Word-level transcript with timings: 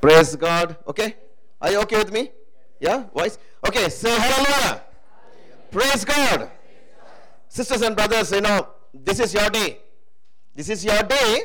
Praise 0.00 0.36
God. 0.36 0.76
Okay? 0.86 1.16
Are 1.60 1.70
you 1.70 1.80
okay 1.80 1.98
with 1.98 2.12
me? 2.12 2.30
Yeah? 2.80 3.04
Voice? 3.14 3.38
Okay, 3.66 3.88
say 3.88 4.10
hallelujah. 4.18 4.82
Praise 5.70 6.04
God. 6.04 6.50
Sisters 7.48 7.82
and 7.82 7.94
brothers, 7.94 8.32
you 8.32 8.40
know, 8.40 8.68
this 8.94 9.20
is 9.20 9.34
your 9.34 9.50
day. 9.50 9.78
This 10.54 10.68
is 10.68 10.84
your 10.84 11.02
day 11.02 11.42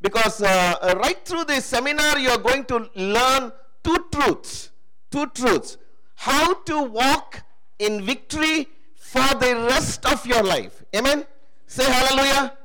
because 0.00 0.42
uh, 0.42 0.94
right 1.02 1.24
through 1.24 1.44
this 1.44 1.64
seminar, 1.64 2.18
you 2.18 2.30
are 2.30 2.38
going 2.38 2.64
to 2.66 2.88
learn 2.94 3.52
two 3.82 4.06
truths. 4.12 4.70
Two 5.10 5.26
truths. 5.28 5.78
How 6.14 6.54
to 6.54 6.82
walk 6.82 7.42
in 7.78 8.04
victory 8.04 8.68
for 8.94 9.26
the 9.38 9.66
rest 9.68 10.06
of 10.06 10.26
your 10.26 10.42
life. 10.42 10.84
Amen? 10.94 11.26
Say 11.66 11.84
hallelujah. 11.84 12.56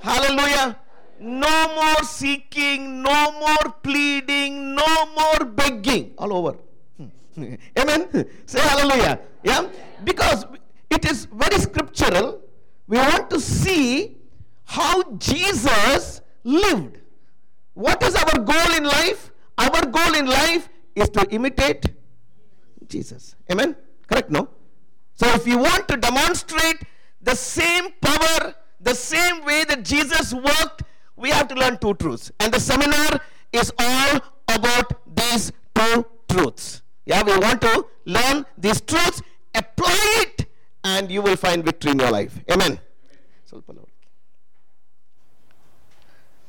Hallelujah. 0.00 0.78
No 1.20 1.74
more 1.74 2.02
seeking, 2.04 3.02
no 3.02 3.32
more 3.32 3.72
pleading, 3.82 4.74
no 4.74 5.06
more 5.14 5.44
begging. 5.44 6.12
All 6.18 6.32
over. 6.32 6.58
Hmm. 6.96 7.08
Amen. 7.78 8.26
Say 8.46 8.60
hallelujah. 8.60 9.20
Yeah. 9.42 9.68
Because 10.04 10.46
it 10.90 11.04
is 11.04 11.26
very 11.26 11.58
scriptural. 11.58 12.40
We 12.86 12.96
want 12.98 13.30
to 13.30 13.40
see 13.40 14.16
how 14.64 15.02
Jesus 15.12 16.20
lived. 16.44 16.98
What 17.74 18.02
is 18.02 18.14
our 18.14 18.38
goal 18.38 18.76
in 18.76 18.84
life? 18.84 19.30
Our 19.56 19.86
goal 19.86 20.14
in 20.14 20.26
life 20.26 20.68
is 20.94 21.08
to 21.10 21.26
imitate 21.30 21.86
Jesus. 22.88 23.34
Amen. 23.50 23.76
Correct? 24.06 24.30
No? 24.30 24.48
So 25.14 25.26
if 25.34 25.46
you 25.46 25.58
want 25.58 25.88
to 25.88 25.96
demonstrate 25.96 26.82
the 27.20 27.34
same 27.34 27.88
power, 28.00 28.54
the 28.80 28.94
same 28.94 29.44
way 29.44 29.64
that 29.64 29.84
Jesus 29.84 30.32
worked, 30.32 30.82
we 31.18 31.30
have 31.30 31.48
to 31.48 31.54
learn 31.54 31.78
two 31.78 31.94
truths. 31.94 32.30
And 32.40 32.52
the 32.52 32.60
seminar 32.60 33.20
is 33.52 33.72
all 33.78 34.20
about 34.48 35.16
these 35.16 35.52
two 35.74 36.06
truths. 36.28 36.82
Yeah, 37.04 37.22
we 37.22 37.36
want 37.38 37.60
to 37.62 37.86
learn 38.04 38.46
these 38.56 38.80
truths, 38.80 39.22
apply 39.54 39.96
it, 40.22 40.46
and 40.84 41.10
you 41.10 41.22
will 41.22 41.36
find 41.36 41.64
victory 41.64 41.92
in 41.92 41.98
your 41.98 42.10
life. 42.10 42.38
Amen. 42.50 42.78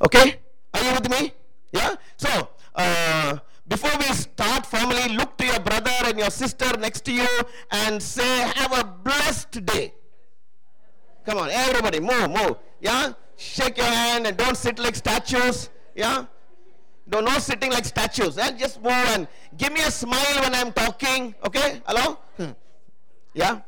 Okay? 0.02 0.36
Are 0.74 0.84
you 0.84 0.94
with 0.94 1.10
me? 1.10 1.34
Yeah? 1.74 1.96
So, 2.18 2.50
uh, 2.76 3.38
before 3.68 3.92
we 4.00 4.06
start 4.14 4.66
formally, 4.66 5.16
look 5.16 5.38
to 5.38 5.46
your 5.46 5.60
brother 5.60 5.92
and 6.06 6.18
your 6.18 6.30
sister 6.30 6.78
next 6.78 7.06
to 7.06 7.14
you 7.14 7.28
and 7.72 8.02
say, 8.02 8.52
Have 8.56 8.78
a 8.78 8.84
blessed 8.84 9.66
day. 9.66 9.94
Come 11.26 11.38
on, 11.38 11.50
everybody, 11.52 12.00
move, 12.00 12.30
move. 12.30 12.58
Yeah? 12.80 13.14
Shake 13.40 13.78
your 13.78 13.86
hand 13.86 14.28
and 14.28 14.36
don't 14.36 14.58
sit 14.58 14.78
like 14.80 14.98
statues. 14.98 15.70
Yeah? 15.96 16.26
No, 17.08 17.22
no 17.22 17.40
sitting 17.40 17.72
like 17.72 17.86
statues. 17.86 18.38
Eh? 18.38 18.52
Just 18.58 18.84
move 18.84 18.92
and 18.92 19.30
give 19.58 19.72
me 19.72 19.80
a 19.80 19.90
smile 19.90 20.42
when 20.42 20.54
I'm 20.54 20.74
talking. 20.74 21.34
Okay? 21.46 21.82
Hello? 21.88 22.20
Hmm. 22.36 22.52
Yeah? 23.34 23.62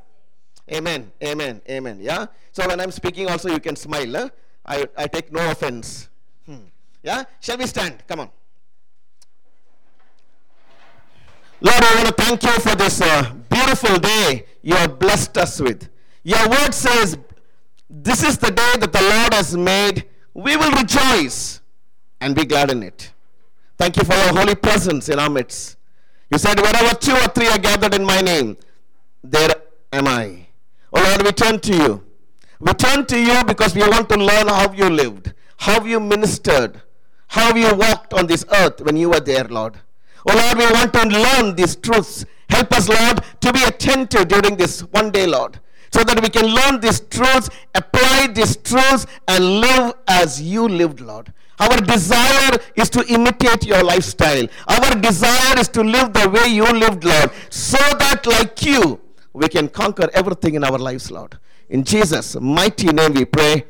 Amen. 0.69 1.09
Amen. 1.23 1.61
Amen. 1.69 1.99
Yeah? 2.01 2.25
So 2.51 2.67
when 2.67 2.81
I'm 2.81 2.91
speaking 2.91 3.29
also 3.29 3.47
you 3.47 3.61
can 3.61 3.77
smile. 3.77 4.13
Eh? 4.17 4.29
I, 4.65 4.85
I 4.97 5.07
take 5.07 5.31
no 5.31 5.49
offense. 5.49 6.09
Hmm. 6.45 6.67
Yeah? 7.01 7.23
Shall 7.39 7.57
we 7.57 7.65
stand? 7.65 8.03
Come 8.09 8.19
on. 8.19 8.29
Lord, 11.61 11.81
I 11.81 11.95
want 11.95 12.07
to 12.17 12.23
thank 12.23 12.43
you 12.43 12.59
for 12.59 12.75
this 12.75 12.99
uh, 12.99 13.33
beautiful 13.49 13.97
day 13.99 14.47
you 14.63 14.75
have 14.75 14.99
blessed 14.99 15.37
us 15.37 15.61
with. 15.61 15.87
Your 16.23 16.49
word 16.49 16.73
says, 16.73 17.17
This 17.93 18.23
is 18.23 18.37
the 18.37 18.51
day 18.51 18.73
that 18.79 18.93
the 18.93 19.01
Lord 19.01 19.33
has 19.33 19.55
made. 19.57 20.05
We 20.33 20.55
will 20.55 20.71
rejoice 20.71 21.59
and 22.21 22.33
be 22.33 22.45
glad 22.45 22.71
in 22.71 22.83
it. 22.83 23.11
Thank 23.77 23.97
you 23.97 24.05
for 24.05 24.13
your 24.13 24.33
holy 24.33 24.55
presence 24.55 25.09
in 25.09 25.19
our 25.19 25.29
midst. 25.29 25.75
You 26.31 26.37
said, 26.37 26.57
Wherever 26.57 26.95
two 26.95 27.11
or 27.11 27.27
three 27.27 27.49
are 27.49 27.57
gathered 27.57 27.93
in 27.93 28.05
my 28.05 28.21
name, 28.21 28.55
there 29.21 29.53
am 29.91 30.07
I. 30.07 30.47
Oh 30.93 31.03
Lord, 31.03 31.23
we 31.23 31.31
turn 31.33 31.59
to 31.59 31.75
you. 31.75 32.03
We 32.61 32.73
turn 32.73 33.05
to 33.07 33.19
you 33.19 33.43
because 33.43 33.75
we 33.75 33.81
want 33.81 34.07
to 34.09 34.17
learn 34.17 34.47
how 34.47 34.71
you 34.71 34.89
lived, 34.89 35.33
how 35.57 35.83
you 35.83 35.99
ministered, 35.99 36.81
how 37.27 37.53
you 37.53 37.75
walked 37.75 38.13
on 38.13 38.25
this 38.25 38.45
earth 38.53 38.79
when 38.81 38.95
you 38.95 39.09
were 39.09 39.19
there, 39.19 39.43
Lord. 39.43 39.77
Oh 40.25 40.33
Lord, 40.33 40.57
we 40.57 40.73
want 40.73 40.93
to 40.93 41.03
learn 41.07 41.55
these 41.55 41.75
truths. 41.75 42.25
Help 42.49 42.71
us, 42.71 42.87
Lord, 42.87 43.21
to 43.41 43.51
be 43.51 43.63
attentive 43.63 44.29
during 44.29 44.55
this 44.55 44.81
one 44.81 45.11
day, 45.11 45.27
Lord, 45.27 45.59
so 45.93 46.03
that 46.03 46.21
we 46.21 46.29
can 46.29 46.45
learn 46.45 46.79
these 46.79 46.99
truths, 47.01 47.49
apply 47.75 48.27
these 48.27 48.55
truths, 48.57 49.05
and 49.27 49.61
live 49.61 49.93
as 50.07 50.41
you 50.41 50.67
lived, 50.67 51.01
Lord. 51.01 51.33
Our 51.59 51.77
desire 51.77 52.57
is 52.75 52.89
to 52.91 53.05
imitate 53.07 53.65
your 53.65 53.83
lifestyle. 53.83 54.47
Our 54.67 54.95
desire 54.95 55.59
is 55.59 55.67
to 55.69 55.83
live 55.83 56.13
the 56.13 56.29
way 56.29 56.47
you 56.47 56.65
lived, 56.65 57.03
Lord, 57.03 57.29
so 57.49 57.77
that, 57.77 58.25
like 58.25 58.61
you, 58.63 58.99
we 59.33 59.47
can 59.47 59.67
conquer 59.67 60.09
everything 60.13 60.55
in 60.55 60.63
our 60.63 60.77
lives, 60.77 61.11
Lord. 61.11 61.37
In 61.69 61.83
Jesus' 61.83 62.35
mighty 62.39 62.87
name 62.87 63.13
we 63.13 63.25
pray. 63.25 63.65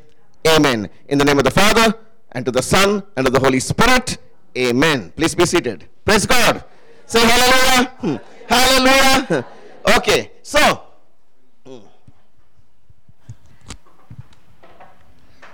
Amen. 0.46 0.88
In 1.08 1.18
the 1.18 1.24
name 1.24 1.38
of 1.38 1.44
the 1.44 1.50
Father, 1.50 1.94
and 2.32 2.44
to 2.46 2.50
the 2.50 2.62
Son, 2.62 3.02
and 3.16 3.26
to 3.26 3.30
the 3.32 3.38
Holy 3.38 3.60
Spirit. 3.60 4.18
Amen. 4.56 5.12
Please 5.16 5.34
be 5.34 5.46
seated. 5.46 5.86
Praise 6.04 6.26
God. 6.26 6.64
Say 7.06 7.20
hallelujah. 7.20 7.90
Hmm. 8.00 8.16
Hallelujah. 8.48 9.46
Okay. 9.98 10.30
So, 10.42 10.80
hmm. 11.66 11.78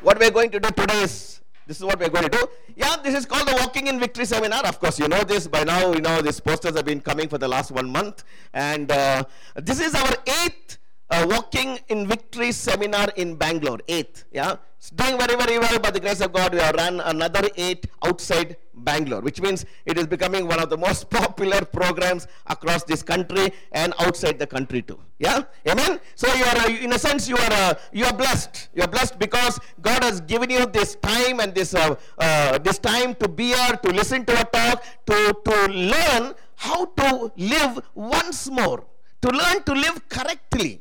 What 0.02 0.18
we're 0.18 0.30
going 0.30 0.50
to 0.50 0.60
do 0.60 0.70
today 0.70 1.02
is 1.02 1.40
this 1.66 1.78
is 1.78 1.84
what 1.84 1.98
we're 2.00 2.08
going 2.08 2.24
to 2.24 2.30
do. 2.30 2.46
Yeah, 2.76 2.96
this 3.02 3.14
is 3.14 3.26
called 3.26 3.46
the 3.46 3.56
Walking 3.60 3.88
in 3.88 4.00
Victory 4.00 4.24
Seminar. 4.24 4.64
Of 4.64 4.80
course, 4.80 4.98
you 4.98 5.08
know 5.08 5.22
this 5.22 5.46
by 5.46 5.64
now. 5.64 5.92
You 5.92 6.00
know 6.00 6.22
these 6.22 6.40
posters 6.40 6.74
have 6.76 6.86
been 6.86 7.00
coming 7.00 7.28
for 7.28 7.38
the 7.38 7.48
last 7.48 7.70
one 7.70 7.90
month, 7.90 8.24
and 8.54 8.90
uh, 8.90 9.24
this 9.56 9.80
is 9.80 9.94
our 9.94 10.14
eighth 10.44 10.78
uh, 11.10 11.26
Walking 11.28 11.78
in 11.88 12.06
Victory 12.06 12.52
seminar 12.52 13.08
in 13.16 13.34
Bangalore. 13.36 13.80
Eighth, 13.88 14.24
yeah. 14.32 14.56
It's 14.78 14.90
doing 14.90 15.18
very, 15.18 15.36
very 15.36 15.58
well 15.58 15.78
by 15.78 15.90
the 15.90 16.00
grace 16.00 16.20
of 16.20 16.32
God. 16.32 16.52
We 16.52 16.60
have 16.60 16.74
run 16.76 17.00
another 17.00 17.48
eight 17.56 17.86
outside 18.04 18.56
Bangalore, 18.84 19.20
which 19.20 19.40
means 19.40 19.64
it 19.86 19.98
is 19.98 20.06
becoming 20.06 20.46
one 20.46 20.60
of 20.60 20.70
the 20.70 20.76
most 20.76 21.10
popular 21.18 21.64
programs 21.64 22.26
across 22.46 22.84
this 22.84 23.02
country 23.02 23.52
and 23.72 23.94
outside 23.98 24.38
the 24.38 24.46
country 24.46 24.82
too. 24.82 24.98
Yeah, 25.18 25.42
amen. 25.66 26.00
So 26.14 26.32
you 26.34 26.44
are, 26.44 26.56
uh, 26.58 26.68
in 26.68 26.92
a 26.92 26.98
sense, 26.98 27.28
you 27.28 27.36
are 27.36 27.52
uh, 27.52 27.74
you 27.92 28.04
are 28.04 28.12
blessed. 28.12 28.68
You 28.74 28.82
are 28.84 28.88
blessed 28.88 29.18
because 29.18 29.58
God 29.82 30.04
has 30.04 30.20
given 30.20 30.50
you 30.50 30.64
this 30.66 30.94
time 30.96 31.40
and 31.40 31.54
this 31.54 31.74
uh, 31.74 31.96
uh, 32.18 32.58
this 32.58 32.78
time 32.78 33.14
to 33.16 33.28
be 33.28 33.48
here, 33.48 33.76
to 33.82 33.90
listen 33.90 34.24
to 34.26 34.40
a 34.40 34.44
talk, 34.44 34.84
to 35.06 35.34
to 35.44 35.66
learn 35.72 36.34
how 36.54 36.86
to 36.86 37.32
live 37.36 37.80
once 37.94 38.48
more, 38.48 38.84
to 39.22 39.28
learn 39.30 39.62
to 39.64 39.72
live 39.72 40.08
correctly. 40.08 40.80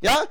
Yeah. 0.00 0.24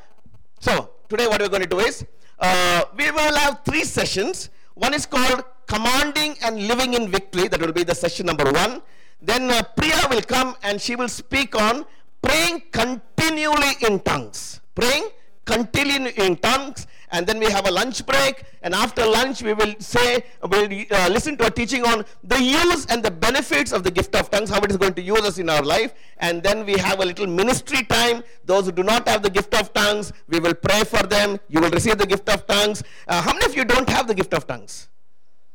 So 0.60 0.92
today, 1.10 1.28
what 1.28 1.42
we're 1.42 1.50
going 1.50 1.64
to 1.64 1.70
do 1.70 1.80
is 1.80 2.06
uh, 2.40 2.86
we 2.98 3.12
will 3.12 3.36
have 3.36 3.62
three 3.66 3.84
sessions. 3.84 4.50
One 4.74 4.94
is 4.94 5.06
called 5.06 5.44
Commanding 5.68 6.36
and 6.44 6.68
Living 6.68 6.94
in 6.94 7.10
Victory. 7.10 7.48
That 7.48 7.60
will 7.62 7.74
be 7.74 7.84
the 7.84 7.96
session 7.96 8.26
number 8.26 8.52
one. 8.52 8.82
Then 9.22 9.50
uh, 9.50 9.64
Priya 9.76 10.08
will 10.10 10.22
come 10.22 10.56
and 10.64 10.82
she 10.82 10.96
will 10.96 11.10
speak 11.10 11.56
on 11.56 11.86
praying 12.22 12.64
continually 12.72 13.74
in 13.88 14.00
tongues. 14.02 14.60
Praying 14.76 15.10
continually 15.46 16.12
in 16.18 16.36
tongues. 16.38 16.88
And 17.12 17.28
then 17.28 17.38
we 17.38 17.46
have 17.46 17.68
a 17.68 17.72
lunch 17.72 18.04
break. 18.08 18.44
And 18.64 18.74
after 18.74 19.06
lunch, 19.06 19.44
we 19.44 19.54
will 19.54 19.76
say, 19.78 20.26
we'll 20.50 20.68
uh, 20.92 21.10
listen 21.10 21.38
to 21.38 21.46
a 21.46 21.52
teaching 21.52 21.86
on 21.86 22.04
the 22.24 22.42
use 22.42 22.88
and 22.88 23.04
the 23.04 23.12
benefits 23.12 23.72
of 23.72 23.84
the 23.84 23.92
gift 23.92 24.16
of 24.16 24.32
tongues, 24.32 24.50
how 24.50 24.60
it 24.62 24.72
is 24.72 24.78
going 24.78 24.96
to 24.96 25.02
use 25.02 25.22
us 25.22 25.38
in 25.38 25.48
our 25.48 25.62
life. 25.62 25.94
And 26.18 26.42
then 26.42 26.66
we 26.66 26.74
have 26.74 27.02
a 27.02 27.06
little 27.06 27.28
ministry 27.28 27.84
time. 27.84 28.24
Those 28.46 28.66
who 28.66 28.72
do 28.72 28.82
not 28.84 29.08
have 29.08 29.22
the 29.22 29.30
gift 29.30 29.54
of 29.54 29.72
tongues, 29.74 30.12
we 30.28 30.40
will 30.40 30.56
pray 30.56 30.84
for 30.86 31.04
them. 31.04 31.40
You 31.50 31.62
will 31.62 31.70
receive 31.70 32.00
the 32.00 32.08
gift 32.08 32.28
of 32.30 32.48
tongues. 32.48 32.82
Uh, 33.08 33.22
how 33.22 33.34
many 33.34 33.46
of 33.46 33.56
you 33.56 33.64
don't 33.64 33.90
have 33.90 34.08
the 34.08 34.16
gift 34.16 34.34
of 34.34 34.48
tongues? 34.48 34.90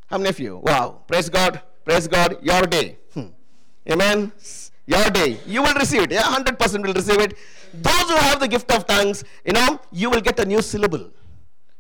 How 0.09 0.17
many 0.17 0.31
of 0.31 0.41
you? 0.41 0.59
Wow. 0.59 1.03
Praise 1.07 1.29
God. 1.29 1.61
Praise 1.85 2.09
God. 2.09 2.39
Your 2.43 2.63
day. 2.63 2.99
Hmm. 3.13 3.27
Amen. 3.91 4.33
Your 4.87 5.11
day. 5.11 5.39
You 5.47 5.63
will 5.63 5.75
receive 5.75 6.03
it. 6.03 6.13
Yeah, 6.13 6.23
100% 6.23 6.87
will 6.87 6.95
receive 6.95 7.21
it. 7.21 7.37
Those 7.75 8.09
who 8.09 8.17
have 8.17 8.41
the 8.41 8.49
gift 8.49 8.73
of 8.73 8.87
tongues, 8.87 9.23
you 9.45 9.53
know, 9.53 9.79
you 9.93 10.09
will 10.09 10.23
get 10.23 10.41
a 10.41 10.47
new 10.47 10.63
syllable. 10.63 11.11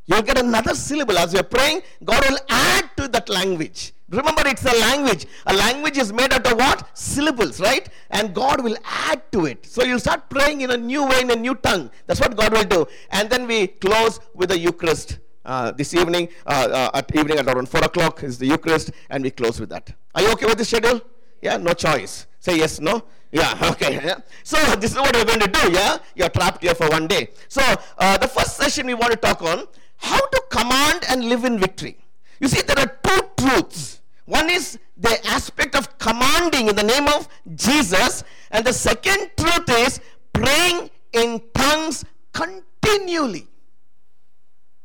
You'll 0.05 0.23
get 0.23 0.39
another 0.39 0.75
syllable. 0.75 1.17
As 1.19 1.33
you're 1.33 1.43
praying, 1.43 1.83
God 2.05 2.23
will 2.29 2.39
add 2.49 2.91
to 2.99 3.09
that 3.09 3.31
language. 3.31 3.93
Remember, 4.11 4.43
it's 4.47 4.65
a 4.65 4.79
language. 4.79 5.27
A 5.47 5.55
language 5.55 5.99
is 5.99 6.13
made 6.13 6.33
out 6.33 6.47
of 6.51 6.59
what? 6.59 6.97
Syllables, 6.97 7.61
right? 7.61 7.89
And 8.11 8.35
God 8.35 8.63
will 8.63 8.77
add 8.85 9.21
to 9.33 9.45
it. 9.47 9.67
So 9.67 9.85
you'll 9.85 10.01
start 10.01 10.31
praying 10.31 10.63
in 10.63 10.71
a 10.71 10.77
new 10.77 11.07
way, 11.07 11.21
in 11.23 11.31
a 11.31 11.37
new 11.37 11.55
tongue. 11.55 11.91
That's 12.07 12.21
what 12.21 12.37
God 12.37 12.53
will 12.53 12.65
do. 12.65 12.87
And 13.11 13.29
then 13.29 13.47
we 13.47 13.67
close 13.67 14.21
with 14.35 14.49
the 14.49 14.59
Eucharist. 14.59 15.19
Uh, 15.45 15.71
this 15.73 15.95
evening, 15.95 16.29
uh, 16.47 16.69
uh, 16.93 16.99
at 16.99 17.15
evening 17.17 17.39
at 17.39 17.47
around 17.47 17.69
4 17.69 17.85
o'clock 17.85 18.23
is 18.23 18.39
the 18.39 18.47
Eucharist, 18.47 18.91
and 19.09 19.25
we 19.25 19.31
close 19.31 19.59
with 19.59 19.71
that. 19.71 19.93
Are 20.15 20.23
you 20.23 20.33
okay 20.33 20.47
with 20.47 20.59
this 20.59 20.69
schedule? 20.69 21.01
Yeah, 21.41 21.57
no 21.57 21.73
choice. 21.73 22.27
Say 22.41 22.59
yes, 22.59 22.81
no? 22.81 23.03
Yeah, 23.31 23.57
okay. 23.73 23.95
Yeah. 23.95 24.19
So 24.43 24.57
this 24.77 24.93
is 24.93 24.97
what 24.99 25.15
we're 25.15 25.25
going 25.25 25.41
to 25.41 25.49
do, 25.49 25.73
yeah? 25.73 25.99
You're 26.15 26.29
trapped 26.29 26.63
here 26.63 26.75
for 26.75 26.89
one 26.89 27.07
day. 27.07 27.31
So 27.49 27.63
uh, 27.99 28.19
the 28.19 28.29
first 28.29 28.57
session 28.57 28.87
we 28.87 28.95
want 28.95 29.13
to 29.13 29.19
talk 29.19 29.43
on 29.43 29.67
how 29.97 30.19
to 30.19 30.43
command 30.51 31.05
and 31.09 31.29
live 31.29 31.45
in 31.45 31.59
victory. 31.59 31.99
You 32.41 32.49
see, 32.49 32.63
there 32.63 32.79
are 32.79 32.99
two 33.03 33.21
truths. 33.37 34.01
One 34.25 34.51
is 34.51 34.79
the 34.97 35.27
aspect 35.29 35.75
of 35.75 35.99
commanding 35.99 36.69
in 36.69 36.77
the 36.77 36.83
name 36.83 37.09
of 37.09 37.29
Jesus, 37.55 38.23
and 38.51 38.65
the 38.65 38.73
second 38.73 39.31
truth 39.37 39.69
is 39.71 40.01
praying 40.33 40.91
in 41.13 41.41
tongues 41.55 42.05
continually. 42.33 43.49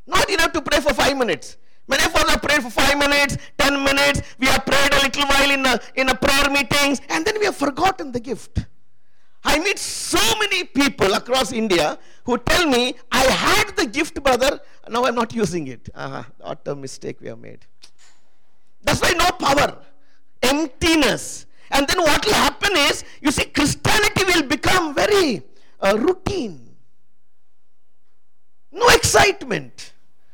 Not 0.05 0.29
enough 0.29 0.51
to 0.53 0.61
pray 0.61 0.79
for 0.79 0.93
five 0.93 1.17
minutes. 1.17 1.57
Many 1.87 2.03
of 2.05 2.15
us 2.15 2.29
have 2.29 2.41
prayed 2.41 2.63
for 2.63 2.69
five 2.69 2.97
minutes, 2.97 3.37
ten 3.57 3.83
minutes. 3.83 4.21
We 4.39 4.47
have 4.47 4.65
prayed 4.65 4.93
a 4.93 5.01
little 5.03 5.25
while 5.25 5.51
in 5.51 5.65
a, 5.65 5.79
in 5.95 6.09
a 6.09 6.15
prayer 6.15 6.49
meetings, 6.49 7.01
and 7.09 7.25
then 7.25 7.39
we 7.39 7.45
have 7.45 7.55
forgotten 7.55 8.11
the 8.11 8.19
gift. 8.19 8.65
I 9.43 9.59
meet 9.59 9.77
so 9.77 10.19
many 10.39 10.63
people 10.63 11.13
across 11.13 11.51
India 11.51 11.99
who 12.23 12.37
tell 12.37 12.65
me, 12.67 12.95
I 13.11 13.23
had 13.25 13.75
the 13.75 13.85
gift, 13.85 14.23
brother, 14.23 14.59
now 14.89 15.03
I'm 15.03 15.15
not 15.15 15.33
using 15.33 15.67
it. 15.67 15.89
Uh-huh, 15.93 16.23
what 16.39 16.65
a 16.67 16.75
mistake 16.75 17.19
we 17.19 17.27
have 17.27 17.39
made. 17.39 17.65
That's 18.81 19.01
why 19.01 19.11
no 19.11 19.29
power, 19.31 19.77
emptiness. 20.41 21.45
And 21.71 21.87
then 21.87 22.01
what 22.01 22.25
will 22.25 22.33
happen 22.33 22.71
is, 22.77 23.03
you 23.21 23.31
see, 23.31 23.45
Christianity 23.45 24.23
will 24.25 24.43
become 24.43 24.93
very 24.93 25.41
uh, 25.81 25.97
routine. 25.97 26.75
No 28.71 28.87
excitement. 28.89 29.92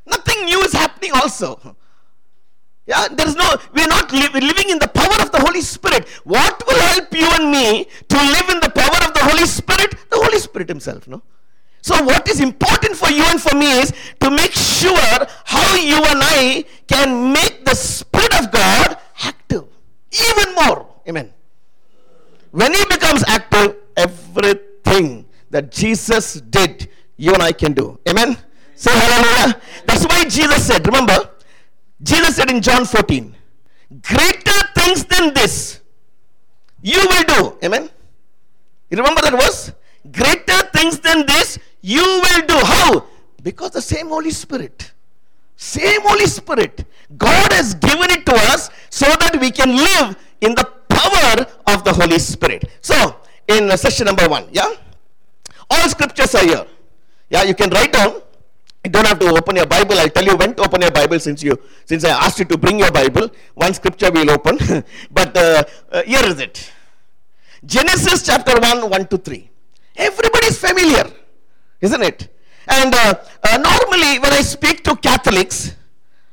Nothing 0.10 0.46
new 0.46 0.60
is 0.62 0.74
happening 0.74 1.12
also. 1.14 1.76
Yeah, 2.86 3.08
there 3.08 3.28
is 3.28 3.36
no, 3.36 3.48
we 3.74 3.84
are 3.84 3.88
not 3.88 4.12
li- 4.12 4.34
living 4.34 4.70
in 4.70 4.80
the 4.80 4.88
power 4.88 5.22
of 5.22 5.32
the 5.32 5.40
Holy 5.40 5.62
Spirit. 5.62 6.08
What 6.24 6.66
will 6.66 6.80
help 6.80 7.14
you 7.14 7.28
and 7.38 7.52
me 7.52 7.86
to 7.86 8.18
live 8.18 8.50
in 8.50 8.60
the 8.62 8.72
power 8.74 9.08
of 9.08 9.14
the 9.14 9.22
Holy 9.22 9.46
Spirit? 9.46 9.94
The 10.10 10.18
Holy 10.18 10.40
Spirit 10.40 10.70
Himself, 10.70 11.08
no? 11.08 11.22
So, 11.82 12.04
what 12.04 12.28
is 12.28 12.40
important 12.40 12.96
for 12.96 13.10
you 13.10 13.24
and 13.24 13.40
for 13.40 13.56
me 13.56 13.80
is 13.80 13.94
to 14.20 14.32
make 14.32 14.52
sure 14.52 15.28
how 15.46 15.76
you 15.76 15.98
and 15.98 16.20
I 16.22 16.66
can 16.88 17.32
make 17.32 17.64
the 17.64 17.76
Spirit 17.76 18.34
of 18.40 18.52
God 18.52 18.98
active 19.24 19.66
even 20.12 20.56
more. 20.56 20.88
Amen. 21.08 21.32
When 22.52 22.74
He 22.74 22.84
becomes 22.86 23.24
active, 23.28 23.76
everything 23.96 25.26
that 25.52 25.72
Jesus 25.72 26.42
did, 26.42 26.90
you 27.18 27.34
and 27.34 27.44
I 27.44 27.52
can 27.52 27.74
do. 27.74 28.00
Amen. 28.10 28.36
Say 28.80 28.96
hallelujah. 28.96 29.60
That's 29.86 30.06
why 30.06 30.24
Jesus 30.24 30.66
said, 30.66 30.88
remember, 30.88 31.30
Jesus 32.02 32.38
said 32.38 32.50
in 32.50 32.62
John 32.62 32.86
14, 32.86 33.36
greater 34.02 34.60
things 34.74 35.04
than 35.04 35.34
this 35.34 35.82
you 36.82 36.98
will 36.98 37.24
do. 37.24 37.58
Amen. 37.66 37.90
You 38.90 38.98
remember 38.98 39.20
that 39.20 39.34
verse? 39.34 39.74
Greater 40.10 40.64
things 40.72 40.98
than 41.00 41.26
this 41.26 41.60
you 41.82 42.02
will 42.02 42.42
do. 42.48 42.56
How? 42.56 43.04
Because 43.44 43.72
the 43.72 43.82
same 43.82 44.08
Holy 44.08 44.32
Spirit. 44.32 44.94
Same 45.58 46.00
Holy 46.02 46.26
Spirit. 46.26 46.86
God 47.18 47.52
has 47.52 47.74
given 47.74 48.10
it 48.12 48.26
to 48.28 48.34
us 48.54 48.70
so 48.90 49.08
that 49.08 49.38
we 49.42 49.52
can 49.52 49.76
live 49.76 50.16
in 50.40 50.56
the 50.56 50.64
power 50.88 51.46
of 51.68 51.84
the 51.84 51.92
Holy 51.92 52.18
Spirit. 52.18 52.64
So, 52.80 53.18
in 53.46 53.78
session 53.78 54.06
number 54.06 54.30
one, 54.30 54.48
yeah? 54.54 54.74
All 55.70 55.90
scriptures 55.90 56.34
are 56.36 56.46
here. 56.46 56.66
Yeah, 57.30 57.44
you 57.44 57.54
can 57.54 57.70
write 57.72 57.92
down. 57.92 58.22
You 58.84 58.92
don't 58.92 59.06
have 59.06 59.20
to 59.20 59.28
open 59.28 59.58
your 59.58 59.66
Bible. 59.66 60.00
I'll 60.00 60.10
tell 60.10 60.24
you 60.24 60.38
when 60.38 60.56
to 60.56 60.64
open 60.64 60.82
your 60.82 60.92
Bible 60.92 61.20
since 61.20 61.44
you 61.44 61.60
since 61.86 62.06
I 62.06 62.12
asked 62.12 62.40
you 62.40 62.46
to 62.46 62.58
bring 62.58 62.80
your 62.80 62.92
Bible. 62.92 63.30
One 63.54 63.74
scripture 63.74 64.10
we'll 64.12 64.32
open. 64.32 64.58
but 65.12 65.36
uh, 65.36 65.64
uh, 65.92 66.04
here 66.04 66.24
is 66.24 66.40
it. 66.40 66.72
Genesis 67.66 68.26
chapter 68.26 68.58
1, 68.58 68.90
1 68.90 69.08
to 69.08 69.18
3. 69.18 69.50
Everybody 69.98 70.48
is 70.48 70.58
familiar, 70.58 71.12
isn't 71.82 72.02
it? 72.02 72.30
And 72.70 72.96
uh, 72.96 73.16
uh, 73.44 73.58
normally, 73.58 74.20
when 74.20 74.32
I 74.32 74.42
speak 74.42 74.82
to 74.86 74.96
Catholics, 74.96 75.76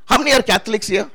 how 0.05 0.19
many 0.19 0.33
are 0.33 0.43
Catholics 0.43 0.87
here? 0.87 1.11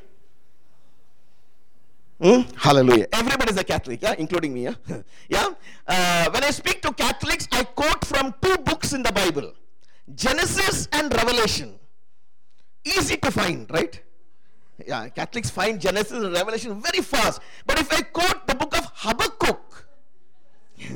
Hmm? 2.22 2.42
Hallelujah. 2.58 3.08
Everybody 3.14 3.52
is 3.52 3.58
a 3.58 3.64
Catholic, 3.64 4.02
yeah, 4.02 4.16
including 4.18 4.54
me, 4.54 4.64
yeah. 4.64 4.76
yeah. 5.30 5.50
Uh, 5.88 6.30
when 6.32 6.44
I 6.44 6.52
speak 6.52 6.82
to 6.82 6.92
Catholics, 6.92 7.48
I 7.54 7.64
quote 7.64 8.04
from 8.04 8.36
two 8.42 8.58
books 8.58 8.92
in 8.92 9.02
the 9.02 9.14
Bible 9.14 9.54
Genesis 10.16 10.88
and 10.92 11.14
Revelation. 11.14 11.80
Easy 12.84 13.18
to 13.18 13.32
find, 13.32 13.70
right? 13.72 14.02
Yeah, 14.86 15.10
Catholics 15.10 15.50
find 15.50 15.80
Genesis 15.80 16.24
and 16.24 16.34
Revelation 16.34 16.82
very 16.82 17.04
fast. 17.04 17.42
But 17.66 17.80
if 17.80 17.92
I 17.94 18.02
quote 18.02 18.48
the 18.48 18.56
book 18.56 18.76
of 18.78 18.92
Habakkuk, 18.96 19.88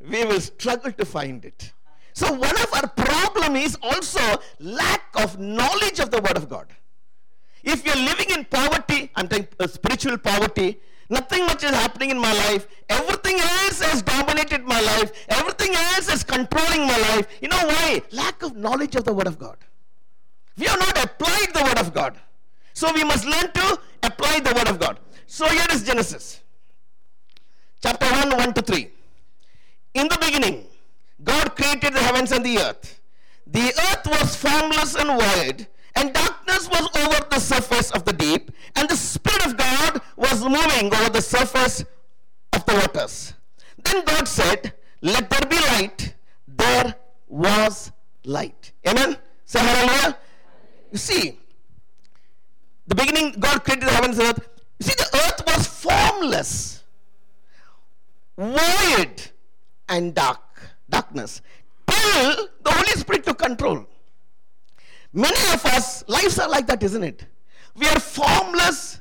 we 0.00 0.24
will 0.24 0.40
struggle 0.40 0.92
to 0.92 1.04
find 1.04 1.44
it. 1.44 1.72
So 2.14 2.32
one 2.32 2.56
of 2.56 2.72
our 2.74 2.88
problem 2.88 3.56
is 3.56 3.76
also 3.82 4.20
lack 4.60 5.02
of 5.16 5.38
knowledge 5.38 5.98
of 5.98 6.10
the 6.10 6.20
Word 6.20 6.36
of 6.36 6.48
God. 6.48 6.68
If 7.62 7.84
you're 7.84 7.96
living 7.96 8.30
in 8.30 8.44
poverty, 8.44 9.10
I'm 9.16 9.28
saying 9.30 9.48
uh, 9.58 9.66
spiritual 9.66 10.18
poverty, 10.18 10.80
nothing 11.08 11.46
much 11.46 11.64
is 11.64 11.70
happening 11.70 12.10
in 12.10 12.18
my 12.18 12.32
life. 12.32 12.66
Everything 12.88 13.36
else 13.36 13.80
has 13.82 14.02
dominated 14.02 14.64
my 14.64 14.80
life. 14.80 15.12
Everything 15.28 15.74
else 15.74 16.12
is 16.12 16.24
controlling 16.24 16.82
my 16.86 16.98
life. 16.98 17.26
You 17.40 17.48
know 17.48 17.64
why? 17.66 18.02
Lack 18.12 18.42
of 18.42 18.56
knowledge 18.56 18.96
of 18.96 19.04
the 19.04 19.12
Word 19.12 19.26
of 19.26 19.38
God. 19.38 19.56
We 20.56 20.66
have 20.66 20.78
not 20.78 21.04
applied 21.04 21.48
the 21.52 21.64
Word 21.64 21.78
of 21.78 21.92
God. 21.94 22.18
So 22.72 22.92
we 22.92 23.04
must 23.04 23.24
learn 23.24 23.50
to 23.52 23.78
apply 24.02 24.40
the 24.40 24.52
Word 24.54 24.68
of 24.68 24.78
God. 24.78 24.98
So 25.26 25.46
here 25.48 25.66
is 25.72 25.84
Genesis. 25.84 26.40
Chapter 27.82 28.06
1, 28.06 28.36
1 28.36 28.54
to 28.54 28.62
3. 28.62 28.90
In 29.94 30.08
the 30.08 30.18
beginning, 30.20 30.66
God 31.22 31.54
created 31.56 31.94
the 31.94 32.00
heavens 32.00 32.32
and 32.32 32.44
the 32.44 32.58
earth. 32.58 33.00
The 33.46 33.72
earth 33.90 34.06
was 34.06 34.36
formless 34.36 34.94
and 34.94 35.20
void, 35.20 35.66
and 35.96 36.12
darkness 36.12 36.68
was 36.68 36.88
over 36.96 37.26
the 37.30 37.38
surface 37.38 37.90
of 37.92 38.04
the 38.04 38.12
deep, 38.12 38.50
and 38.76 38.88
the 38.88 38.96
Spirit 38.96 39.46
of 39.46 39.56
God 39.56 40.00
was 40.16 40.42
moving 40.42 40.92
over 40.94 41.10
the 41.10 41.22
surface 41.22 41.84
of 42.52 42.64
the 42.66 42.74
waters. 42.74 43.34
Then 43.82 44.04
God 44.04 44.26
said, 44.26 44.72
Let 45.02 45.30
there 45.30 45.48
be 45.48 45.56
light. 45.56 46.14
There 46.48 46.94
was 47.28 47.92
light. 48.24 48.72
Amen? 48.86 49.16
Say 49.44 49.60
hallelujah. 49.60 50.16
You 50.90 50.98
see, 50.98 51.38
the 52.86 52.94
beginning, 52.94 53.32
God 53.38 53.64
created 53.64 53.88
the 53.88 53.92
heavens 53.92 54.18
and 54.18 54.28
earth. 54.28 54.48
You 54.78 54.86
see, 54.86 54.94
the 54.96 55.16
earth 55.24 55.42
was 55.46 55.66
formless, 55.66 56.82
void, 58.36 59.30
and 59.88 60.14
dark. 60.14 60.40
Darkness. 60.88 61.40
Till 61.88 62.48
the 62.62 62.70
Holy 62.70 62.92
Spirit 62.92 63.24
took 63.24 63.38
control. 63.38 63.86
Many 65.14 65.38
of 65.52 65.64
us, 65.66 66.02
lives 66.08 66.40
are 66.40 66.48
like 66.48 66.66
that, 66.66 66.82
isn't 66.82 67.04
it? 67.04 67.24
We 67.76 67.86
are 67.86 68.00
formless. 68.00 69.00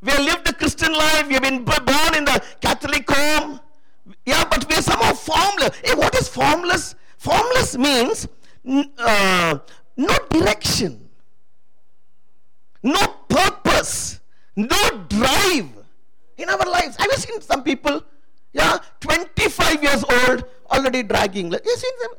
We 0.00 0.12
have 0.12 0.20
lived 0.20 0.48
a 0.48 0.52
Christian 0.52 0.92
life. 0.92 1.26
We 1.26 1.34
have 1.34 1.42
been 1.42 1.64
born 1.64 2.14
in 2.14 2.24
the 2.24 2.40
Catholic 2.60 3.10
home. 3.10 3.58
Yeah, 4.24 4.44
but 4.48 4.68
we 4.68 4.76
are 4.76 4.82
somehow 4.82 5.12
formless. 5.12 5.76
Hey, 5.84 5.94
what 5.94 6.14
is 6.14 6.28
formless? 6.28 6.94
Formless 7.18 7.76
means 7.76 8.28
uh, 8.64 9.58
no 9.96 10.16
direction, 10.30 11.08
no 12.84 13.04
purpose, 13.28 14.20
no 14.54 15.04
drive 15.08 15.68
in 16.36 16.48
our 16.48 16.64
lives. 16.64 16.96
I 16.96 17.02
have 17.02 17.10
you 17.10 17.18
seen 17.18 17.40
some 17.40 17.64
people? 17.64 18.04
Yeah, 18.52 18.78
25 19.00 19.82
years 19.82 20.04
old, 20.04 20.44
already 20.70 21.02
dragging. 21.02 21.50
You 21.50 21.76
seen 21.76 21.92
them? 22.02 22.10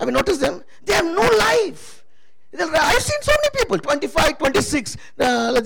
Have 0.00 0.08
you 0.08 0.12
noticed 0.12 0.40
them? 0.40 0.64
They 0.84 0.94
have 0.94 1.04
no 1.04 1.20
life. 1.20 2.04
I've 2.58 3.02
seen 3.02 3.22
so 3.22 3.32
many 3.32 3.50
people, 3.58 3.78
25, 3.78 4.38
26. 4.38 4.96
Uh. 5.18 5.62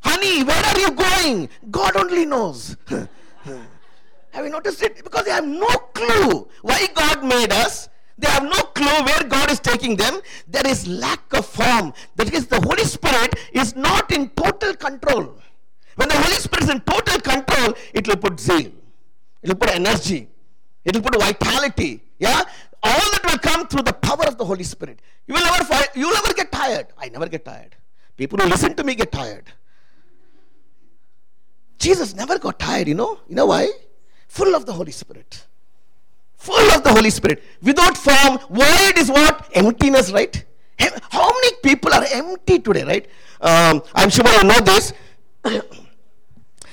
Honey, 0.00 0.44
where 0.44 0.64
are 0.64 0.78
you 0.78 0.90
going? 0.92 1.48
God 1.68 1.96
only 1.96 2.24
knows. 2.24 2.76
have 2.86 3.08
you 4.44 4.48
noticed 4.48 4.80
it? 4.82 5.02
Because 5.02 5.24
they 5.24 5.32
have 5.32 5.44
no 5.46 5.66
clue 5.66 6.48
why 6.62 6.86
God 6.94 7.24
made 7.24 7.52
us. 7.52 7.88
They 8.16 8.28
have 8.28 8.44
no 8.44 8.62
clue 8.78 9.04
where 9.04 9.24
God 9.24 9.50
is 9.50 9.58
taking 9.58 9.96
them. 9.96 10.20
There 10.46 10.66
is 10.66 10.86
lack 10.86 11.32
of 11.34 11.44
form. 11.44 11.92
That 12.14 12.32
is, 12.32 12.46
the 12.46 12.60
Holy 12.60 12.84
Spirit 12.84 13.34
is 13.52 13.74
not 13.74 14.12
in 14.12 14.30
total 14.30 14.74
control. 14.74 15.34
When 15.96 16.08
the 16.08 16.16
Holy 16.16 16.36
Spirit 16.36 16.64
is 16.64 16.70
in 16.70 16.80
total 16.82 17.20
control, 17.20 17.74
it 17.92 18.06
will 18.06 18.16
put 18.16 18.38
zeal, 18.38 18.70
it 19.42 19.48
will 19.48 19.56
put 19.56 19.70
energy, 19.74 20.28
it 20.84 20.94
will 20.94 21.02
put 21.02 21.20
vitality. 21.20 22.02
Yeah, 22.18 22.44
all 22.86 23.10
that 23.12 23.22
will 23.28 23.38
come 23.38 23.66
through 23.66 23.82
the 23.82 23.92
power 23.92 24.26
of 24.26 24.38
the 24.38 24.44
Holy 24.44 24.64
Spirit. 24.64 25.00
You 25.26 25.34
will 25.34 25.44
never 25.44 25.64
find, 25.64 25.88
you 25.94 26.06
will 26.08 26.14
never 26.14 26.32
get 26.34 26.52
tired. 26.52 26.86
I 26.98 27.08
never 27.08 27.28
get 27.28 27.44
tired. 27.44 27.76
People 28.16 28.38
who 28.38 28.48
listen 28.48 28.74
to 28.74 28.84
me 28.84 28.94
get 28.94 29.12
tired. 29.12 29.52
Jesus 31.78 32.14
never 32.14 32.38
got 32.38 32.58
tired, 32.58 32.88
you 32.88 32.94
know. 32.94 33.20
You 33.28 33.36
know 33.36 33.46
why? 33.46 33.70
Full 34.28 34.54
of 34.54 34.66
the 34.66 34.72
Holy 34.72 34.92
Spirit. 34.92 35.46
Full 36.36 36.70
of 36.72 36.82
the 36.84 36.92
Holy 36.92 37.10
Spirit. 37.10 37.42
Without 37.62 37.96
form, 37.96 38.38
void 38.50 38.98
is 38.98 39.10
what? 39.10 39.48
Emptiness, 39.52 40.12
right? 40.12 40.44
How 41.10 41.30
many 41.32 41.56
people 41.62 41.92
are 41.92 42.04
empty 42.12 42.58
today, 42.58 42.84
right? 42.84 43.06
Um, 43.40 43.82
I'm 43.94 44.10
sure 44.10 44.26
you 44.28 44.44
know 44.44 44.60
this. 44.60 44.92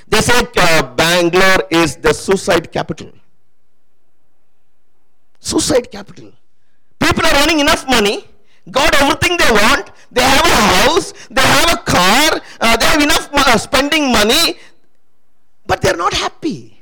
they 0.08 0.22
said 0.22 0.48
uh, 0.58 0.94
Bangalore 0.96 1.64
is 1.70 1.96
the 1.98 2.14
suicide 2.14 2.72
capital. 2.72 3.12
Suicide 5.44 5.92
capital. 5.92 6.32
People 7.00 7.26
are 7.28 7.36
earning 7.44 7.60
enough 7.60 7.86
money, 7.86 8.24
got 8.72 8.96
everything 8.96 9.36
they 9.36 9.52
want. 9.52 9.92
They 10.10 10.24
have 10.24 10.46
a 10.46 10.62
house, 10.72 11.12
they 11.30 11.42
have 11.42 11.70
a 11.74 11.82
car, 11.84 12.40
uh, 12.62 12.78
they 12.78 12.86
have 12.86 13.02
enough 13.02 13.28
uh, 13.34 13.58
spending 13.58 14.10
money, 14.10 14.56
but 15.68 15.82
they're 15.82 15.98
not 15.98 16.14
happy. 16.14 16.80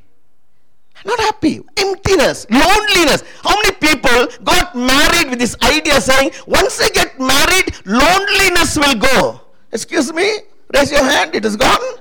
Not 1.04 1.20
happy. 1.20 1.62
Emptiness, 1.76 2.46
loneliness. 2.52 3.24
How 3.42 3.56
many 3.56 3.74
people 3.82 4.28
got 4.44 4.76
married 4.76 5.32
with 5.32 5.40
this 5.40 5.56
idea 5.64 6.00
saying, 6.00 6.30
once 6.46 6.80
I 6.80 6.90
get 6.90 7.20
married, 7.20 7.74
loneliness 7.86 8.78
will 8.78 8.94
go? 8.94 9.42
Excuse 9.72 10.14
me? 10.14 10.42
Raise 10.76 10.92
your 10.92 11.04
hand. 11.04 11.34
It 11.34 11.46
is 11.46 11.56
gone. 11.58 11.98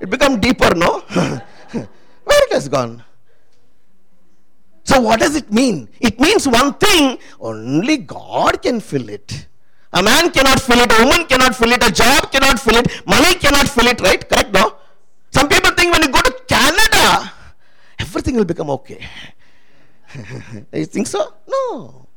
It 0.00 0.08
become 0.08 0.40
deeper, 0.40 0.74
no? 0.74 1.00
Where 1.12 2.42
it 2.48 2.52
has 2.52 2.70
gone? 2.70 3.04
So, 4.84 5.00
what 5.00 5.20
does 5.20 5.34
it 5.34 5.50
mean? 5.50 5.88
It 6.00 6.20
means 6.20 6.46
one 6.46 6.74
thing 6.74 7.18
only 7.40 7.96
God 7.96 8.62
can 8.62 8.80
fill 8.80 9.08
it. 9.08 9.48
A 9.92 10.02
man 10.02 10.30
cannot 10.30 10.60
fill 10.60 10.78
it, 10.80 10.92
a 10.92 11.04
woman 11.04 11.24
cannot 11.26 11.54
fill 11.54 11.72
it, 11.72 11.86
a 11.86 11.90
job 11.90 12.30
cannot 12.30 12.58
fill 12.58 12.76
it, 12.76 13.06
money 13.06 13.34
cannot 13.36 13.68
fill 13.68 13.86
it, 13.86 14.00
right? 14.00 14.28
Correct, 14.28 14.52
no? 14.52 14.76
Some 15.30 15.48
people 15.48 15.70
think 15.72 15.92
when 15.92 16.02
you 16.02 16.08
go 16.08 16.20
to 16.20 16.34
Canada, 16.46 17.32
everything 17.98 18.36
will 18.36 18.44
become 18.44 18.70
okay. 18.70 19.06
you 20.72 20.84
think 20.86 21.06
so? 21.06 21.34
No. 21.46 22.08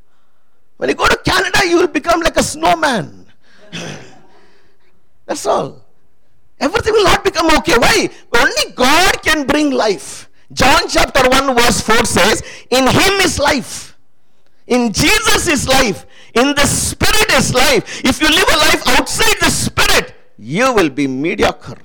When 0.78 0.90
you 0.90 0.96
go 0.96 1.08
to 1.08 1.18
Canada, 1.24 1.66
you 1.66 1.78
will 1.78 1.88
become 1.88 2.22
like 2.22 2.38
a 2.38 2.44
snowman. 2.44 3.26
That's 5.26 5.46
all. 5.46 5.86
Everything 6.60 6.94
will 6.94 7.04
not 7.04 7.24
become 7.24 7.48
okay. 7.58 7.78
Why? 7.78 8.10
Only 8.36 8.72
God 8.74 9.22
can 9.22 9.46
bring 9.46 9.72
life. 9.72 10.27
John 10.52 10.88
chapter 10.88 11.28
1, 11.28 11.56
verse 11.56 11.82
4 11.82 12.06
says, 12.06 12.44
In 12.72 12.88
Him 12.88 13.14
is 13.22 13.40
life. 13.40 13.98
In 14.68 14.92
Jesus 14.94 15.48
is 15.48 15.68
life. 15.68 16.06
In 16.34 16.56
the 16.56 16.66
Spirit 16.66 17.32
is 17.34 17.54
life. 17.54 18.06
If 18.06 18.22
you 18.22 18.30
live 18.30 18.48
a 18.54 18.58
life 18.58 18.88
outside 18.88 19.36
the 19.40 19.50
Spirit, 19.50 20.14
you 20.38 20.74
will 20.74 20.90
be 20.90 21.08
mediocre. 21.08 21.78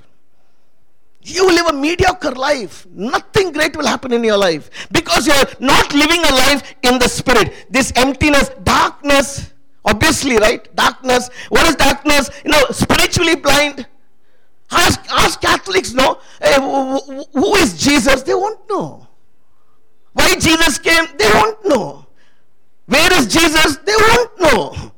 You 1.23 1.45
will 1.45 1.55
live 1.55 1.67
a 1.67 1.73
mediocre 1.73 2.31
life. 2.31 2.85
Nothing 2.91 3.51
great 3.51 3.75
will 3.75 3.87
happen 3.87 4.11
in 4.11 4.23
your 4.23 4.37
life 4.37 4.69
because 4.91 5.25
you're 5.25 5.45
not 5.59 5.93
living 5.93 6.19
a 6.19 6.33
life 6.33 6.75
in 6.83 6.99
the 6.99 7.07
Spirit. 7.07 7.67
This 7.69 7.91
emptiness, 7.95 8.49
darkness, 8.63 9.53
obviously, 9.85 10.37
right? 10.37 10.73
Darkness. 10.75 11.29
What 11.49 11.65
is 11.67 11.75
darkness? 11.75 12.29
You 12.45 12.51
know, 12.51 12.65
spiritually 12.71 13.35
blind 13.35 13.87
Ask, 14.71 14.99
ask 15.11 15.41
Catholics, 15.41 15.93
no? 15.93 16.19
Eh, 16.41 16.59
hey, 16.59 17.25
who 17.33 17.55
is 17.55 17.77
Jesus? 17.77 18.23
They 18.23 18.33
won't 18.33 18.67
know. 18.69 19.07
Why 20.13 20.35
Jesus 20.35 20.77
came? 20.79 21.05
They 21.17 21.29
won't 21.33 21.65
know. 21.65 22.05
Where 22.85 23.13
is 23.13 23.27
Jesus? 23.27 23.77
They 23.77 23.95
won't 23.95 24.39
know. 24.39 24.91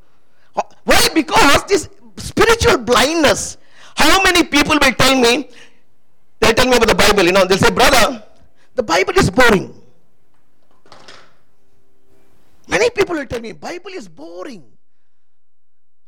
Why? 0.84 1.08
Because 1.14 1.64
this 1.66 1.90
spiritual 2.18 2.80
blindness. 2.80 3.58
How 3.96 4.22
many 4.24 4.44
people 4.44 4.78
will 4.82 4.94
tell 4.94 5.20
me? 5.20 5.50
They'll 6.40 6.54
tell 6.54 6.68
me 6.68 6.78
about 6.78 6.90
the 6.90 6.96
Bible, 6.96 7.24
you 7.24 7.32
know, 7.32 7.46
they'll 7.46 7.58
say, 7.58 7.72
brother, 7.72 8.24
the 8.76 8.84
Bible 8.84 9.14
is 9.18 9.30
boring. 9.32 9.74
Many 12.68 12.90
people 12.90 13.16
will 13.16 13.26
tell 13.26 13.40
me, 13.40 13.54
Bible 13.54 13.92
is 13.92 14.08
boring. 14.08 14.64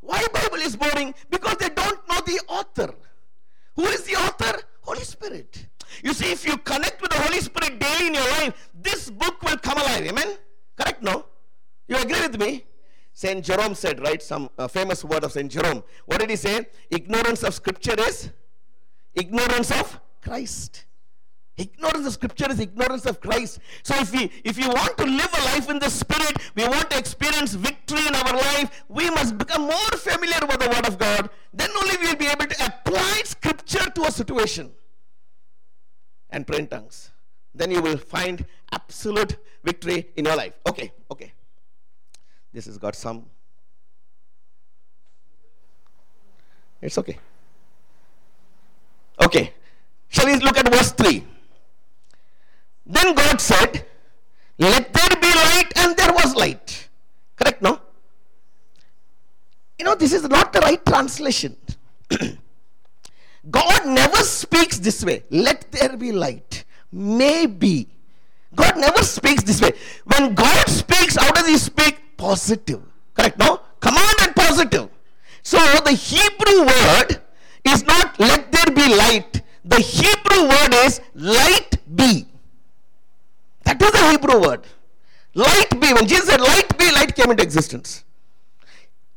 Why 0.02 0.26
Bible 0.34 0.58
is 0.58 0.76
boring? 0.76 1.14
Because 1.30 1.56
they 1.58 1.70
don't 1.70 2.08
know 2.10 2.22
the 2.26 2.42
author. 2.48 2.94
Who 3.78 3.86
is 3.86 4.04
the 4.04 4.16
author? 4.16 4.60
Holy 4.82 5.04
Spirit. 5.04 5.68
You 6.04 6.14
see, 6.14 6.32
if 6.32 6.46
you 6.46 6.58
connect 6.58 7.02
with 7.02 7.12
the 7.12 7.20
Holy 7.20 7.40
Spirit 7.40 7.80
daily 7.80 8.08
in 8.08 8.14
your 8.16 8.30
life, 8.32 8.70
this 8.74 9.10
book 9.10 9.42
will 9.44 9.58
come 9.58 9.78
alive. 9.78 10.06
Amen? 10.06 10.36
Correct? 10.76 11.02
No? 11.02 11.26
You 11.88 11.98
agree 11.98 12.20
with 12.20 12.40
me? 12.40 12.66
St. 13.14 13.44
Jerome 13.44 13.76
said, 13.76 14.00
right? 14.02 14.22
Some 14.22 14.50
uh, 14.58 14.68
famous 14.68 15.04
word 15.04 15.24
of 15.24 15.32
St. 15.32 15.52
Jerome. 15.52 15.84
What 16.06 16.20
did 16.20 16.30
he 16.30 16.36
say? 16.36 16.68
Ignorance 16.90 17.44
of 17.44 17.54
Scripture 17.54 17.96
is 18.00 18.32
ignorance 19.16 19.72
of 19.72 20.00
Christ. 20.22 20.86
Ignorance 21.58 22.06
of 22.06 22.14
scripture 22.14 22.52
is 22.52 22.60
ignorance 22.60 23.08
of 23.08 23.20
Christ. 23.20 23.60
So 23.82 23.96
if 23.96 24.14
we 24.14 24.32
if 24.44 24.60
you 24.60 24.70
want 24.70 24.96
to 25.00 25.06
live 25.06 25.34
a 25.34 25.46
life 25.46 25.70
in 25.72 25.80
the 25.80 25.90
spirit, 25.90 26.38
we 26.56 26.68
want 26.68 26.92
to 26.92 26.98
experience 27.00 27.54
victory 27.54 28.06
in 28.06 28.14
our 28.14 28.34
life, 28.34 28.84
we 28.88 29.10
must 29.10 29.38
become 29.40 29.64
more 29.64 29.92
familiar 29.98 30.40
with 30.42 30.60
the 30.60 30.70
word 30.70 30.88
of 30.88 31.00
God. 31.00 31.32
Then 31.52 31.72
only 31.82 31.98
we 31.98 32.08
will 32.10 32.16
be 32.16 32.28
able 32.28 32.46
to 32.46 32.66
apply 32.66 33.22
scripture 33.26 33.90
to 33.90 34.04
a 34.04 34.12
situation. 34.12 34.72
And 36.30 36.46
pray 36.46 36.60
in 36.60 36.68
tongues. 36.68 37.10
Then 37.56 37.72
you 37.72 37.82
will 37.82 37.98
find 37.98 38.46
absolute 38.72 39.38
victory 39.64 40.10
in 40.16 40.26
your 40.26 40.36
life. 40.36 40.54
Okay, 40.68 40.92
okay. 41.10 41.34
This 42.54 42.66
has 42.66 42.78
got 42.78 42.96
some. 42.96 43.26
It's 46.82 47.00
okay. 47.00 47.18
Okay. 49.20 49.54
Shall 50.10 50.28
we 50.28 50.36
look 50.36 50.58
at 50.58 50.72
verse 50.72 50.92
3? 50.92 51.24
Then 52.88 53.14
God 53.14 53.42
said, 53.42 53.86
Let 54.58 54.94
there 54.94 55.22
be 55.22 55.28
light, 55.28 55.72
and 55.76 55.96
there 55.98 56.14
was 56.14 56.36
light. 56.36 56.88
Correct, 57.36 57.62
no? 57.62 57.80
You 59.78 59.86
know, 59.86 59.96
this 59.96 60.14
is 60.14 60.24
not 60.28 60.54
the 60.54 60.60
right 60.62 60.84
translation. 60.86 61.56
God 63.52 63.86
never 63.86 64.18
speaks 64.18 64.80
this 64.80 65.04
way. 65.06 65.24
Let 65.30 65.72
there 65.72 65.96
be 65.98 66.12
light. 66.12 66.64
Maybe. 66.92 67.88
God 68.56 68.78
never 68.78 69.04
speaks 69.04 69.44
this 69.44 69.62
way. 69.62 69.74
When 70.06 70.34
God 70.34 70.68
speaks, 70.68 71.18
how 71.18 71.32
does 71.32 71.48
He 71.48 71.58
speak? 71.58 72.00
Positive. 72.18 72.82
Correct, 73.14 73.38
no? 73.38 73.62
Command 73.80 74.16
and 74.22 74.36
positive. 74.36 74.90
So 75.44 75.58
the 75.86 75.92
Hebrew 75.92 76.66
word 76.66 77.22
is 77.64 77.86
not 77.86 78.20
let 78.20 78.52
there 78.52 78.74
be 78.74 78.96
light. 78.96 79.42
The 79.64 79.80
Hebrew 79.80 80.50
word 80.50 80.74
is 80.86 81.02
light 81.14 81.78
be. 81.96 82.26
That 83.68 83.82
was 83.82 83.92
the 83.92 84.12
Hebrew 84.12 84.42
word. 84.42 84.66
Light 85.34 85.70
be. 85.82 85.94
When 85.94 86.08
Jesus 86.08 86.30
said 86.30 86.40
light 86.40 86.78
be, 86.78 86.90
light 86.92 87.14
came 87.14 87.30
into 87.30 87.44
existence. 87.44 88.06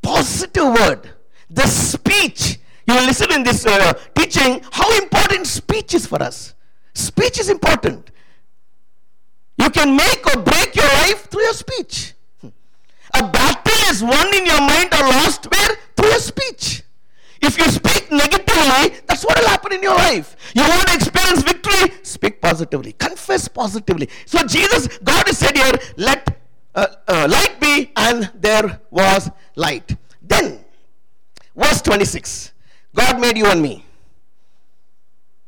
Positive 0.03 0.65
word. 0.65 1.11
The 1.49 1.67
speech. 1.67 2.59
You 2.87 2.95
will 2.97 3.05
listen 3.05 3.33
in 3.33 3.45
this 3.45 3.65
uh, 3.65 3.93
teaching 4.17 4.61
how 4.73 4.93
important 4.99 5.47
speech 5.47 5.95
is 5.95 6.05
for 6.05 6.21
us. 6.21 6.55
Speech 6.95 7.39
is 7.39 7.49
important. 7.49 8.11
You 9.57 9.71
can 9.71 9.95
make 9.95 10.27
or 10.35 10.43
break 10.43 10.75
your 10.75 10.93
life 11.03 11.31
through 11.31 11.43
your 11.43 11.55
speech. 11.55 12.15
A 12.43 13.23
battle 13.23 13.91
is 13.91 14.03
won 14.03 14.35
in 14.35 14.47
your 14.47 14.61
mind 14.61 14.93
or 14.95 15.05
lost 15.15 15.49
where? 15.53 15.77
Through 15.97 16.09
your 16.09 16.19
speech. 16.19 16.83
If 17.43 17.57
you 17.59 17.65
speak 17.71 18.11
negatively, 18.11 19.01
that's 19.07 19.25
what 19.25 19.39
will 19.39 19.49
happen 19.49 19.73
in 19.73 19.83
your 19.83 19.95
life. 19.95 20.37
You 20.55 20.63
want 20.63 20.89
to 20.89 20.95
experience 20.95 21.43
victory? 21.43 21.93
Speak 22.03 22.41
positively. 22.41 22.93
Confess 22.93 23.49
positively. 23.49 24.09
So 24.27 24.47
Jesus, 24.47 24.99
God 24.99 25.27
has 25.27 25.39
said 25.39 25.57
here, 25.57 25.73
let 25.97 26.39
uh, 26.75 26.87
uh, 27.09 27.29
light 27.31 27.59
be, 27.61 27.93
and 27.97 28.31
there 28.35 28.81
was 28.91 29.31
light. 29.57 29.97
Then, 30.23 30.65
verse 31.57 31.81
26. 31.83 32.53
God 32.95 33.21
made 33.21 33.39
you 33.39 33.47
and 33.47 33.63
me. 33.63 33.85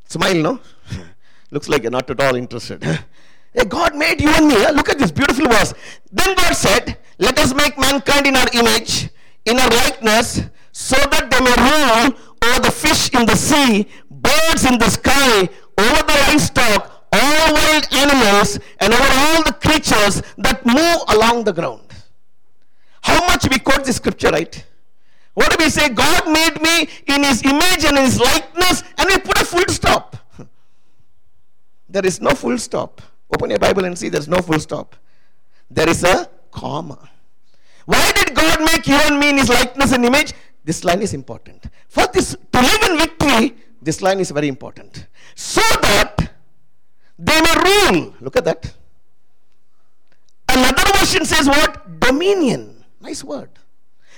Smile, 0.06 0.34
no? 0.34 0.60
Looks 1.50 1.68
like 1.68 1.82
you're 1.82 1.90
not 1.90 2.08
at 2.08 2.20
all 2.20 2.36
interested. 2.36 2.82
God 3.68 3.96
made 3.96 4.20
you 4.20 4.30
and 4.30 4.48
me. 4.48 4.56
Look 4.72 4.88
at 4.88 4.98
this 4.98 5.10
beautiful 5.10 5.46
verse. 5.46 5.74
Then 6.10 6.34
God 6.36 6.54
said, 6.54 6.98
Let 7.18 7.38
us 7.38 7.54
make 7.54 7.78
mankind 7.78 8.26
in 8.26 8.36
our 8.36 8.48
image, 8.54 9.10
in 9.44 9.58
our 9.58 9.68
likeness, 9.68 10.40
so 10.72 10.96
that 10.96 11.30
they 11.30 11.40
may 11.40 11.56
rule 11.70 12.16
over 12.44 12.60
the 12.60 12.70
fish 12.70 13.10
in 13.14 13.26
the 13.26 13.36
sea, 13.36 13.86
birds 14.10 14.64
in 14.64 14.78
the 14.78 14.88
sky, 14.88 15.48
over 15.78 16.02
the 16.02 16.24
livestock, 16.28 17.06
all 17.12 17.54
wild 17.54 17.86
animals, 17.92 18.58
and 18.80 18.92
over 18.92 19.12
all 19.26 19.42
the 19.44 19.52
creatures 19.52 20.22
that 20.38 20.64
move 20.64 21.02
along 21.08 21.44
the 21.44 21.52
ground. 21.52 21.82
How 23.02 23.26
much 23.26 23.48
we 23.50 23.58
quote 23.58 23.84
this 23.84 23.96
scripture, 23.96 24.30
right? 24.30 24.64
What 25.34 25.50
do 25.50 25.62
we 25.62 25.70
say? 25.70 25.88
God 25.88 26.30
made 26.30 26.60
me 26.60 26.88
in 27.06 27.24
his 27.24 27.42
image 27.44 27.84
and 27.84 27.98
his 27.98 28.18
likeness, 28.18 28.82
and 28.98 29.08
we 29.08 29.18
put 29.18 29.40
a 29.40 29.44
full 29.44 29.68
stop. 29.68 30.16
There 31.88 32.06
is 32.06 32.22
no 32.22 32.30
full 32.30 32.56
stop. 32.56 33.02
Open 33.34 33.50
your 33.50 33.58
Bible 33.58 33.84
and 33.84 33.98
see 33.98 34.08
there's 34.08 34.28
no 34.28 34.40
full 34.40 34.58
stop. 34.58 34.96
There 35.70 35.88
is 35.88 36.04
a 36.04 36.28
comma. 36.50 37.10
Why 37.84 38.12
did 38.12 38.34
God 38.34 38.60
make 38.60 38.86
you 38.86 38.94
and 38.94 39.18
me 39.18 39.30
in 39.30 39.38
his 39.38 39.48
likeness 39.48 39.92
and 39.92 40.04
image? 40.04 40.32
This 40.64 40.84
line 40.84 41.02
is 41.02 41.12
important. 41.14 41.66
For 41.88 42.06
this 42.12 42.36
to 42.52 42.60
live 42.60 42.82
in 42.90 42.98
victory, 42.98 43.56
this 43.80 44.00
line 44.00 44.20
is 44.20 44.30
very 44.30 44.48
important. 44.48 45.06
So 45.34 45.60
that 45.82 46.30
they 47.18 47.40
may 47.40 47.54
rule. 47.54 48.14
Look 48.20 48.36
at 48.36 48.44
that. 48.44 48.72
Another 50.48 50.98
version 50.98 51.24
says 51.24 51.48
what? 51.48 52.00
Dominion. 52.00 52.84
Nice 53.00 53.24
word. 53.24 53.50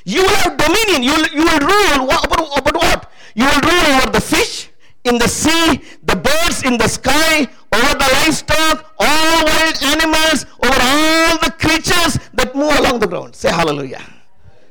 You 0.04 0.22
will 0.22 0.36
have 0.36 0.56
dominion. 0.56 1.02
You 1.02 1.12
will, 1.12 1.28
you 1.28 1.44
will 1.44 1.60
rule 1.60 2.12
over, 2.12 2.42
over 2.42 2.78
what? 2.78 3.10
You 3.34 3.46
will 3.46 3.60
rule 3.60 3.96
over 3.96 4.10
the 4.10 4.20
fish 4.20 4.68
in 5.04 5.18
the 5.18 5.28
sea, 5.28 5.80
the 6.02 6.16
birds 6.16 6.62
in 6.62 6.76
the 6.76 6.88
sky, 6.88 7.46
over 7.72 7.94
the 7.94 8.10
livestock, 8.20 8.94
all 8.98 9.44
wild 9.44 9.82
animals, 9.82 10.46
over 10.62 10.78
all 10.80 11.38
the 11.38 11.54
creatures 11.58 12.18
that 12.34 12.54
move 12.54 12.78
along 12.78 13.00
the 13.00 13.06
ground. 13.06 13.34
Say 13.34 13.50
hallelujah. 13.50 14.02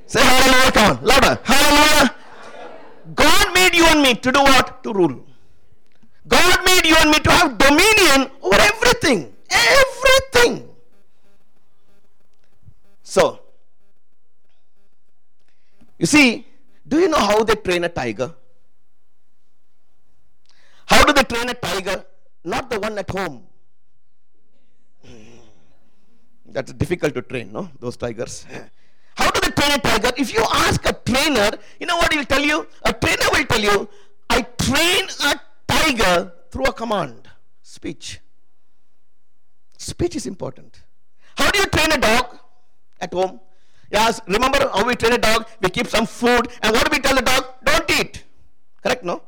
Say 0.05 0.21
hallelujah, 0.21 0.71
come 0.71 0.97
on, 0.97 1.03
louder. 1.03 1.39
Hallelujah. 1.43 2.15
God 3.15 3.53
made 3.53 3.75
you 3.75 3.85
and 3.85 4.01
me 4.01 4.15
to 4.15 4.31
do 4.31 4.39
what? 4.39 4.83
To 4.83 4.93
rule. 4.93 5.25
God 6.27 6.65
made 6.65 6.85
you 6.85 6.95
and 6.99 7.11
me 7.11 7.19
to 7.19 7.31
have 7.31 7.57
dominion 7.57 8.31
over 8.41 8.59
everything. 8.59 9.33
Everything. 9.49 10.69
So, 13.03 13.39
you 15.97 16.05
see, 16.05 16.47
do 16.87 16.99
you 16.99 17.07
know 17.07 17.19
how 17.19 17.43
they 17.43 17.55
train 17.55 17.83
a 17.83 17.89
tiger? 17.89 18.33
How 20.85 21.03
do 21.05 21.13
they 21.13 21.23
train 21.23 21.49
a 21.49 21.53
tiger? 21.53 22.05
Not 22.43 22.69
the 22.69 22.79
one 22.79 22.97
at 22.97 23.09
home. 23.09 23.43
Hmm. 25.05 25.37
That's 26.45 26.73
difficult 26.73 27.13
to 27.15 27.21
train, 27.21 27.51
no? 27.51 27.69
Those 27.79 27.97
tigers. 27.97 28.45
A 29.45 29.79
tiger? 29.79 30.11
If 30.17 30.33
you 30.33 30.43
ask 30.53 30.85
a 30.85 30.93
trainer, 30.93 31.51
you 31.79 31.85
know 31.85 31.97
what 31.97 32.13
he'll 32.13 32.25
tell 32.25 32.41
you? 32.41 32.67
A 32.83 32.93
trainer 32.93 33.25
will 33.31 33.45
tell 33.45 33.61
you, 33.61 33.89
I 34.29 34.41
train 34.41 35.07
a 35.25 35.39
tiger 35.67 36.33
through 36.49 36.65
a 36.65 36.73
command. 36.73 37.27
Speech. 37.61 38.19
Speech 39.77 40.15
is 40.15 40.25
important. 40.25 40.81
How 41.35 41.51
do 41.51 41.59
you 41.59 41.65
train 41.65 41.91
a 41.91 41.97
dog 41.97 42.37
at 43.01 43.13
home? 43.13 43.39
Yes, 43.91 44.21
remember 44.27 44.59
how 44.73 44.85
we 44.85 44.95
train 44.95 45.13
a 45.13 45.17
dog? 45.17 45.47
We 45.61 45.69
keep 45.69 45.87
some 45.87 46.05
food, 46.05 46.47
and 46.61 46.73
what 46.73 46.85
do 46.85 46.95
we 46.95 46.99
tell 46.99 47.15
the 47.15 47.21
dog? 47.21 47.45
Don't 47.63 47.91
eat. 47.91 48.23
Correct, 48.81 49.03
no? 49.03 49.21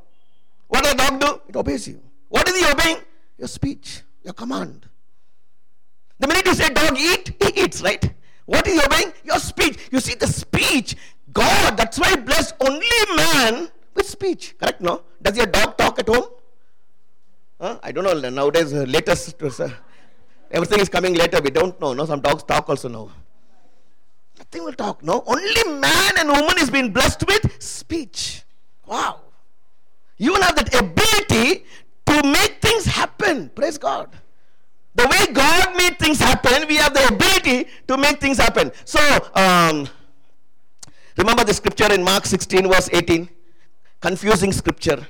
What 0.67 0.83
does 0.83 0.93
the 0.93 0.97
dog 0.97 1.19
do? 1.19 1.41
It 1.49 1.55
obeys 1.55 1.87
you. 1.87 2.01
What 2.29 2.47
is 2.49 2.57
he 2.57 2.71
obeying? 2.71 2.97
Your 3.37 3.47
speech, 3.47 4.01
your 4.23 4.33
command. 4.33 4.87
The 6.19 6.27
minute 6.27 6.45
you 6.45 6.55
say 6.55 6.69
dog 6.69 6.97
eat, 6.97 7.33
he 7.41 7.63
eats, 7.63 7.81
right? 7.81 8.13
What 8.45 8.67
is 8.67 8.79
he 8.79 8.85
obeying? 8.85 9.13
Your 9.23 9.39
speech. 9.39 9.77
You 9.91 9.99
see, 9.99 10.15
the 10.15 10.27
speech, 10.27 10.95
God, 11.33 11.77
that's 11.77 11.99
why 11.99 12.15
bless 12.15 12.53
only 12.59 12.87
man 13.15 13.69
with 13.95 14.07
speech. 14.07 14.55
Correct, 14.57 14.81
no? 14.81 15.01
Does 15.21 15.37
your 15.37 15.47
dog 15.47 15.77
talk 15.77 15.99
at 15.99 16.07
home? 16.07 16.25
Huh? 17.59 17.79
I 17.81 17.91
don't 17.91 18.03
know. 18.03 18.29
Nowadays, 18.29 18.73
uh, 18.73 18.83
latest, 18.83 19.41
uh, 19.41 19.69
everything 20.51 20.79
is 20.79 20.89
coming 20.89 21.13
later. 21.13 21.41
We 21.41 21.49
don't 21.49 21.79
know. 21.81 21.93
No, 21.93 22.05
some 22.05 22.21
dogs 22.21 22.43
talk 22.43 22.69
also 22.69 22.89
now. 22.89 23.09
Nothing 24.37 24.65
will 24.65 24.73
talk. 24.73 25.01
No, 25.01 25.23
only 25.25 25.79
man 25.79 26.17
and 26.19 26.29
woman 26.29 26.59
is 26.59 26.69
being 26.69 26.91
blessed 26.91 27.25
with 27.27 27.61
speech. 27.61 28.43
Wow. 28.85 29.21
You 30.17 30.33
will 30.33 30.41
have 30.41 30.55
that 30.55 30.73
ability 30.75 31.65
to 32.05 32.23
make 32.23 32.61
things 32.61 32.85
happen. 32.85 33.49
Praise 33.49 33.77
God. 33.77 34.09
The 34.95 35.07
way 35.07 35.33
God 35.33 35.75
made 35.75 35.99
things 35.99 36.19
happen, 36.19 36.67
we 36.67 36.77
have 36.77 36.93
the 36.93 37.07
ability 37.07 37.67
to 37.87 37.97
make 37.97 38.19
things 38.19 38.37
happen. 38.37 38.71
So, 38.85 38.99
um, 39.35 39.87
remember 41.17 41.43
the 41.43 41.53
scripture 41.53 41.91
in 41.91 42.01
Mark 42.01 42.25
16, 42.25 42.67
verse 42.71 42.89
18? 42.93 43.29
Confusing 43.99 44.53
scripture. 44.53 45.05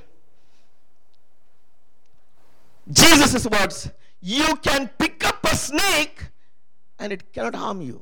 Jesus' 2.92 3.46
words 3.48 3.90
You 4.22 4.56
can 4.58 4.90
pick 4.98 5.24
up 5.26 5.44
a 5.44 5.56
snake 5.56 6.30
and 6.98 7.14
it 7.14 7.32
cannot 7.32 7.54
harm 7.54 7.82
you. 7.82 8.02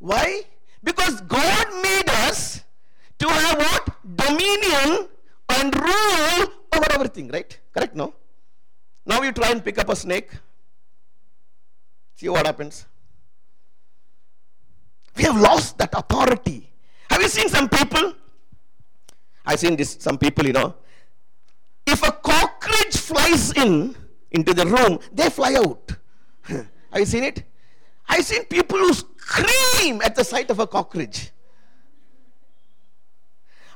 Why? 0.00 0.42
Because 0.82 1.20
God 1.20 1.66
made 1.80 2.10
us 2.26 2.64
to 3.20 3.28
have 3.28 3.58
what? 3.58 3.88
Dominion 4.16 5.08
and 5.48 5.74
rule 5.74 6.48
over 6.74 6.86
everything, 6.90 7.28
right? 7.28 7.58
Correct? 7.72 7.94
No? 7.94 8.14
Now 9.06 9.22
you 9.22 9.32
try 9.32 9.50
and 9.50 9.64
pick 9.64 9.78
up 9.78 9.88
a 9.88 9.96
snake. 9.96 10.30
See 12.14 12.28
what 12.28 12.46
happens. 12.46 12.86
We 15.16 15.24
have 15.24 15.40
lost 15.40 15.78
that 15.78 15.90
authority. 15.92 16.70
Have 17.10 17.22
you 17.22 17.28
seen 17.28 17.48
some 17.48 17.68
people? 17.68 18.14
I've 19.46 19.60
seen 19.60 19.76
this, 19.76 19.96
some 20.00 20.18
people, 20.18 20.46
you 20.46 20.52
know. 20.52 20.74
If 21.86 22.02
a 22.02 22.12
cockroach 22.12 22.96
flies 22.96 23.52
in 23.52 23.94
into 24.30 24.54
the 24.54 24.66
room, 24.66 24.98
they 25.12 25.28
fly 25.28 25.54
out. 25.54 25.92
have 26.44 26.66
you 26.96 27.04
seen 27.04 27.24
it? 27.24 27.44
I've 28.08 28.24
seen 28.24 28.44
people 28.44 28.78
who 28.78 28.92
scream 28.92 30.00
at 30.02 30.14
the 30.14 30.24
sight 30.24 30.50
of 30.50 30.58
a 30.60 30.66
cockroach. 30.66 31.30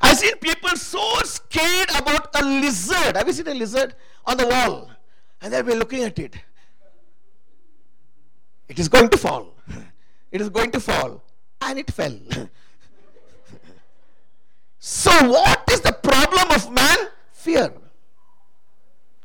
I've 0.00 0.16
seen 0.16 0.36
people 0.38 0.70
so 0.76 1.20
scared 1.24 1.90
about 1.96 2.34
a 2.40 2.44
lizard. 2.44 3.16
Have 3.16 3.26
you 3.26 3.32
seen 3.32 3.48
a 3.48 3.54
lizard 3.54 3.94
on 4.24 4.36
the 4.36 4.46
wall? 4.46 4.90
And 5.40 5.52
they'll 5.52 5.62
be 5.62 5.74
looking 5.74 6.02
at 6.04 6.18
it. 6.18 6.36
It 8.68 8.78
is 8.78 8.88
going 8.88 9.08
to 9.08 9.16
fall. 9.16 9.54
It 10.30 10.40
is 10.40 10.50
going 10.50 10.70
to 10.72 10.80
fall. 10.80 11.22
And 11.60 11.78
it 11.78 11.90
fell. 11.90 12.18
so, 14.78 15.10
what 15.28 15.62
is 15.72 15.80
the 15.80 15.92
problem 15.92 16.50
of 16.50 16.70
man? 16.70 16.98
Fear. 17.32 17.72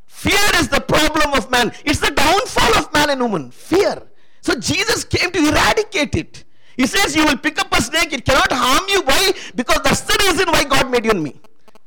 Fear 0.05 0.39
is 0.55 0.69
the 0.69 0.79
problem 0.79 1.33
of 1.33 1.51
man. 1.51 1.73
It's 1.83 1.99
the 1.99 2.11
downfall 2.11 2.77
of 2.77 2.93
man 2.93 3.09
and 3.09 3.21
woman. 3.21 3.51
Fear. 3.51 4.03
So, 4.41 4.55
Jesus 4.55 5.03
came 5.03 5.31
to 5.31 5.39
eradicate 5.39 6.15
it. 6.15 6.43
He 6.77 6.87
says, 6.87 7.15
You 7.15 7.25
will 7.25 7.37
pick 7.37 7.59
up 7.59 7.71
a 7.73 7.81
snake, 7.81 8.13
it 8.13 8.25
cannot 8.25 8.51
harm 8.51 8.85
you. 8.87 9.01
Why? 9.01 9.33
Because 9.55 9.81
that's 9.83 10.01
the 10.01 10.17
reason 10.25 10.49
why 10.49 10.63
God 10.63 10.89
made 10.89 11.05
you 11.05 11.11
and 11.11 11.21
me. 11.21 11.39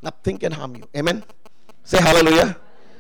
Nothing 0.03 0.39
can 0.39 0.53
harm 0.53 0.77
you. 0.77 0.89
Amen. 0.97 1.25
Say 1.83 1.99
hallelujah. 1.99 2.57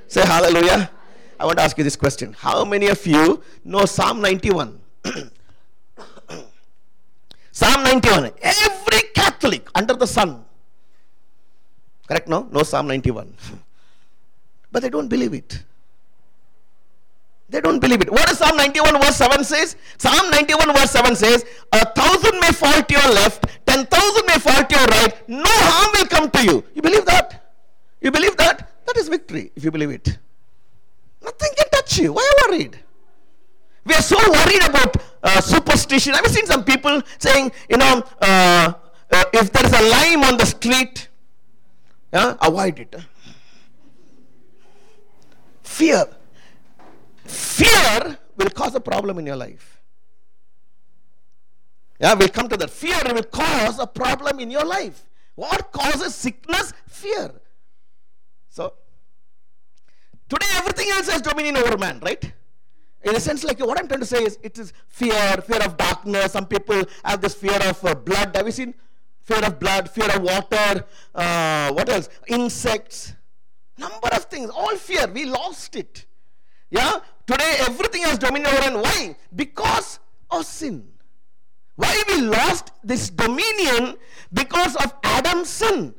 Say 0.09 0.23
hallelujah. 0.23 0.91
I 1.39 1.45
want 1.45 1.59
to 1.59 1.65
ask 1.65 1.77
you 1.77 1.85
this 1.85 1.97
question. 1.97 2.33
How 2.33 2.65
many 2.65 2.89
of 2.89 3.07
you 3.07 3.43
know 3.65 3.85
Psalm 3.85 4.21
91? 4.21 4.79
Psalm 7.53 7.85
91. 7.85 8.33
Every 8.43 9.03
Catholic 9.15 9.69
under 9.75 9.95
the 9.95 10.07
sun. 10.07 10.45
Correct? 12.09 12.29
No? 12.29 12.49
No 12.51 12.63
Psalm 12.63 12.87
91. 12.87 13.35
But 14.73 14.83
they 14.83 14.91
don't 14.91 15.09
believe 15.09 15.33
it. 15.33 15.63
They 17.49 17.61
don't 17.61 17.79
believe 17.79 18.03
it. 18.03 18.11
What 18.11 18.27
does 18.27 18.39
Psalm 18.39 18.57
91 18.57 19.01
verse 19.01 19.17
7 19.17 19.45
says? 19.45 19.77
Psalm 19.97 20.31
91 20.31 20.75
verse 20.75 20.91
7 20.91 21.15
says, 21.17 21.45
A 21.73 21.87
thousand 21.95 22.41
may 22.41 22.51
fall 22.51 22.83
to 22.83 22.95
your 22.95 23.09
left, 23.15 23.47
ten 23.67 23.87
thousand 23.87 24.27
may 24.27 24.39
fall 24.39 24.65
to 24.65 24.79
your 24.79 24.87
right, 24.89 25.29
no 25.29 25.45
harm 25.47 25.93
will 25.97 26.07
come 26.09 26.31
to 26.31 26.45
you. 26.45 26.65
You 26.75 26.83
believe 26.83 27.07
that? 27.07 27.55
You 28.01 28.11
believe 28.11 28.37
that? 28.37 28.71
That 28.87 28.97
is 28.97 29.09
victory 29.09 29.53
if 29.55 29.65
you 29.65 29.71
believe 29.71 29.91
it. 29.91 30.19
Nothing 31.27 31.53
can 31.57 31.69
touch 31.71 31.99
you. 31.99 32.13
Why 32.13 32.23
are 32.23 32.53
you 32.53 32.59
worried? 32.59 32.79
We 33.85 33.95
are 33.95 34.03
so 34.03 34.17
worried 34.31 34.63
about 34.69 34.97
uh, 35.23 35.41
superstition. 35.41 36.15
I've 36.15 36.27
seen 36.29 36.47
some 36.47 36.65
people 36.65 37.03
saying, 37.19 37.53
you 37.69 37.77
know, 37.77 38.05
uh, 38.23 38.73
uh, 39.11 39.25
if 39.33 39.53
there 39.53 39.67
is 39.67 39.73
a 39.73 39.83
lime 39.91 40.25
on 40.25 40.37
the 40.39 40.47
street, 40.47 41.09
yeah, 42.13 42.37
avoid 42.41 42.79
it. 42.79 42.95
Fear. 45.63 46.07
Fear 47.25 48.19
will 48.37 48.51
cause 48.51 48.75
a 48.75 48.81
problem 48.81 49.19
in 49.19 49.27
your 49.27 49.37
life. 49.37 49.81
Yeah, 51.99 52.15
we'll 52.15 52.29
come 52.29 52.49
to 52.49 52.57
that. 52.57 52.71
Fear 52.71 53.03
will 53.15 53.25
cause 53.25 53.79
a 53.79 53.87
problem 53.87 54.39
in 54.39 54.51
your 54.51 54.65
life. 54.65 55.03
What 55.35 55.73
causes 55.73 56.15
sickness? 56.15 56.73
Fear. 56.89 57.35
Today 60.29 60.47
everything 60.55 60.89
else 60.91 61.09
has 61.09 61.23
dominion 61.23 61.57
over 61.57 61.79
man, 61.79 62.01
right? 62.01 62.33
In 63.03 63.15
a 63.15 63.21
sense, 63.21 63.45
like 63.45 63.61
what 63.61 63.79
I'm 63.79 63.87
trying 63.87 64.01
to 64.01 64.07
say 64.07 64.25
is, 64.25 64.39
it 64.43 64.59
is 64.59 64.73
fear, 64.89 65.37
fear 65.47 65.63
of 65.63 65.77
darkness. 65.77 66.33
Some 66.33 66.47
people 66.47 66.83
have 67.05 67.21
this 67.21 67.35
fear 67.35 67.59
of 67.63 67.85
uh, 67.85 67.95
blood. 67.95 68.35
Have 68.35 68.47
you 68.47 68.53
seen 68.53 68.75
fear 69.23 69.45
of 69.45 69.61
blood, 69.61 69.89
fear 69.89 70.11
of 70.11 70.23
water? 70.23 70.85
Uh, 71.15 71.73
what 71.73 71.89
else? 71.89 72.09
Insects. 72.27 73.15
Number 73.79 74.09
of 74.09 74.25
things. 74.25 74.51
All 74.51 74.75
fear. 74.75 75.07
We 75.07 75.27
lost 75.27 75.77
it. 75.77 76.07
Yeah. 76.71 76.99
Today 77.27 77.57
everything 77.61 78.03
has 78.03 78.19
dominion 78.19 78.53
over, 78.53 78.69
and 78.69 78.83
why? 78.83 79.17
Because 79.35 80.01
of 80.31 80.45
sin. 80.45 80.89
Why 81.77 82.03
we 82.09 82.23
lost 82.23 82.73
this 82.83 83.11
dominion? 83.11 83.97
Because 84.33 84.75
of 84.77 84.93
Adam's 85.05 85.49
sin, 85.49 85.95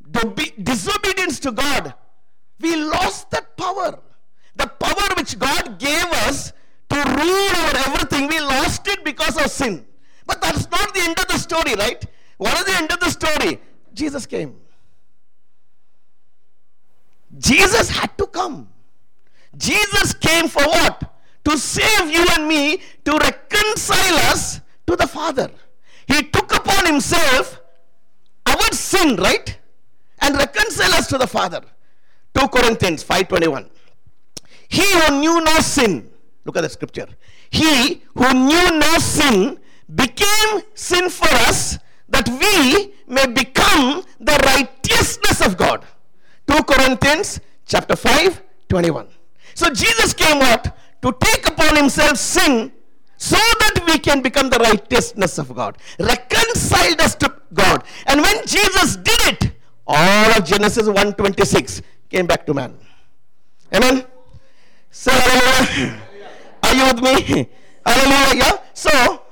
the 0.00 0.52
disobedience 0.62 1.40
to 1.40 1.52
God. 1.52 1.94
We 2.60 2.76
lost 2.76 3.30
that 3.30 3.56
power. 3.56 3.98
The 4.56 4.66
power 4.66 5.14
which 5.16 5.38
God 5.38 5.78
gave 5.78 6.04
us 6.26 6.52
to 6.90 6.96
rule 6.96 7.50
over 7.64 7.78
everything, 7.86 8.28
we 8.28 8.40
lost 8.40 8.86
it 8.88 9.04
because 9.04 9.36
of 9.36 9.50
sin. 9.50 9.86
But 10.26 10.40
that's 10.42 10.68
not 10.70 10.94
the 10.94 11.00
end 11.00 11.18
of 11.18 11.28
the 11.28 11.38
story, 11.38 11.74
right? 11.74 12.04
What 12.38 12.58
is 12.58 12.64
the 12.64 12.76
end 12.76 12.92
of 12.92 13.00
the 13.00 13.10
story? 13.10 13.60
Jesus 13.94 14.26
came. 14.26 14.56
Jesus 17.38 17.90
had 17.90 18.16
to 18.18 18.26
come. 18.26 18.68
Jesus 19.56 20.14
came 20.14 20.48
for 20.48 20.62
what? 20.62 21.14
To 21.44 21.58
save 21.58 22.10
you 22.10 22.26
and 22.32 22.48
me, 22.48 22.80
to 23.04 23.12
reconcile 23.12 24.16
us 24.30 24.60
to 24.86 24.96
the 24.96 25.06
Father. 25.06 25.50
He 26.06 26.22
took 26.22 26.54
upon 26.54 26.86
himself 26.86 27.60
our 28.46 28.72
sin, 28.72 29.16
right? 29.16 29.58
And 30.20 30.36
reconcile 30.36 30.92
us 30.94 31.06
to 31.08 31.18
the 31.18 31.26
Father. 31.26 31.62
2 32.34 32.48
Corinthians 32.48 33.02
5:21. 33.04 33.70
He 34.68 34.82
who 34.82 35.20
knew 35.20 35.40
no 35.40 35.58
sin, 35.60 36.10
look 36.44 36.56
at 36.56 36.62
the 36.62 36.68
scripture. 36.68 37.08
He 37.50 38.02
who 38.14 38.32
knew 38.34 38.78
no 38.78 38.98
sin 38.98 39.58
became 39.94 40.62
sin 40.74 41.08
for 41.08 41.28
us 41.48 41.78
that 42.08 42.28
we 42.28 42.94
may 43.06 43.26
become 43.26 44.04
the 44.20 44.36
righteousness 44.56 45.40
of 45.44 45.56
God. 45.56 45.84
2 46.46 46.62
Corinthians 46.64 47.40
chapter 47.66 47.96
5, 47.96 48.42
21. 48.68 49.08
So 49.54 49.70
Jesus 49.70 50.12
came 50.12 50.38
what? 50.38 50.76
To 51.02 51.14
take 51.20 51.46
upon 51.48 51.76
himself 51.76 52.16
sin 52.18 52.72
so 53.16 53.36
that 53.36 53.82
we 53.86 53.98
can 53.98 54.22
become 54.22 54.48
the 54.48 54.58
righteousness 54.58 55.38
of 55.38 55.54
God. 55.54 55.76
Reconciled 55.98 57.00
us 57.00 57.14
to 57.16 57.34
God. 57.52 57.84
And 58.06 58.22
when 58.22 58.46
Jesus 58.46 58.96
did 58.96 59.20
it, 59.32 59.52
all 59.86 60.30
of 60.36 60.44
Genesis 60.44 60.86
1:26 60.86 61.82
came 62.08 62.26
back 62.26 62.46
to 62.46 62.54
man. 62.54 62.76
Amen. 63.74 64.04
So 64.90 65.12
are 66.62 66.74
you 66.74 66.84
with 66.92 67.02
me? 67.02 67.48
Hallelujah. 67.84 68.36
Yeah. 68.36 68.58
So 68.74 69.22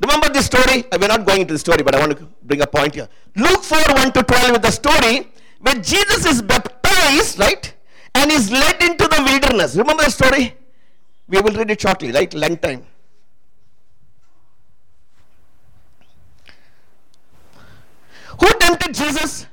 remember 0.00 0.28
this 0.28 0.46
story. 0.46 0.84
Uh, 0.90 0.98
we're 1.00 1.08
not 1.08 1.24
going 1.26 1.42
into 1.42 1.54
the 1.54 1.58
story, 1.58 1.82
but 1.82 1.94
I 1.94 2.00
want 2.00 2.18
to 2.18 2.28
bring 2.42 2.60
a 2.60 2.66
point 2.66 2.94
here. 2.94 3.08
Luke 3.36 3.62
4 3.62 3.78
1 3.94 4.12
to 4.12 4.22
12 4.22 4.52
with 4.52 4.62
the 4.62 4.70
story 4.70 5.28
where 5.60 5.74
Jesus 5.74 6.26
is 6.26 6.42
baptized, 6.42 7.38
right? 7.38 7.74
And 8.14 8.30
is 8.30 8.50
led 8.50 8.82
into 8.82 9.06
the 9.06 9.22
wilderness. 9.24 9.76
Remember 9.76 10.04
the 10.04 10.10
story? 10.10 10.54
We 11.28 11.40
will 11.40 11.52
read 11.52 11.70
it 11.70 11.80
shortly, 11.80 12.10
right? 12.12 12.32
Length 12.32 12.62
time. 12.62 12.86
Who 18.40 18.46
tempted 18.60 18.94
Jesus? 18.94 19.46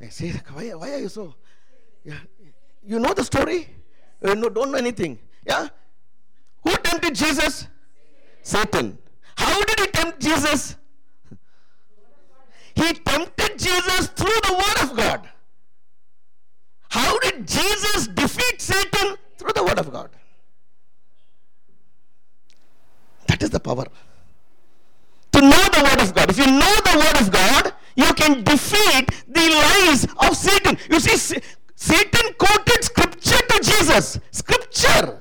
Eh, 0.00 0.04
hey, 0.04 0.10
see, 0.10 0.32
why, 0.52 0.70
why 0.70 0.94
are 0.94 0.98
you 0.98 1.08
so? 1.08 1.34
Yeah. 2.04 2.18
You 2.84 2.98
know 2.98 3.12
the 3.12 3.24
story? 3.24 3.68
Eh, 4.22 4.28
you 4.28 4.34
know, 4.36 4.48
don't 4.48 4.70
know 4.70 4.78
anything. 4.78 5.18
Yeah? 5.46 5.68
Who 6.62 6.70
tempted 6.76 7.14
Jesus? 7.14 7.66
Satan. 8.42 8.98
How 9.36 9.62
did 9.64 9.80
he 9.80 9.86
tempt 9.88 10.20
Jesus? 10.20 10.76
He 12.74 12.92
tempted 12.94 13.58
Jesus 13.58 14.06
through 14.08 14.40
the 14.46 14.52
Word 14.52 14.90
of 14.90 14.96
God. 14.96 15.28
How 16.88 17.18
did 17.18 17.46
Jesus 17.46 18.06
defeat 18.06 18.60
Satan? 18.60 19.16
Through 19.36 19.52
the 19.54 19.64
Word 19.64 19.78
of 19.78 19.92
God. 19.92 20.10
That 23.26 23.42
is 23.42 23.50
the 23.50 23.60
power. 23.60 23.84
To 25.32 25.40
know 25.40 25.64
the 25.76 25.82
Word 25.82 26.00
of 26.00 26.14
God. 26.14 26.30
If 26.30 26.38
you 26.38 26.46
know 26.46 26.74
the 26.86 26.98
Word 26.98 27.20
of 27.20 27.30
God, 27.30 27.72
you 27.98 28.14
can 28.14 28.44
defeat 28.44 29.10
the 29.26 29.46
lies 29.64 30.06
of 30.20 30.36
Satan. 30.36 30.78
You 30.88 31.00
see, 31.00 31.40
Satan 31.74 32.32
quoted 32.38 32.84
scripture 32.84 33.42
to 33.50 33.56
Jesus. 33.60 34.20
Scripture. 34.30 35.20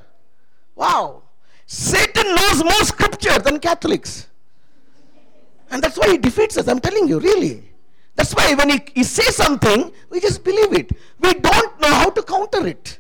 Wow. 0.76 1.24
Satan 1.66 2.36
knows 2.36 2.64
more 2.64 2.84
scripture 2.84 3.40
than 3.40 3.60
Catholics. 3.60 4.28
And 5.72 5.82
that's 5.82 5.98
why 5.98 6.12
he 6.12 6.20
defeats 6.20 6.56
us. 6.56 6.68
I'm 6.68 6.80
telling 6.80 7.08
you, 7.08 7.20
really. 7.20 7.64
That's 8.16 8.34
why 8.36 8.54
when 8.54 8.70
he, 8.70 8.80
he 8.94 9.04
says 9.04 9.36
something, 9.36 9.92
we 10.12 10.20
just 10.20 10.44
believe 10.44 10.74
it. 10.74 10.92
We 11.20 11.34
don't 11.34 11.82
know 11.82 11.94
how 11.94 12.12
to 12.12 12.22
counter 12.22 12.68
it. 12.68 13.00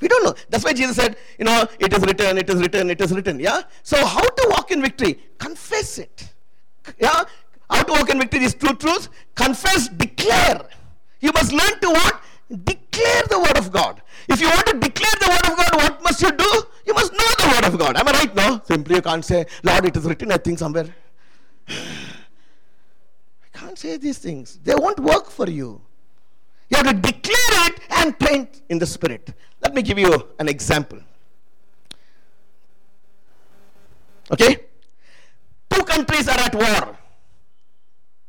We 0.00 0.08
don't 0.08 0.24
know. 0.24 0.34
That's 0.50 0.64
why 0.64 0.72
Jesus 0.72 0.96
said, 0.96 1.16
you 1.38 1.44
know, 1.44 1.64
it 1.78 1.92
is 1.92 2.00
written, 2.00 2.38
it 2.38 2.50
is 2.50 2.56
written, 2.56 2.90
it 2.90 3.00
is 3.00 3.12
written. 3.12 3.38
Yeah? 3.38 3.62
So, 3.84 4.04
how 4.04 4.22
to 4.22 4.46
walk 4.50 4.72
in 4.72 4.82
victory? 4.82 5.20
Confess 5.38 5.98
it. 5.98 6.28
Yeah? 6.98 7.24
How 7.82 7.94
to 7.94 8.00
walk 8.00 8.10
in 8.10 8.20
victory 8.20 8.44
is 8.44 8.54
two 8.54 8.74
truths. 8.74 9.08
Confess, 9.34 9.88
declare. 9.88 10.68
You 11.20 11.32
must 11.32 11.52
learn 11.52 11.80
to 11.80 11.88
what? 11.88 12.22
Declare 12.62 13.22
the 13.28 13.40
word 13.40 13.58
of 13.58 13.72
God. 13.72 14.00
If 14.28 14.40
you 14.40 14.48
want 14.48 14.66
to 14.66 14.78
declare 14.78 15.16
the 15.18 15.28
word 15.28 15.50
of 15.50 15.56
God, 15.56 15.74
what 15.82 16.02
must 16.04 16.22
you 16.22 16.30
do? 16.30 16.62
You 16.86 16.94
must 16.94 17.12
know 17.12 17.30
the 17.38 17.48
word 17.52 17.64
of 17.64 17.76
God. 17.80 17.96
Am 17.96 18.06
I 18.06 18.12
right? 18.12 18.34
No. 18.36 18.60
Simply 18.64 18.94
you 18.94 19.02
can't 19.02 19.24
say, 19.24 19.46
Lord, 19.64 19.84
it 19.84 19.96
is 19.96 20.04
written, 20.04 20.30
I 20.30 20.36
think 20.36 20.60
somewhere. 20.60 20.94
I 21.68 21.74
can't 23.52 23.76
say 23.76 23.96
these 23.96 24.18
things. 24.18 24.60
They 24.62 24.76
won't 24.76 25.00
work 25.00 25.28
for 25.28 25.50
you. 25.50 25.80
You 26.68 26.76
have 26.76 26.86
to 26.86 26.94
declare 26.94 27.66
it 27.66 27.80
and 27.90 28.16
paint 28.16 28.62
in 28.68 28.78
the 28.78 28.86
spirit. 28.86 29.34
Let 29.60 29.74
me 29.74 29.82
give 29.82 29.98
you 29.98 30.28
an 30.38 30.48
example. 30.48 31.00
Okay? 34.30 34.66
Two 35.68 35.82
countries 35.82 36.28
are 36.28 36.38
at 36.38 36.54
war. 36.54 36.96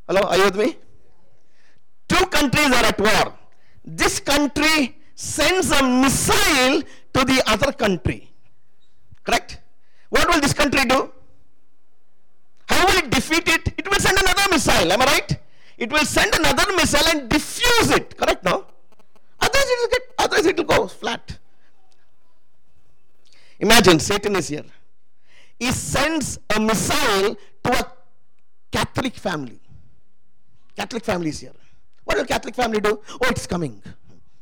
Hello, 0.06 0.20
are 0.20 0.36
you 0.36 0.44
with 0.44 0.56
me? 0.56 0.76
Two 2.08 2.26
countries 2.26 2.66
are 2.66 2.84
at 2.84 3.00
war. 3.00 3.34
This 3.84 4.20
country 4.20 4.98
sends 5.14 5.70
a 5.70 5.82
missile 5.82 6.82
to 7.14 7.24
the 7.24 7.42
other 7.46 7.72
country. 7.72 8.30
Correct? 9.22 9.60
What 10.10 10.28
will 10.28 10.40
this 10.40 10.52
country 10.52 10.84
do? 10.84 11.10
How 12.68 12.86
will 12.86 12.98
it 12.98 13.10
defeat 13.10 13.48
it? 13.48 13.72
It 13.78 13.90
will 13.90 13.98
send 13.98 14.18
another 14.18 14.42
missile. 14.50 14.92
Am 14.92 15.00
I 15.00 15.04
right? 15.06 15.38
It 15.78 15.90
will 15.90 16.04
send 16.04 16.34
another 16.34 16.70
missile 16.76 17.06
and 17.08 17.28
diffuse 17.28 17.90
it. 17.90 18.16
Correct? 18.16 18.44
No? 18.44 18.66
Otherwise 19.40 19.68
it 19.74 19.78
will 19.80 19.88
get. 19.88 20.02
Otherwise 20.18 20.46
it 20.46 20.56
will 20.58 20.64
go 20.64 20.86
flat. 20.86 21.38
Imagine 23.58 23.98
Satan 23.98 24.36
is 24.36 24.48
here. 24.48 24.64
He 25.58 25.72
sends 25.72 26.38
a 26.54 26.60
missile 26.60 27.36
to 27.64 27.70
a 27.72 27.92
Catholic 28.70 29.14
family. 29.14 29.60
Catholic 30.76 31.04
family 31.04 31.28
is 31.28 31.40
here. 31.40 31.52
What 32.04 32.16
will 32.18 32.24
Catholic 32.24 32.54
family 32.54 32.80
do? 32.80 33.00
Oh, 33.10 33.28
it's 33.28 33.46
coming. 33.46 33.82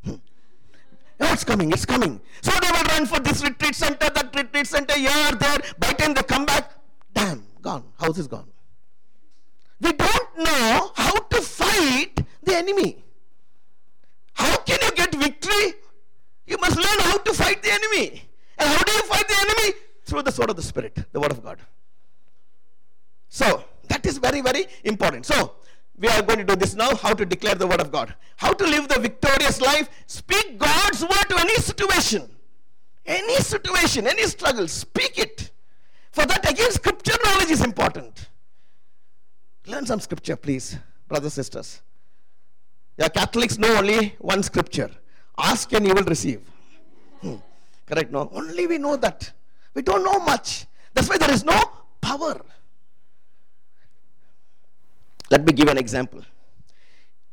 Oh, 0.07 1.33
it's 1.33 1.45
coming, 1.45 1.71
it's 1.71 1.87
coming. 1.87 2.21
So 2.41 2.51
they 2.51 2.71
will 2.73 2.85
run 2.85 3.07
for 3.07 3.21
this 3.21 3.45
retreat 3.45 3.77
center, 3.77 4.11
that 4.11 4.35
retreat 4.35 4.67
center, 4.67 4.99
here, 4.99 5.33
there. 5.39 5.59
By 5.79 5.89
the 5.89 5.95
time 5.95 6.15
they 6.15 6.23
come 6.23 6.45
back, 6.45 6.73
damn, 7.15 7.45
gone. 7.61 7.85
House 8.01 8.19
is 8.19 8.27
gone. 8.27 8.49
We 9.81 9.93
don't 9.93 10.39
know 10.39 10.91
how 10.95 11.19
to 11.19 11.43
fight 11.43 12.25
the 12.43 12.57
enemy. 12.57 13.05
How 14.33 14.57
can 14.59 14.79
you 14.83 14.91
get 14.93 15.15
victory? 15.15 15.75
You 16.47 16.57
must 16.59 16.77
learn 16.77 16.99
how 17.01 17.19
to 17.19 17.33
fight 17.33 17.63
the 17.63 17.73
enemy. 17.73 18.23
And 18.59 18.69
how 18.69 18.83
do 18.83 18.93
you 18.93 19.03
fight 19.03 19.29
the 19.29 19.37
enemy? 19.39 19.79
Through 20.05 20.23
the 20.23 20.33
sword 20.33 20.51
of 20.51 20.57
the 20.57 20.63
Spirit, 20.63 20.99
the 21.13 21.21
Word 21.21 21.31
of 21.31 21.43
God. 21.43 21.59
So, 23.29 23.65
that 23.89 24.05
is 24.07 24.19
very, 24.19 24.41
very 24.41 24.67
important. 24.85 25.25
So, 25.27 25.55
we 25.99 26.09
are 26.09 26.23
going 26.23 26.39
to 26.39 26.45
do 26.45 26.57
this 26.57 26.75
now 26.75 26.95
how 26.97 27.15
to 27.15 27.25
declare 27.25 27.55
the 27.55 27.67
word 27.67 27.81
of 27.81 27.93
God, 27.93 28.15
how 28.37 28.53
to 28.53 28.65
live 28.65 28.89
the 28.89 28.99
victorious 28.99 29.61
life. 29.61 29.89
Speak 30.07 30.59
God's 30.59 31.03
word 31.03 31.29
to 31.29 31.39
any 31.39 31.55
situation, 31.57 32.29
any 33.07 33.37
situation, 33.37 34.07
any 34.07 34.25
struggle. 34.25 34.67
Speak 34.69 35.19
it. 35.19 35.51
For 36.11 36.27
that, 36.27 36.51
again, 36.51 36.71
scripture 36.73 37.17
knowledge 37.25 37.51
is 37.51 37.65
important. 37.65 38.29
Learn 39.67 39.87
some 39.87 40.01
scripture, 40.01 40.37
please, 40.37 40.77
brothers, 41.09 41.35
sisters. 41.35 41.83
Yeah, 42.99 43.09
Catholics 43.09 43.59
know 43.59 43.77
only 43.79 44.17
one 44.19 44.43
scripture 44.43 44.91
ask 45.39 45.73
and 45.73 45.87
you 45.87 45.95
will 45.95 46.05
receive. 46.05 46.41
Hmm. 47.21 47.37
Correct? 47.87 48.11
No? 48.11 48.31
Only 48.33 48.67
we 48.67 48.79
know 48.79 48.97
that. 48.97 49.33
We 49.75 49.83
don't 49.83 50.05
know 50.05 50.19
much. 50.19 50.67
That's 50.95 51.09
why 51.09 51.19
there 51.19 51.31
is 51.31 51.45
no 51.45 51.59
power. 52.01 52.41
Let 55.33 55.47
me 55.47 55.53
give 55.55 55.69
an 55.69 55.79
example. 55.79 56.21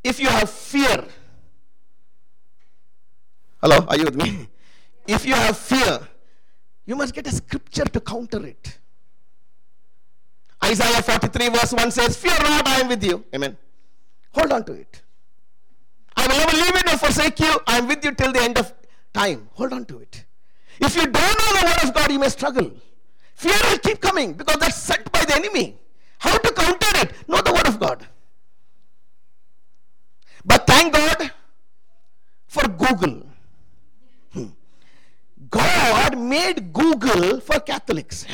If 0.02 0.22
you 0.22 0.30
have 0.30 0.50
fear, 0.50 1.04
hello, 3.62 3.80
are 3.90 3.98
you 3.98 4.06
with 4.06 4.16
me? 4.16 4.48
If 5.06 5.26
you 5.26 5.34
have 5.34 5.58
fear, 5.58 6.00
you 6.86 6.96
must 6.96 7.14
get 7.14 7.28
a 7.28 7.32
scripture 7.32 7.84
to 7.84 8.00
counter 8.00 8.46
it. 8.46 8.80
Isaiah 10.64 11.02
43 11.02 11.50
verse 11.50 11.74
1 11.74 11.92
says, 11.92 12.16
Fear 12.16 12.38
not, 12.40 12.68
I 12.70 12.80
am 12.80 12.88
with 12.88 13.04
you. 13.04 13.26
Amen. 13.36 13.58
Hold 14.32 14.54
on 14.54 14.64
to 14.64 14.74
it. 14.74 15.02
I 16.16 16.26
will 16.26 16.38
never 16.38 16.56
leave 16.56 16.76
you 16.76 16.82
nor 16.86 16.98
forsake 16.98 17.40
you. 17.42 17.60
I 17.68 17.80
am 17.80 17.88
with 17.90 18.06
you 18.06 18.14
till 18.14 18.32
the 18.32 18.42
end 18.42 18.58
of 18.58 18.74
time. 19.14 19.50
Hold 19.56 19.74
on 19.74 19.84
to 19.86 20.00
it. 20.00 20.24
If 20.80 20.96
you 20.96 21.02
don't 21.02 21.14
know 21.14 21.52
the 21.60 21.66
word 21.66 21.90
of 21.90 21.94
God, 21.94 22.10
you 22.10 22.20
may 22.20 22.30
struggle. 22.30 22.72
Fear 23.36 23.60
will 23.70 23.80
keep 23.80 24.00
coming 24.00 24.36
because 24.36 24.56
that's 24.56 24.78
sent 24.78 25.12
by 25.12 25.26
the 25.26 25.36
enemy. 25.36 25.76
How 26.20 26.38
to 26.38 26.52
counter 26.54 26.94
it? 27.02 27.14
Know 27.28 27.42
the 27.42 27.54
word 27.54 27.68
of 27.68 27.80
God. 27.80 28.06
But 30.46 30.68
thank 30.68 30.94
God 30.94 31.32
for 32.48 32.68
Google. 32.68 33.26
Hmm. 34.34 34.48
God 35.50 36.18
made 36.18 36.72
Google 36.74 37.40
for 37.40 37.60
Catholics. 37.60 38.26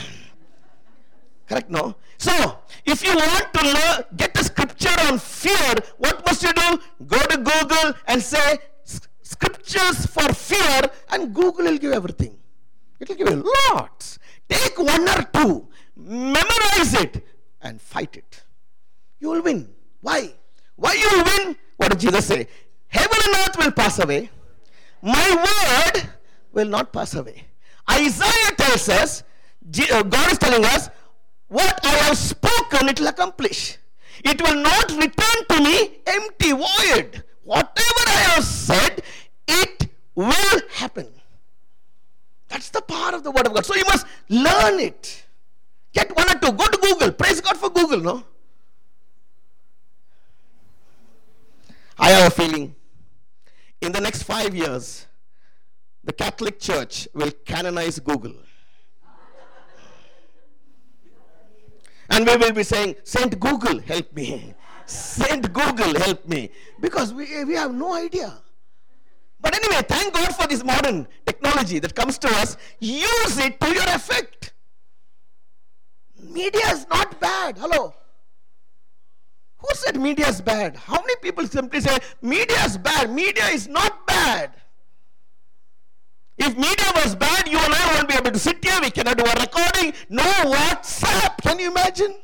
Correct? 1.48 1.70
No? 1.70 1.96
So, 2.18 2.60
if 2.86 3.04
you 3.06 3.16
want 3.16 3.54
to 3.54 3.62
learn, 3.66 4.04
get 4.16 4.40
a 4.40 4.44
scripture 4.44 4.96
on 5.08 5.20
fear, 5.20 5.76
what 5.98 6.26
must 6.26 6.42
you 6.44 6.54
do? 6.54 6.80
Go 7.06 7.20
to 7.20 7.38
Google 7.38 7.94
and 8.08 8.22
say 8.22 8.58
scriptures 9.22 10.06
for 10.06 10.34
fear, 10.34 10.82
and 11.10 11.34
Google 11.34 11.66
will 11.66 11.78
give 11.78 11.94
everything. 11.94 12.38
It 13.00 13.10
will 13.10 13.16
give 13.16 13.30
you 13.30 13.44
lots. 13.70 14.20
Take 14.48 14.78
one 14.80 15.08
or 15.10 15.24
two, 15.34 15.68
memorize 15.96 16.94
it, 16.94 17.26
and 17.66 17.82
fight 17.82 18.16
it. 18.16 18.44
You 19.20 19.32
will 19.32 19.42
win. 19.42 19.68
Why? 20.02 20.32
Why 20.76 20.94
you 20.94 21.10
will 21.12 21.26
win? 21.26 21.56
What 21.78 21.90
did 21.92 22.00
Jesus 22.00 22.26
say? 22.28 22.48
Heaven 22.88 23.18
and 23.26 23.36
earth 23.38 23.58
will 23.58 23.72
pass 23.72 24.00
away. 24.00 24.30
My 25.02 25.28
word 25.46 26.10
will 26.54 26.68
not 26.68 26.94
pass 26.94 27.16
away. 27.16 27.44
Isaiah 27.92 28.52
tells 28.58 28.88
us, 28.88 29.24
uh, 29.92 30.04
God 30.04 30.32
is 30.32 30.38
telling 30.38 30.64
us, 30.64 30.90
what 31.48 31.80
I 31.84 31.96
have 32.06 32.18
spoken, 32.18 32.90
it 32.90 33.00
will 33.00 33.08
accomplish. 33.08 33.78
It 34.24 34.42
will 34.42 34.62
not 34.62 34.92
return 34.92 35.40
to 35.50 35.62
me 35.62 35.98
empty, 36.06 36.52
void. 36.52 37.24
Whatever 37.44 38.04
I 38.08 38.22
have 38.34 38.44
said, 38.44 39.02
it 39.48 39.90
will 40.16 40.62
happen. 40.72 41.08
That's 42.48 42.70
the 42.70 42.82
power 42.82 43.14
of 43.16 43.24
the 43.24 43.32
word 43.32 43.48
of 43.48 43.54
God. 43.54 43.66
So 43.66 43.76
you 43.76 43.86
must 43.86 44.06
learn 44.30 44.80
it. 44.80 45.25
Get 45.96 46.16
one 46.16 46.30
or 46.30 46.40
two. 46.40 46.52
Go 46.52 46.68
to 46.68 46.78
Google. 46.78 47.12
Praise 47.14 47.42
God 47.42 47.58
for 47.58 47.70
Google, 47.70 48.02
no? 48.02 48.24
I 51.98 52.10
have 52.10 52.28
a 52.32 52.36
feeling 52.36 52.76
in 53.82 53.92
the 53.92 54.02
next 54.02 54.24
five 54.24 54.56
years, 54.56 55.06
the 56.04 56.12
Catholic 56.14 56.60
Church 56.60 57.08
will 57.14 57.32
canonize 57.46 58.00
Google. 58.00 58.36
And 62.10 62.26
we 62.26 62.36
will 62.38 62.52
be 62.52 62.64
saying, 62.64 62.96
Saint 63.04 63.40
Google, 63.40 63.80
help 63.80 64.14
me. 64.14 64.54
Saint 64.86 65.52
Google, 65.52 66.00
help 66.00 66.28
me. 66.28 66.52
Because 66.80 67.14
we, 67.14 67.44
we 67.46 67.56
have 67.56 67.74
no 67.74 67.94
idea. 67.94 68.34
But 69.42 69.56
anyway, 69.56 69.82
thank 69.88 70.14
God 70.14 70.36
for 70.36 70.48
this 70.48 70.64
modern 70.64 71.08
technology 71.26 71.80
that 71.80 71.96
comes 71.96 72.18
to 72.20 72.30
us. 72.30 72.58
Use 72.80 73.38
it 73.38 73.60
to 73.60 73.74
your 73.74 73.84
effect. 73.84 74.54
Media 76.32 76.68
is 76.72 76.86
not 76.90 77.20
bad. 77.20 77.58
Hello. 77.58 77.94
Who 79.58 79.68
said 79.74 80.00
media 80.00 80.28
is 80.28 80.42
bad? 80.42 80.76
How 80.76 81.00
many 81.02 81.16
people 81.22 81.48
simply 81.48 81.82
say 81.82 81.98
media 82.22 82.64
is 82.66 82.78
bad? 82.78 83.12
Media 83.12 83.46
is 83.46 83.68
not 83.68 84.06
bad. 84.06 84.52
If 86.38 86.56
media 86.58 86.92
was 86.96 87.16
bad, 87.16 87.48
you 87.48 87.58
and 87.58 87.74
I 87.74 87.94
won't 87.96 88.10
be 88.10 88.16
able 88.16 88.32
to 88.32 88.40
sit 88.40 88.64
here. 88.64 88.78
We 88.82 88.92
cannot 88.92 89.18
do 89.18 89.24
a 89.24 89.34
recording. 89.40 89.94
No 90.10 90.24
WhatsApp. 90.24 91.38
Can 91.42 91.60
you 91.60 91.72
imagine? 91.72 92.16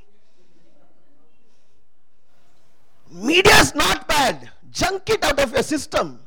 Media 3.10 3.56
is 3.56 3.74
not 3.74 4.08
bad. 4.08 4.50
Junk 4.70 5.10
it 5.10 5.24
out 5.24 5.40
of 5.40 5.52
your 5.54 5.64
system. 5.64 6.20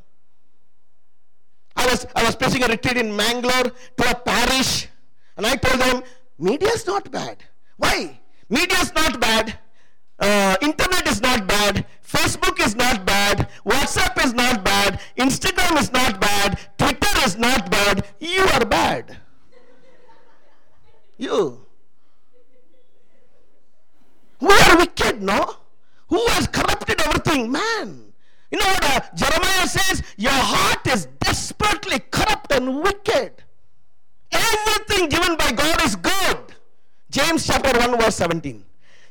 I 1.77 1.87
was, 1.87 2.07
I 2.15 2.25
was 2.25 2.37
preaching 2.37 2.63
a 2.63 2.69
retreat 2.69 2.97
in 2.97 3.15
Mangalore 3.15 3.65
to 3.65 4.11
a 4.11 4.15
parish, 4.15 4.89
and 5.37 5.47
I 5.47 5.57
told 5.57 5.81
them, 5.81 6.03
media 6.39 6.69
is 6.69 6.87
not 6.87 7.11
bad. 7.11 7.43
Why? 7.77 8.21
Media 8.49 8.79
is 8.79 8.95
not 8.95 9.21
bad. 9.21 9.59
Uh, 10.19 10.57
internet 10.63 11.09
is 11.09 11.21
not 11.21 11.47
bad. 11.47 11.87
Facebook 12.07 12.65
is 12.65 12.77
not 12.77 13.05
bad. 13.05 13.49
WhatsApp 13.67 14.25
is 14.25 14.33
not 14.33 14.65
bad. 14.65 15.01
Instagram 15.19 15.81
is 15.81 15.91
not 15.93 16.21
bad. 16.21 16.59
Twitter 16.79 17.25
is 17.25 17.37
not 17.37 17.71
bad. 17.71 18.07
You 18.21 18.43
are 18.55 18.65
bad. 18.65 19.19
You. 21.17 21.65
We 24.41 24.53
are 24.53 24.77
wicked, 24.77 25.23
no? 25.23 25.57
Who 26.09 26.25
has 26.29 26.47
corrupted 26.47 27.01
everything? 27.01 27.51
Man. 27.51 28.13
You 28.51 28.59
know 28.59 28.67
what 28.67 28.85
uh, 28.85 29.01
Jeremiah 29.17 29.67
says? 29.67 30.03
Your 30.17 30.31
heart 30.33 30.87
is 30.87 31.07
desperately 31.21 31.99
corrupt 32.11 32.53
and 32.53 32.83
wicked. 32.83 33.43
Everything 34.31 35.09
given 35.09 35.37
by 35.37 35.51
God 35.53 35.83
is. 35.83 35.97
James 37.14 37.46
chapter 37.46 37.70
1 37.79 37.96
verse 38.00 38.16
17. 38.16 38.64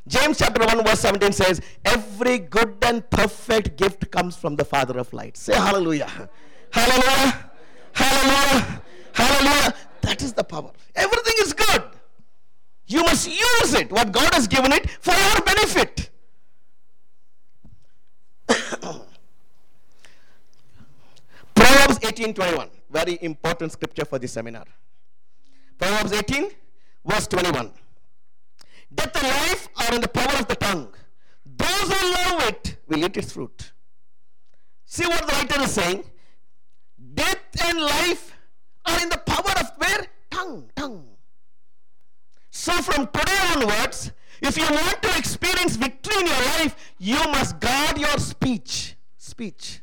James 0.10 0.38
chapter 0.38 0.66
1 0.66 0.84
verse 0.84 1.00
17 1.00 1.32
says, 1.32 1.62
Every 1.86 2.38
good 2.38 2.76
and 2.82 3.10
perfect 3.10 3.78
gift 3.78 4.12
comes 4.12 4.36
from 4.36 4.58
the 4.58 4.66
Father 4.66 5.00
of 5.00 5.14
lights. 5.14 5.40
Say 5.40 5.56
hallelujah. 5.56 6.30
Hallelujah. 6.70 7.50
Hallelujah. 7.94 8.82
Hallelujah. 9.14 9.74
That 10.02 10.22
is 10.22 10.34
the 10.34 10.44
power. 10.44 10.74
Everything 10.94 11.34
is 11.44 11.54
good. 11.54 11.84
You 12.88 13.04
must 13.04 13.26
use 13.30 13.74
it, 13.74 13.90
what 13.90 14.12
God 14.12 14.34
has 14.34 14.50
given 14.50 14.74
it, 14.74 14.90
for 15.00 15.14
your 15.14 15.42
benefit. 15.46 16.10
Proverbs 21.56 22.00
18:21, 22.00 22.68
very 22.92 23.18
important 23.22 23.72
scripture 23.72 24.04
for 24.04 24.20
this 24.20 24.34
seminar. 24.34 24.66
Proverbs 25.80 26.12
18, 26.12 26.52
verse 27.06 27.28
21. 27.28 27.72
Death 28.96 29.16
and 29.16 29.28
life 29.28 29.68
are 29.78 29.96
in 29.96 30.02
the 30.02 30.08
power 30.08 30.40
of 30.40 30.48
the 30.48 30.56
tongue. 30.56 30.94
Those 31.46 31.94
who 31.94 32.14
love 32.14 32.48
it 32.48 32.78
will 32.88 33.04
eat 33.04 33.18
its 33.18 33.32
fruit. 33.32 33.72
See 34.86 35.08
what 35.08 35.26
the 35.26 35.34
writer 35.34 35.62
is 35.62 35.72
saying? 35.72 36.04
Death 37.14 37.38
and 37.64 37.82
life 37.82 38.36
are 38.86 39.02
in 39.02 39.10
the 39.10 39.18
power 39.18 39.54
of 39.60 39.72
where? 39.78 40.06
Tongue, 40.30 40.70
tongue. 40.76 41.06
So 42.52 42.74
from 42.82 43.08
today 43.08 43.40
onwards, 43.56 44.12
if 44.42 44.58
you 44.58 44.64
want 44.64 45.02
to 45.02 45.18
experience 45.18 45.76
victory 45.76 46.20
in 46.22 46.28
your 46.28 46.44
life, 46.58 46.94
you 47.00 47.16
must 47.16 47.60
guard 47.60 47.98
your 47.98 48.18
speech. 48.20 48.96
Speech. 49.18 49.80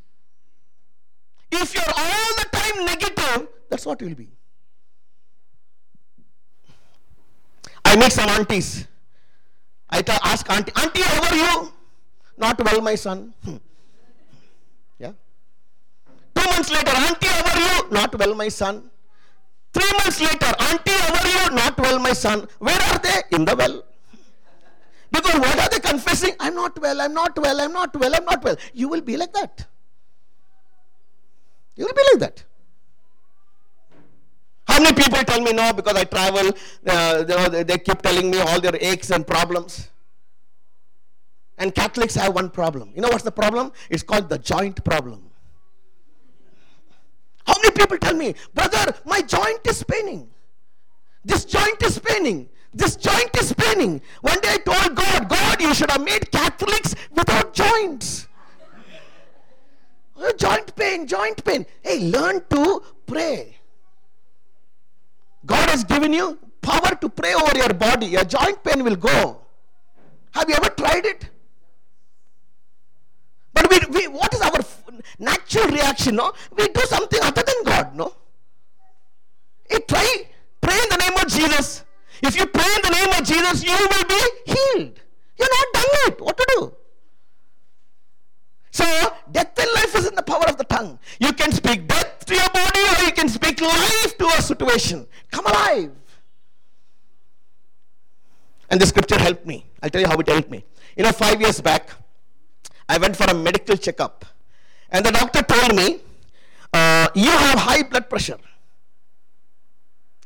If 1.51 1.75
you're 1.75 1.83
all 1.85 2.35
the 2.38 2.49
time 2.53 2.85
negative, 2.85 3.49
that's 3.68 3.87
what 3.87 4.01
you 4.01 4.09
will 4.09 4.14
be. 4.14 4.29
I 7.85 7.96
meet 7.96 8.12
some 8.12 8.29
aunties. 8.29 8.87
I 9.92 10.03
ask 10.24 10.48
auntie, 10.50 10.72
auntie, 10.76 11.03
how 11.03 11.29
are 11.29 11.37
you? 11.37 11.72
Not 12.38 12.64
well, 12.64 12.81
my 12.81 12.94
son. 12.94 13.35
Hmm. 13.44 13.57
Yeah. 14.98 15.12
Two 16.35 16.44
months 16.44 16.70
later, 16.70 16.96
auntie, 16.96 17.26
how 17.29 17.53
are 17.53 17.61
you? 17.61 17.90
Not 17.90 18.18
well, 18.18 18.35
my 18.35 18.48
son. 18.48 18.90
Three 19.72 19.92
months 19.98 20.20
later, 20.20 20.53
auntie, 20.68 20.92
how 20.92 21.14
are 21.14 21.29
you? 21.29 21.57
Not 21.57 21.79
well, 21.79 21.98
my 21.98 22.12
son. 22.12 22.48
Where 22.59 22.81
are 22.92 22.98
they? 22.98 23.22
In 23.33 23.44
the 23.44 23.57
well. 23.57 23.85
Because 25.12 25.35
what 25.40 25.59
are 25.59 25.68
they 25.68 25.81
confessing? 25.81 26.35
I'm 26.38 26.55
not 26.55 26.81
well, 26.81 27.00
I'm 27.00 27.12
not 27.12 27.37
well, 27.37 27.61
I'm 27.61 27.72
not 27.72 27.96
well, 27.96 28.14
I'm 28.14 28.24
not 28.24 28.44
well. 28.44 28.57
You 28.72 28.88
will 28.88 29.00
be 29.00 29.16
like 29.16 29.33
that. 29.33 29.66
You 31.74 31.85
will 31.87 31.94
be 31.94 32.03
like 32.12 32.20
that. 32.20 32.44
Many 34.83 34.95
people 34.95 35.23
tell 35.25 35.40
me 35.40 35.53
no 35.53 35.73
because 35.73 35.97
I 35.97 36.05
travel, 36.05 36.53
uh, 36.87 37.49
they, 37.49 37.62
they 37.64 37.79
keep 37.79 38.01
telling 38.01 38.31
me 38.31 38.38
all 38.40 38.61
their 38.61 38.77
aches 38.81 39.11
and 39.11 39.27
problems. 39.27 39.90
And 41.59 41.75
Catholics 41.75 42.14
have 42.14 42.35
one 42.35 42.49
problem. 42.49 42.93
You 42.95 43.03
know 43.03 43.09
what's 43.09 43.25
the 43.25 43.33
problem? 43.33 43.73
It's 43.90 44.03
called 44.03 44.31
the 44.31 44.38
joint 44.38 44.83
problem. 44.83 45.31
How 47.47 47.55
many 47.61 47.73
people 47.73 47.99
tell 47.99 48.14
me, 48.14 48.35
brother, 48.55 48.95
my 49.05 49.21
joint 49.21 49.66
is 49.66 49.83
paining. 49.83 50.29
This 51.25 51.45
joint 51.45 51.83
is 51.83 51.99
paining. 51.99 52.49
This 52.73 52.97
joint 52.97 53.37
is 53.38 53.53
paining. 53.53 54.01
One 54.23 54.40
day 54.40 54.55
I 54.55 54.59
told 54.59 54.97
God, 54.97 55.29
God, 55.29 55.61
you 55.61 55.75
should 55.75 55.90
have 55.90 56.03
made 56.03 56.31
Catholics 56.31 56.95
without 57.11 57.53
joints. 57.53 58.29
joint 60.38 60.75
pain, 60.77 61.07
joint 61.07 61.45
pain. 61.45 61.66
Hey, 61.83 61.99
learn 61.99 62.43
to 62.51 62.83
pray. 63.07 63.60
God 65.44 65.70
has 65.70 65.85
given 65.85 66.12
you 66.12 66.38
power 66.61 66.94
to 67.00 67.09
pray 67.09 67.35
over 67.35 67.57
your 67.57 67.74
body. 67.74 68.07
Your 68.07 68.24
joint 68.24 68.62
pain 68.62 68.85
will 68.85 68.96
go. 68.96 69.40
Have 70.33 70.48
you 70.48 70.55
ever 70.55 70.68
tried 70.70 71.07
it? 71.07 71.29
But 73.53 73.68
we, 73.70 73.79
we 73.90 74.09
what 74.09 74.33
is 74.35 74.40
our 74.40 74.61
natural 75.18 75.68
reaction? 75.68 76.16
No, 76.16 76.33
we 76.57 76.68
do 76.68 76.81
something 76.83 77.20
other 77.22 77.42
than 77.42 77.64
God. 77.64 77.96
No, 77.96 78.14
try 79.90 80.26
pray 80.61 80.79
in 80.83 80.88
the 80.90 80.96
name 80.96 81.16
of 81.16 81.26
Jesus. 81.29 81.85
If 82.22 82.37
you 82.38 82.46
pray 82.46 82.70
in 82.76 82.83
the 82.83 82.90
name 82.90 83.12
of 83.18 83.24
Jesus, 83.24 83.64
you 83.64 83.72
will 83.72 84.05
be 84.05 84.22
healed. 84.46 85.00
You're 85.38 85.48
not 85.48 85.66
done 85.72 85.92
it. 86.07 86.20
What 86.20 86.37
to 86.37 86.46
do? 86.55 86.74
So, 88.72 88.85
death 89.33 89.59
and 89.59 89.70
life 89.74 89.96
is 89.96 90.07
in 90.07 90.14
the 90.14 90.22
power 90.22 90.44
of 90.46 90.57
the 90.57 90.64
tongue. 90.64 90.98
You 91.18 91.33
can 91.33 91.50
speak 91.50 91.88
death 91.88 92.24
to 92.26 92.35
your 92.35 92.48
body 92.50 92.81
or 92.81 93.05
you 93.05 93.12
can 93.12 93.29
speak 93.29 93.61
life 93.61 94.16
to 94.18 94.26
a 94.26 94.40
situation. 94.53 95.07
Come 95.31 95.47
alive. 95.47 95.93
And 98.71 98.81
the 98.81 98.87
scripture 98.87 99.19
helped 99.19 99.47
me. 99.47 99.67
I'll 99.83 99.91
tell 99.91 100.01
you 100.01 100.07
how 100.13 100.19
it 100.19 100.29
helped 100.29 100.51
me. 100.51 100.65
You 100.97 101.05
know, 101.05 101.13
five 101.13 101.41
years 101.41 101.61
back, 101.61 101.91
I 102.89 102.99
went 102.99 103.17
for 103.17 103.25
a 103.25 103.35
medical 103.35 103.77
checkup. 103.77 104.25
And 104.91 105.05
the 105.07 105.13
doctor 105.13 105.43
told 105.43 105.75
me, 105.75 106.01
uh, 106.73 107.09
You 107.15 107.31
have 107.31 107.59
high 107.59 107.83
blood 107.83 108.09
pressure. 108.09 108.39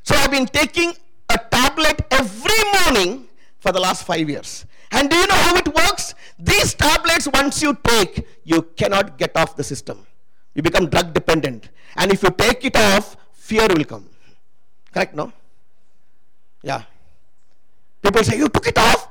So 0.03 0.15
I've 0.17 0.31
been 0.31 0.47
taking 0.47 0.93
a 1.29 1.39
tablet 1.51 1.99
every 2.11 2.61
morning 2.77 3.29
for 3.59 3.73
the 3.73 3.81
last 3.81 4.05
five 4.05 4.29
years. 4.29 4.67
And 4.93 5.11
do 5.11 5.17
you 5.17 5.27
know 5.27 5.41
how 5.47 5.57
it 5.57 5.69
works? 5.75 6.15
These 6.39 6.75
tablets, 6.75 7.27
once 7.33 7.63
you 7.63 7.77
take, 7.83 8.27
you 8.45 8.63
cannot 8.77 9.19
get 9.19 9.37
off 9.37 9.57
the 9.57 9.65
system. 9.65 10.07
You 10.55 10.63
become 10.63 10.89
drug 10.89 11.15
dependent. 11.15 11.71
And 11.97 12.13
if 12.13 12.23
you 12.23 12.31
take 12.31 12.65
it 12.65 12.77
off, 12.77 13.17
fear 13.33 13.67
will 13.69 13.85
come. 13.85 14.09
Correct, 14.95 15.15
no? 15.15 15.33
Yeah. 16.63 16.83
People 18.01 18.23
say, 18.23 18.39
You 18.39 18.49
took 18.49 18.69
it 18.69 18.79
off? 18.79 19.09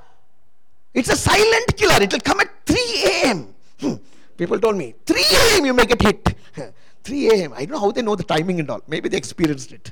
It's 0.93 1.09
a 1.09 1.15
silent 1.15 1.75
killer. 1.75 2.01
It 2.01 2.13
will 2.13 2.21
come 2.21 2.39
at 2.39 2.49
3 2.65 2.77
a.m. 3.05 3.53
Hmm. 3.81 3.95
People 4.37 4.59
told 4.59 4.77
me, 4.77 4.95
3 5.05 5.21
a.m. 5.21 5.65
you 5.65 5.73
may 5.73 5.85
get 5.85 6.01
hit. 6.01 6.35
3 7.03 7.29
a.m. 7.31 7.53
I 7.53 7.65
don't 7.65 7.71
know 7.71 7.79
how 7.79 7.91
they 7.91 8.01
know 8.01 8.15
the 8.15 8.23
timing 8.23 8.61
and 8.61 8.69
all. 8.69 8.81
Maybe 8.87 9.09
they 9.09 9.17
experienced 9.17 9.73
it. 9.73 9.91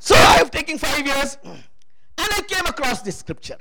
So 0.00 0.16
I 0.16 0.38
have 0.38 0.50
taken 0.50 0.76
five 0.76 1.06
years 1.06 1.38
and 1.44 1.62
I 2.18 2.42
came 2.42 2.66
across 2.66 3.02
this 3.02 3.18
scripture. 3.18 3.58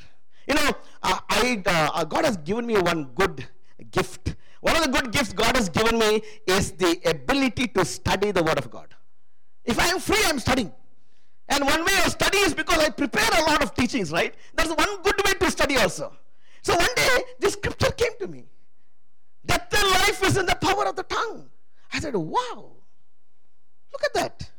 You 0.47 0.55
know, 0.55 0.71
uh, 1.03 1.19
I, 1.29 1.61
uh, 1.65 2.03
God 2.05 2.25
has 2.25 2.37
given 2.37 2.65
me 2.65 2.77
one 2.77 3.11
good 3.15 3.47
gift. 3.91 4.35
One 4.61 4.75
of 4.75 4.83
the 4.83 4.89
good 4.89 5.11
gifts 5.11 5.33
God 5.33 5.55
has 5.55 5.69
given 5.69 5.99
me 5.99 6.23
is 6.47 6.71
the 6.71 6.99
ability 7.05 7.67
to 7.67 7.85
study 7.85 8.31
the 8.31 8.41
Word 8.41 8.57
of 8.57 8.71
God. 8.71 8.94
If 9.65 9.79
I 9.79 9.87
am 9.87 9.99
free, 9.99 10.21
I'm 10.25 10.39
studying. 10.39 10.71
And 11.49 11.63
one 11.63 11.83
way 11.83 11.93
of 12.05 12.11
study 12.11 12.39
is 12.39 12.53
because 12.53 12.79
I 12.79 12.89
prepare 12.89 13.29
a 13.39 13.41
lot 13.49 13.61
of 13.61 13.73
teachings, 13.73 14.11
right? 14.11 14.33
That's 14.55 14.69
one 14.69 15.01
good 15.01 15.21
way 15.25 15.33
to 15.33 15.51
study 15.51 15.77
also. 15.77 16.15
So 16.61 16.75
one 16.75 16.95
day, 16.95 17.23
this 17.39 17.53
scripture 17.53 17.91
came 17.91 18.17
to 18.19 18.27
me. 18.27 18.45
Death 19.45 19.71
and 19.71 19.89
life 19.91 20.23
is 20.23 20.37
in 20.37 20.45
the 20.45 20.55
power 20.55 20.85
of 20.85 20.95
the 20.95 21.03
tongue. 21.03 21.49
I 21.93 21.99
said, 21.99 22.15
wow, 22.15 22.71
look 23.91 24.03
at 24.03 24.13
that. 24.15 24.51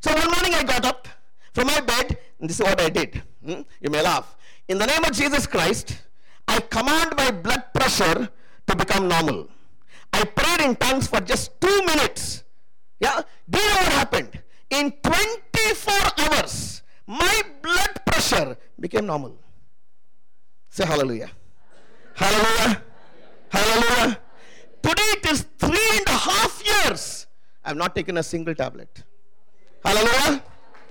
So 0.00 0.12
one 0.12 0.30
morning 0.30 0.54
I 0.54 0.62
got 0.64 0.84
up 0.84 1.08
from 1.54 1.68
my 1.68 1.80
bed, 1.80 2.18
and 2.38 2.50
this 2.50 2.60
is 2.60 2.66
what 2.66 2.80
I 2.80 2.90
did. 2.90 3.22
Hmm? 3.44 3.62
You 3.80 3.90
may 3.90 4.02
laugh. 4.02 4.36
In 4.68 4.78
the 4.78 4.86
name 4.86 5.02
of 5.04 5.12
Jesus 5.12 5.46
Christ, 5.46 6.02
I 6.46 6.60
command 6.60 7.14
my 7.16 7.30
blood 7.30 7.64
pressure 7.72 8.28
to 8.66 8.76
become 8.76 9.08
normal. 9.08 9.48
I 10.12 10.24
prayed 10.24 10.68
in 10.68 10.76
tongues 10.76 11.06
for 11.06 11.20
just 11.20 11.58
two 11.60 11.84
minutes. 11.86 12.44
Yeah? 13.00 13.22
Do 13.48 13.58
you 13.58 13.68
know 13.68 13.74
what 13.74 13.92
happened? 13.92 14.42
In 14.70 14.92
24 15.02 15.94
hours, 16.18 16.82
my 17.06 17.42
blood 17.62 18.00
pressure 18.06 18.56
became 18.78 19.06
normal. 19.06 19.38
Say 20.70 20.84
hallelujah. 20.86 21.30
Hallelujah. 22.14 22.82
Hallelujah. 23.48 24.18
Today 24.82 25.10
it 25.18 25.26
is 25.30 25.46
three 25.58 25.88
and 25.98 26.06
a 26.08 26.18
half 26.28 26.62
years. 26.64 27.26
I 27.64 27.68
have 27.68 27.76
not 27.76 27.94
taken 27.94 28.18
a 28.18 28.22
single 28.22 28.54
tablet. 28.54 29.02
Hallelujah. 29.84 30.42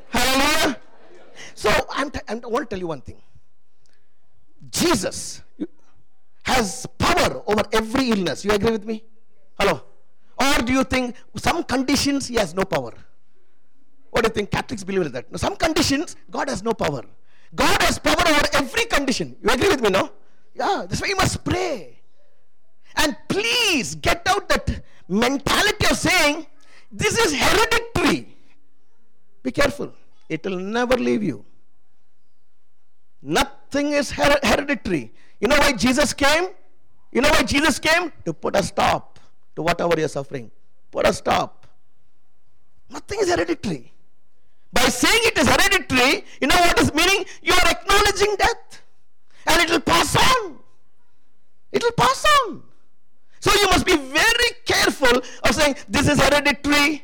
Hallelujah. 0.10 0.78
So 1.56 1.70
I'm 1.90 2.10
t- 2.10 2.20
I'm, 2.28 2.42
I 2.44 2.48
want 2.48 2.70
to 2.70 2.74
tell 2.74 2.80
you 2.80 2.88
one 2.88 3.02
thing. 3.02 3.22
Jesus 4.70 5.42
has 6.44 6.86
power 6.98 7.44
over 7.48 7.64
every 7.72 8.10
illness. 8.12 8.46
You 8.46 8.52
agree 8.52 8.72
with 8.72 8.86
me? 8.86 9.04
Hello? 9.60 9.84
Or 10.40 10.62
do 10.64 10.74
you 10.74 10.84
think 10.84 11.16
some 11.38 11.64
conditions 11.64 12.28
he 12.28 12.36
has 12.36 12.54
no 12.54 12.64
power? 12.64 12.94
What 14.14 14.24
do 14.24 14.28
you 14.28 14.34
think? 14.34 14.52
Catholics 14.52 14.84
believe 14.84 15.08
in 15.08 15.12
that. 15.12 15.32
No, 15.32 15.38
some 15.38 15.56
conditions 15.56 16.16
God 16.30 16.48
has 16.48 16.62
no 16.62 16.72
power. 16.72 17.02
God 17.56 17.82
has 17.82 17.98
power 17.98 18.22
over 18.28 18.46
every 18.54 18.86
condition. 18.86 19.36
You 19.42 19.50
agree 19.50 19.70
with 19.70 19.82
me, 19.82 19.90
no? 19.90 20.12
Yeah, 20.54 20.86
that's 20.88 21.02
why 21.02 21.08
you 21.08 21.16
must 21.16 21.44
pray. 21.44 22.00
And 22.96 23.18
please 23.28 23.96
get 23.96 24.22
out 24.28 24.48
that 24.50 24.84
mentality 25.08 25.88
of 25.90 25.98
saying, 25.98 26.46
this 26.92 27.18
is 27.18 27.34
hereditary. 27.34 28.38
Be 29.42 29.52
careful. 29.52 29.92
It 30.30 30.46
will 30.46 30.60
never 30.60 30.96
leave 30.96 31.24
you. 31.24 31.44
Nothing 33.20 33.94
is 33.94 34.12
her- 34.12 34.40
hereditary. 34.44 35.12
You 35.42 35.48
know 35.48 35.58
why 35.58 35.72
Jesus 35.72 36.14
came? 36.14 36.50
You 37.12 37.22
know 37.22 37.30
why 37.30 37.42
Jesus 37.42 37.80
came? 37.80 38.12
To 38.26 38.34
put 38.34 38.56
a 38.56 38.62
stop 38.62 39.20
to 39.56 39.64
whatever 39.64 39.96
you're 39.98 40.08
suffering. 40.08 40.52
Put 40.92 41.08
a 41.08 41.14
stop. 41.14 41.66
Nothing 42.92 43.22
is 43.22 43.30
hereditary. 43.30 43.93
By 44.74 44.90
saying 44.90 45.22
it 45.24 45.38
is 45.38 45.48
hereditary, 45.48 46.26
you 46.42 46.48
know 46.48 46.58
what 46.58 46.80
is 46.82 46.94
meaning? 46.94 47.26
You 47.44 47.54
are 47.54 47.70
acknowledging 47.70 48.36
death. 48.38 48.82
And 49.46 49.62
it 49.62 49.70
will 49.70 49.82
pass 49.82 50.16
on. 50.16 50.58
It 51.72 51.84
will 51.84 51.92
pass 51.92 52.26
on. 52.26 52.64
So 53.40 53.54
you 53.54 53.68
must 53.68 53.86
be 53.86 53.96
very 53.96 54.50
careful 54.66 55.22
of 55.44 55.52
saying, 55.56 55.76
This 55.88 56.08
is 56.10 56.20
hereditary. 56.20 57.04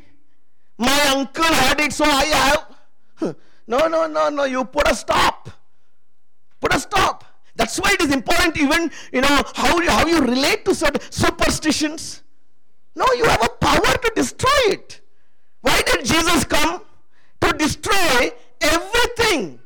My 0.77 0.99
uncle 1.09 1.43
had 1.43 1.79
it, 1.79 1.93
so 1.93 2.05
I 2.05 2.25
have. 2.25 3.35
No, 3.67 3.85
no, 3.85 4.07
no, 4.07 4.29
no. 4.29 4.45
You 4.45 4.65
put 4.65 4.89
a 4.89 4.95
stop. 4.95 5.47
Put 6.59 6.73
a 6.73 6.79
stop. 6.79 7.23
That's 7.55 7.79
why 7.79 7.91
it 7.91 8.01
is 8.01 8.11
important, 8.11 8.57
even 8.57 8.89
you 9.13 9.21
know 9.21 9.43
how 9.53 9.79
you, 9.79 9.91
how 9.91 10.07
you 10.07 10.21
relate 10.21 10.65
to 10.65 10.73
certain 10.73 11.01
superstitions. 11.11 12.23
No, 12.95 13.05
you 13.15 13.25
have 13.25 13.43
a 13.43 13.49
power 13.49 13.93
to 14.05 14.11
destroy 14.15 14.59
it. 14.69 15.01
Why 15.61 15.83
did 15.83 16.03
Jesus 16.03 16.45
come? 16.45 16.81
To 17.41 17.53
destroy 17.53 18.31
everything. 18.61 19.59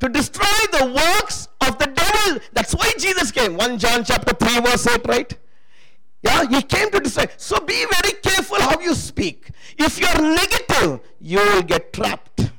To 0.00 0.08
destroy 0.08 0.58
the 0.72 0.86
works 0.86 1.48
of 1.60 1.78
the 1.78 1.86
devil. 1.86 2.40
That's 2.52 2.74
why 2.74 2.92
Jesus 2.98 3.32
came. 3.32 3.56
1 3.56 3.78
John 3.78 4.04
chapter 4.04 4.34
3, 4.34 4.60
verse 4.60 4.86
8, 4.86 5.06
right? 5.06 5.38
Yeah, 6.22 6.44
he 6.48 6.62
came 6.62 6.90
to 6.90 7.00
destroy. 7.00 7.26
So 7.36 7.60
be 7.60 7.84
very 8.00 8.14
careful 8.22 8.60
how 8.60 8.80
you 8.80 8.94
speak. 8.94 9.50
If 9.78 10.00
you 10.00 10.06
are 10.06 10.20
negative, 10.20 11.00
you 11.20 11.38
will 11.38 11.62
get 11.62 11.92
trapped. 11.92 12.50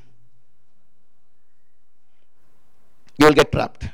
You 3.17 3.27
will 3.27 3.33
get 3.33 3.51
trapped. 3.51 3.89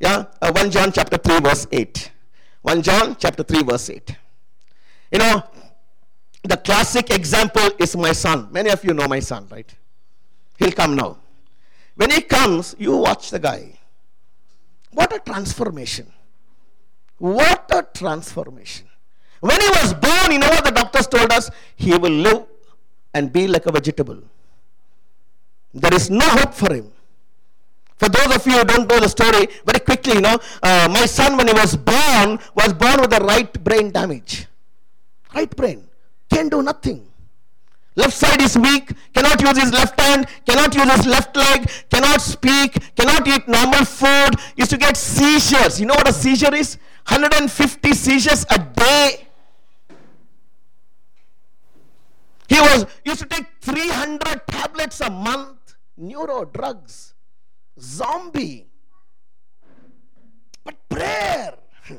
Yeah, 0.00 0.24
uh, 0.40 0.52
1 0.52 0.70
John 0.72 0.90
chapter 0.90 1.16
3, 1.16 1.40
verse 1.40 1.66
8. 1.70 2.10
1 2.62 2.82
John 2.82 3.16
chapter 3.18 3.42
3, 3.44 3.62
verse 3.62 3.88
8. 3.88 4.16
You 5.12 5.18
know, 5.18 5.42
the 6.42 6.56
classic 6.56 7.10
example 7.10 7.70
is 7.78 7.96
my 7.96 8.12
son. 8.12 8.48
Many 8.50 8.70
of 8.70 8.84
you 8.84 8.94
know 8.94 9.06
my 9.06 9.20
son, 9.20 9.46
right? 9.50 9.72
He'll 10.58 10.72
come 10.72 10.96
now. 10.96 11.18
When 11.94 12.10
he 12.10 12.20
comes, 12.20 12.74
you 12.78 12.96
watch 12.96 13.30
the 13.30 13.38
guy. 13.38 13.78
What 14.90 15.14
a 15.14 15.18
transformation. 15.20 16.12
What 17.18 17.70
a 17.72 17.86
transformation. 17.94 18.86
When 19.40 19.60
he 19.60 19.68
was 19.68 19.94
born, 19.94 20.32
you 20.32 20.38
know 20.38 20.48
what 20.48 20.64
the 20.64 20.70
doctors 20.70 21.06
told 21.06 21.32
us? 21.32 21.50
He 21.76 21.96
will 21.96 22.10
live 22.10 22.46
and 23.14 23.32
be 23.32 23.46
like 23.46 23.66
a 23.66 23.72
vegetable. 23.72 24.18
There 25.74 25.94
is 25.94 26.10
no 26.10 26.24
hope 26.24 26.54
for 26.54 26.72
him. 26.74 26.92
For 27.96 28.08
those 28.08 28.34
of 28.34 28.46
you 28.46 28.58
who 28.58 28.64
don't 28.64 28.88
know 28.88 28.98
the 28.98 29.08
story, 29.08 29.46
very 29.64 29.78
quickly, 29.78 30.14
you 30.14 30.20
know, 30.20 30.38
uh, 30.62 30.88
my 30.90 31.06
son, 31.06 31.36
when 31.36 31.46
he 31.46 31.54
was 31.54 31.76
born, 31.76 32.38
was 32.54 32.72
born 32.72 33.00
with 33.00 33.12
a 33.12 33.24
right 33.24 33.52
brain 33.62 33.92
damage. 33.92 34.46
Right 35.34 35.54
brain. 35.54 35.88
Can 36.32 36.48
do 36.48 36.62
nothing. 36.62 37.06
Left 37.94 38.14
side 38.14 38.40
is 38.40 38.56
weak, 38.56 38.90
cannot 39.12 39.40
use 39.42 39.58
his 39.60 39.70
left 39.70 40.00
hand, 40.00 40.26
cannot 40.46 40.74
use 40.74 40.90
his 40.96 41.06
left 41.06 41.36
leg, 41.36 41.70
cannot 41.90 42.22
speak, 42.22 42.94
cannot 42.96 43.28
eat 43.28 43.46
normal 43.46 43.84
food, 43.84 44.30
used 44.56 44.70
to 44.70 44.78
get 44.78 44.96
seizures. 44.96 45.78
You 45.78 45.86
know 45.86 45.94
what 45.94 46.08
a 46.08 46.12
seizure 46.12 46.54
is? 46.54 46.78
150 47.06 47.92
seizures 47.92 48.46
a 48.48 48.58
day. 48.58 49.26
He 52.48 52.60
was 52.60 52.86
used 53.04 53.20
to 53.20 53.26
take 53.26 53.46
300 53.60 54.46
tablets 54.46 55.00
a 55.02 55.10
month, 55.10 55.74
neuro 55.98 56.46
drugs, 56.46 57.12
zombie. 57.78 58.68
But 60.64 60.76
prayer. 60.88 61.54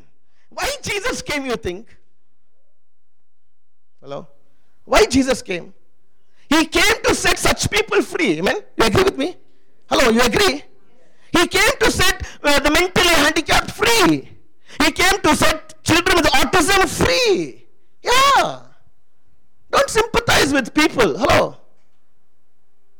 Why 0.49 0.71
Jesus 0.81 1.21
came, 1.21 1.45
you 1.45 1.55
think? 1.55 1.97
Hello? 4.03 4.27
Why 4.83 5.05
Jesus 5.05 5.41
came? 5.41 5.73
He 6.49 6.65
came 6.65 7.01
to 7.05 7.15
set 7.15 7.39
such 7.39 7.71
people 7.71 8.01
free. 8.01 8.39
Amen? 8.39 8.57
You 8.77 8.85
agree 8.85 9.03
with 9.03 9.17
me? 9.17 9.37
Hello, 9.89 10.09
you 10.09 10.19
agree? 10.21 10.61
He 11.31 11.47
came 11.47 11.71
to 11.79 11.89
set 11.89 12.21
uh, 12.43 12.59
the 12.59 12.69
mentally 12.69 13.07
handicapped 13.07 13.71
free. 13.71 14.29
He 14.83 14.91
came 14.91 15.21
to 15.21 15.35
set 15.37 15.81
children 15.85 16.17
with 16.17 16.25
autism 16.25 16.85
free. 16.89 17.65
Yeah. 18.03 18.63
Don't 19.71 19.89
sympathize 19.89 20.51
with 20.51 20.73
people. 20.73 21.17
Hello. 21.17 21.55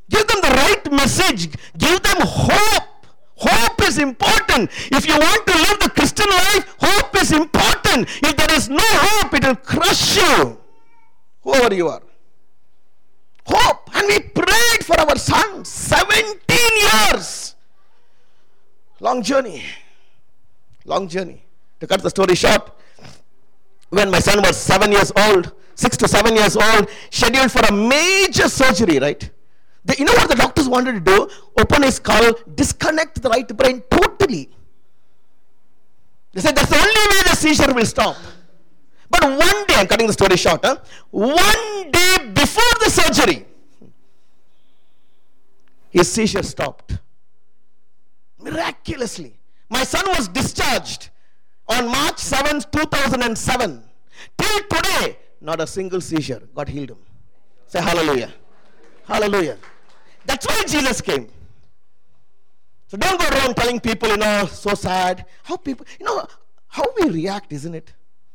Give 0.10 0.26
them 0.26 0.40
the 0.42 0.56
right 0.56 0.92
message. 0.94 1.50
Give 1.78 2.02
them 2.02 2.22
hope. 2.22 3.08
Hope 3.36 3.82
is 3.84 3.98
important. 3.98 4.72
If 4.90 5.06
you 5.06 5.20
want 5.20 5.48
to 5.48 5.54
live 5.54 5.80
the 5.82 5.90
Christian 5.90 6.30
life, 6.30 6.78
hope 6.80 7.22
is 7.22 7.34
important. 7.34 8.08
If 8.24 8.38
there 8.38 8.56
is 8.56 8.70
no 8.70 8.80
hope, 8.80 9.34
it 9.34 9.46
will 9.46 9.56
crush 9.58 10.16
you. 10.16 10.63
Whoever 11.44 11.74
you 11.74 11.90
are. 11.90 12.02
Hope. 13.46 13.90
And 13.96 14.08
we 14.08 14.20
prayed 14.20 14.86
for 14.86 15.00
our 15.00 15.18
son 15.18 15.66
17 15.66 16.40
years. 16.58 17.56
Long 19.00 19.22
journey. 19.22 19.64
Long 20.86 21.08
journey. 21.08 21.44
To 21.80 21.88
cut 21.88 22.02
the 22.02 22.10
story 22.10 22.36
short, 22.36 22.72
when 23.90 24.10
my 24.10 24.20
son 24.20 24.42
was 24.42 24.58
seven 24.58 24.92
years 24.92 25.12
old, 25.18 25.52
six 25.76 25.98
to 25.98 26.08
seven 26.08 26.36
years 26.36 26.56
old, 26.56 26.90
scheduled 27.10 27.52
for 27.52 27.60
a 27.68 27.72
major 27.72 28.48
surgery, 28.48 29.00
right? 29.00 29.30
The, 29.86 29.96
you 30.00 30.06
know 30.06 30.14
what 30.14 30.30
the 30.30 30.36
doctors 30.36 30.70
wanted 30.70 30.94
to 30.94 31.02
do? 31.02 31.30
Open 31.60 31.84
his 31.84 31.96
skull, 31.96 32.34
disconnect 32.56 33.22
the 33.22 33.30
right 33.30 33.48
brain 33.48 33.84
totally. 33.92 34.50
They 36.32 36.42
said 36.42 36.56
that's 36.56 36.70
the 36.70 36.78
only 36.78 37.16
way 37.16 37.22
the 37.24 37.36
seizure 37.36 37.74
will 37.74 37.86
stop. 37.86 38.16
But 39.14 39.30
one 39.30 39.66
day, 39.68 39.76
I'm 39.76 39.86
cutting 39.86 40.08
the 40.08 40.14
story 40.14 40.36
short, 40.38 40.66
huh? 40.66 40.78
one 41.12 41.92
day 41.92 42.18
before 42.34 42.74
the 42.80 42.90
surgery, 42.90 43.46
his 45.92 46.12
seizure 46.12 46.42
stopped. 46.42 46.98
Miraculously. 48.40 49.38
My 49.70 49.84
son 49.84 50.04
was 50.08 50.28
discharged 50.28 51.10
on 51.68 51.86
March 51.86 52.18
7, 52.18 52.64
2007. 52.72 53.84
Till 54.36 54.60
today, 54.62 55.18
not 55.40 55.62
a 55.62 55.68
single 55.68 56.02
seizure. 56.02 56.42
God 56.56 56.68
healed 56.68 56.92
him. 56.92 56.98
Say 57.68 57.82
hallelujah. 57.82 58.34
Hallelujah. 59.06 59.58
That's 60.26 60.48
why 60.48 60.64
Jesus 60.64 61.02
came. 61.02 61.28
So 62.88 62.98
don't 62.98 63.20
go 63.20 63.28
around 63.28 63.56
telling 63.56 63.80
people, 63.80 64.10
you 64.10 64.18
know, 64.18 64.48
so 64.48 64.74
sad. 64.74 65.26
How 65.44 65.58
people, 65.58 65.86
you 66.00 66.06
know, 66.08 66.26
how 66.68 66.86
we 67.00 67.10
react, 67.10 67.54
isn't 67.54 67.76
it, 67.76 67.94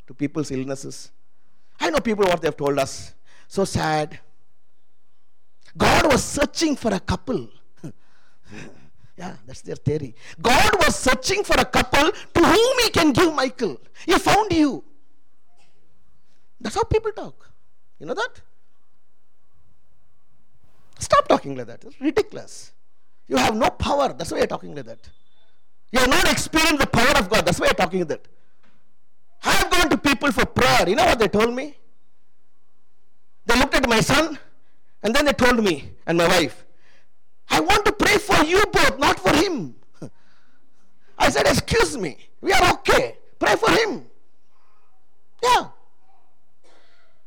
to 0.09 0.15
people's 0.15 0.51
illnesses? 0.51 1.13
I 1.79 1.91
know 1.91 2.01
people 2.01 2.25
what 2.25 2.41
they've 2.43 2.57
told 2.57 2.79
us. 2.79 3.15
So 3.47 3.65
sad. 3.65 4.19
God 5.77 6.11
was 6.11 6.25
searching 6.25 6.75
for 6.75 6.93
a 6.93 6.99
couple. 6.99 7.49
yeah, 9.17 9.37
that's 9.47 9.61
their 9.61 9.77
theory. 9.77 10.15
God 10.41 10.71
was 10.85 10.97
searching 10.97 11.45
for 11.45 11.55
a 11.61 11.65
couple 11.65 12.11
to 12.11 12.41
whom 12.41 12.79
he 12.83 12.91
can 12.91 13.13
give 13.13 13.33
Michael. 13.35 13.81
He 14.05 14.13
found 14.19 14.53
you. 14.53 14.83
That's 16.61 16.75
how 16.75 16.83
people 16.85 17.13
talk. 17.13 17.51
You 18.01 18.07
know 18.07 18.15
that? 18.15 18.41
Stop 20.99 21.29
talking 21.29 21.55
like 21.55 21.67
that. 21.67 21.85
It's 21.85 22.01
ridiculous. 22.01 22.73
You 23.29 23.37
have 23.37 23.55
no 23.55 23.71
power. 23.71 24.13
That's 24.13 24.33
why 24.33 24.39
you're 24.39 24.47
talking 24.49 24.75
like 24.75 24.87
that. 24.87 25.09
You 25.93 26.01
have 26.01 26.09
not 26.09 26.31
experienced 26.31 26.81
the 26.81 26.87
power 26.87 27.19
of 27.19 27.31
God. 27.31 27.47
That's 27.47 27.61
why 27.61 27.67
you're 27.67 27.75
talking 27.75 28.01
like 28.01 28.09
that. 28.09 28.29
I 29.43 29.53
have 29.53 29.71
gone 29.71 29.91
to 29.91 29.99
people 29.99 30.33
for 30.33 30.47
prayer. 30.47 30.89
You 30.89 30.97
know 30.97 31.07
what 31.07 31.19
they 31.19 31.29
told 31.29 31.55
me? 31.55 31.77
They 33.47 33.59
looked 33.59 33.75
at 33.75 33.89
my 33.89 34.01
son 34.01 34.39
and 35.03 35.15
then 35.15 35.25
they 35.25 35.33
told 35.33 35.63
me 35.63 35.91
and 36.07 36.19
my 36.19 36.27
wife, 36.27 36.65
I 37.49 37.61
want 37.61 37.85
to 37.87 37.93
pray 37.93 38.19
for 38.19 38.45
you 38.45 38.63
both, 38.73 38.99
not 38.99 39.19
for 39.19 39.35
him. 39.35 39.75
I 41.19 41.31
said, 41.31 41.47
Excuse 41.47 41.97
me, 41.97 42.19
we 42.41 42.53
are 42.53 42.73
okay. 42.75 43.17
Pray 43.39 43.57
for 43.57 43.71
him. 43.71 44.05
Yeah. 45.43 45.69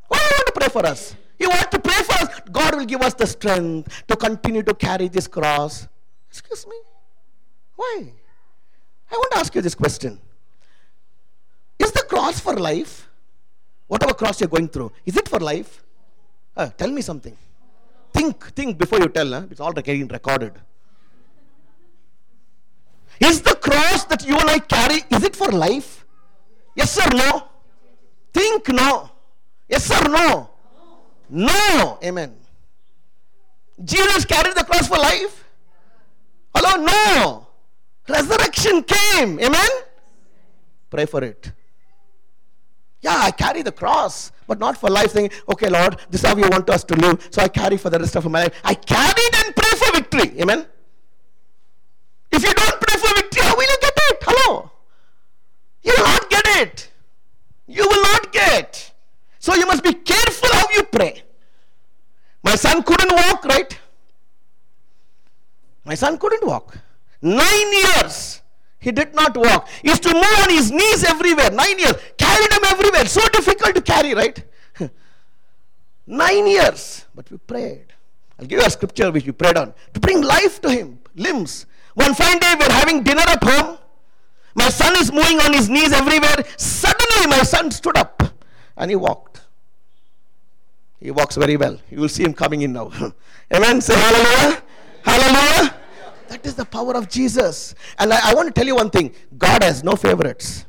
Why 0.07 0.17
do 0.17 0.23
you 0.23 0.35
want 0.35 0.47
to 0.47 0.53
pray 0.53 0.69
for 0.69 0.85
us? 0.85 1.15
You 1.39 1.49
want 1.49 1.71
to 1.71 1.79
pray 1.79 2.03
for 2.03 2.13
us. 2.13 2.41
God 2.51 2.75
will 2.75 2.85
give 2.85 3.01
us 3.01 3.15
the 3.15 3.25
strength 3.25 4.03
to 4.07 4.15
continue 4.15 4.61
to 4.61 4.73
carry 4.75 5.07
this 5.07 5.27
cross. 5.27 5.87
Excuse 6.29 6.67
me? 6.67 6.75
Why? 7.75 8.13
I 9.11 9.15
want 9.15 9.31
to 9.31 9.37
ask 9.39 9.55
you 9.55 9.61
this 9.61 9.73
question 9.73 10.19
cross 12.11 12.39
for 12.47 12.55
life? 12.69 12.93
Whatever 13.87 14.13
cross 14.13 14.41
you're 14.41 14.53
going 14.55 14.67
through, 14.67 14.91
is 15.05 15.15
it 15.21 15.27
for 15.27 15.39
life? 15.39 15.71
Uh, 16.55 16.69
tell 16.81 16.91
me 16.97 17.01
something. 17.01 17.35
Think, 18.13 18.35
think 18.57 18.77
before 18.77 18.99
you 18.99 19.07
tell. 19.07 19.31
Huh? 19.31 19.43
It's 19.49 19.61
all 19.61 19.73
getting 19.73 20.07
recorded. 20.07 20.53
Is 23.19 23.41
the 23.41 23.55
cross 23.67 24.03
that 24.05 24.25
you 24.27 24.35
and 24.37 24.49
I 24.49 24.59
carry, 24.59 24.99
is 25.15 25.23
it 25.23 25.35
for 25.35 25.49
life? 25.51 26.05
Yes 26.75 26.97
or 27.03 27.09
no? 27.15 27.31
Think 28.33 28.67
no. 28.69 29.09
Yes 29.69 29.85
or 29.97 30.09
no? 30.09 30.49
No. 31.29 31.99
Amen. 32.03 32.35
Jesus 33.93 34.25
carried 34.25 34.55
the 34.55 34.65
cross 34.65 34.87
for 34.87 34.97
life? 34.97 35.45
Hello? 36.55 36.73
No. 36.91 37.47
Resurrection 38.09 38.83
came. 38.83 39.39
Amen? 39.39 39.71
Pray 40.89 41.05
for 41.05 41.23
it. 41.23 41.51
Yeah, 43.01 43.17
I 43.17 43.31
carry 43.31 43.63
the 43.63 43.71
cross, 43.71 44.31
but 44.47 44.59
not 44.59 44.77
for 44.77 44.89
life, 44.89 45.11
saying, 45.11 45.31
okay, 45.49 45.69
Lord, 45.69 45.97
this 46.09 46.23
is 46.23 46.29
how 46.29 46.35
you 46.35 46.47
want 46.49 46.69
us 46.69 46.83
to 46.83 46.95
live, 46.95 47.27
so 47.31 47.41
I 47.41 47.47
carry 47.47 47.77
for 47.77 47.89
the 47.89 47.97
rest 47.97 48.15
of 48.15 48.25
my 48.29 48.43
life. 48.43 48.61
I 48.63 48.75
carry 48.75 49.13
it 49.17 49.45
and 49.45 49.55
pray 49.55 49.69
for 49.77 49.91
victory. 49.91 50.41
Amen? 50.41 50.67
If 52.31 52.43
you 52.43 52.53
don't 52.53 52.79
pray 52.79 52.99
for 52.99 53.15
victory, 53.15 53.41
how 53.43 53.55
will 53.55 53.63
you 53.63 53.77
get 53.81 53.93
it? 53.95 54.17
Hello? 54.21 54.71
You 55.81 55.93
will 55.97 56.05
not 56.05 56.29
get 56.29 56.47
it. 56.61 56.91
You 57.67 57.87
will 57.87 58.03
not 58.03 58.31
get. 58.31 58.91
So 59.39 59.55
you 59.55 59.65
must 59.65 59.83
be 59.83 59.93
careful 59.93 60.49
how 60.53 60.65
you 60.73 60.83
pray. 60.83 61.23
My 62.43 62.55
son 62.55 62.83
couldn't 62.83 63.11
walk, 63.11 63.45
right? 63.45 63.79
My 65.85 65.95
son 65.95 66.17
couldn't 66.19 66.45
walk. 66.45 66.77
Nine 67.21 67.73
years 67.73 68.40
he 68.81 68.91
did 68.91 69.13
not 69.13 69.37
walk. 69.37 69.69
He 69.83 69.89
used 69.89 70.01
to 70.03 70.13
move 70.13 70.39
on 70.43 70.49
his 70.49 70.71
knees 70.71 71.03
everywhere. 71.03 71.51
Nine 71.51 71.77
years. 71.77 71.93
Carried 72.17 72.51
him 72.51 72.65
everywhere. 72.65 73.05
So 73.05 73.21
difficult 73.29 73.75
to 73.75 73.81
carry, 73.81 74.15
right? 74.15 74.43
Nine 76.07 76.47
years. 76.47 77.05
But 77.13 77.29
we 77.29 77.37
prayed. 77.37 77.93
I'll 78.39 78.47
give 78.47 78.59
you 78.59 78.65
a 78.65 78.69
scripture 78.71 79.11
which 79.11 79.27
we 79.27 79.33
prayed 79.33 79.55
on. 79.55 79.75
To 79.93 79.99
bring 79.99 80.23
life 80.23 80.59
to 80.61 80.71
him. 80.71 80.97
Limbs. 81.13 81.67
One 81.93 82.15
fine 82.15 82.39
day 82.39 82.55
we're 82.59 82.71
having 82.71 83.03
dinner 83.03 83.21
at 83.21 83.43
home. 83.43 83.77
My 84.55 84.69
son 84.69 84.95
is 84.99 85.11
moving 85.13 85.39
on 85.41 85.53
his 85.53 85.69
knees 85.69 85.93
everywhere. 85.93 86.43
Suddenly 86.57 87.27
my 87.27 87.43
son 87.43 87.69
stood 87.69 87.95
up 87.95 88.23
and 88.75 88.89
he 88.89 88.95
walked. 88.95 89.41
He 90.99 91.11
walks 91.11 91.35
very 91.35 91.55
well. 91.55 91.79
You 91.91 91.99
will 91.99 92.09
see 92.09 92.23
him 92.23 92.33
coming 92.33 92.63
in 92.63 92.73
now. 92.73 92.91
Amen. 93.53 93.79
Say 93.79 93.93
hallelujah. 93.93 94.63
Hallelujah. 95.03 95.80
That 96.31 96.45
is 96.45 96.55
the 96.55 96.63
power 96.63 96.95
of 96.95 97.09
Jesus. 97.09 97.75
And 97.99 98.13
I, 98.13 98.31
I, 98.31 98.33
want 98.33 98.47
to 98.47 98.53
tell 98.53 98.65
you 98.65 98.75
one 98.75 98.89
thing 98.89 99.13
God 99.37 99.63
has 99.63 99.83
no 99.83 99.97
favorites. 99.97 100.65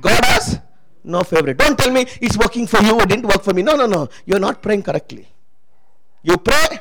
God 0.00 0.24
has 0.26 0.60
no 1.02 1.24
favorite. 1.24 1.58
Don't 1.58 1.76
tell 1.76 1.90
me 1.90 2.06
it's 2.20 2.38
working 2.38 2.64
for 2.68 2.80
you, 2.80 3.00
it 3.00 3.08
didn't 3.08 3.26
work 3.26 3.42
for 3.42 3.52
me. 3.52 3.62
No, 3.62 3.74
no, 3.74 3.86
no. 3.86 4.08
You're 4.26 4.38
not 4.38 4.62
praying 4.62 4.84
correctly. 4.84 5.26
You 6.22 6.36
pray 6.36 6.78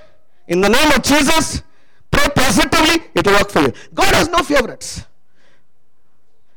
in 0.48 0.62
the 0.62 0.70
name 0.70 0.92
of 0.92 1.02
Jesus, 1.02 1.64
pray 2.12 2.28
positively, 2.36 3.10
it 3.16 3.26
will 3.26 3.34
work 3.34 3.50
for 3.50 3.62
you. 3.62 3.74
God 3.92 4.14
has 4.14 4.30
no 4.30 4.44
favorites. 4.44 5.04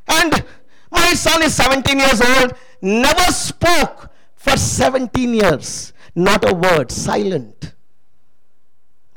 And 0.07 0.45
my 0.91 1.15
son 1.15 1.43
is 1.45 1.55
17 1.55 1.99
years 1.99 2.21
old, 2.21 2.53
never 2.83 3.33
spoke 3.33 4.11
for 4.37 4.55
17 4.55 5.33
years. 5.33 5.95
Not 6.15 6.47
a 6.47 6.55
word, 6.55 6.93
silent. 6.93 7.73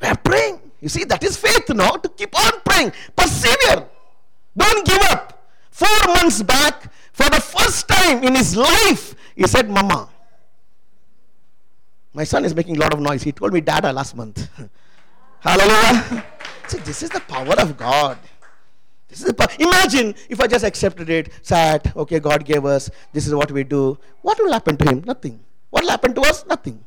We 0.02 0.08
are 0.08 0.16
praying. 0.16 0.63
You 0.84 0.90
see, 0.90 1.06
that 1.06 1.24
is 1.24 1.38
faith 1.38 1.70
now 1.70 1.92
to 1.92 2.10
keep 2.10 2.38
on 2.38 2.60
praying. 2.66 2.92
Persevere. 3.16 3.88
Don't 4.58 4.86
give 4.86 5.02
up. 5.04 5.48
Four 5.72 6.14
months 6.14 6.44
back, 6.44 6.92
for 7.14 7.30
the 7.30 7.40
first 7.40 7.88
time 7.88 8.22
in 8.22 8.36
his 8.36 8.58
life, 8.58 9.16
he 9.34 9.48
said, 9.48 9.70
Mama. 9.70 10.10
My 12.14 12.26
son 12.26 12.44
is 12.44 12.54
making 12.54 12.76
a 12.76 12.80
lot 12.82 12.94
of 12.94 13.00
noise. 13.00 13.24
He 13.24 13.32
told 13.32 13.54
me 13.54 13.62
Dada 13.62 13.94
last 13.94 14.14
month. 14.14 14.50
Hallelujah. 15.40 16.26
See, 16.68 16.80
this 16.80 17.02
is 17.02 17.10
the 17.12 17.22
power 17.22 17.56
of 17.60 17.78
God. 17.78 18.18
This 19.08 19.22
is 19.22 19.28
the 19.28 19.34
power. 19.34 19.48
Imagine 19.60 20.14
if 20.28 20.42
I 20.42 20.48
just 20.48 20.66
accepted 20.66 21.10
it, 21.10 21.32
sad, 21.44 21.94
okay, 21.96 22.20
God 22.20 22.44
gave 22.44 22.66
us, 22.66 22.90
this 23.14 23.26
is 23.26 23.34
what 23.34 23.50
we 23.54 23.64
do. 23.64 23.98
What 24.22 24.38
will 24.38 24.52
happen 24.52 24.76
to 24.76 24.86
him? 24.90 25.02
Nothing. 25.06 25.40
What 25.70 25.84
will 25.84 25.92
happen 25.92 26.14
to 26.14 26.22
us? 26.22 26.46
Nothing. 26.46 26.84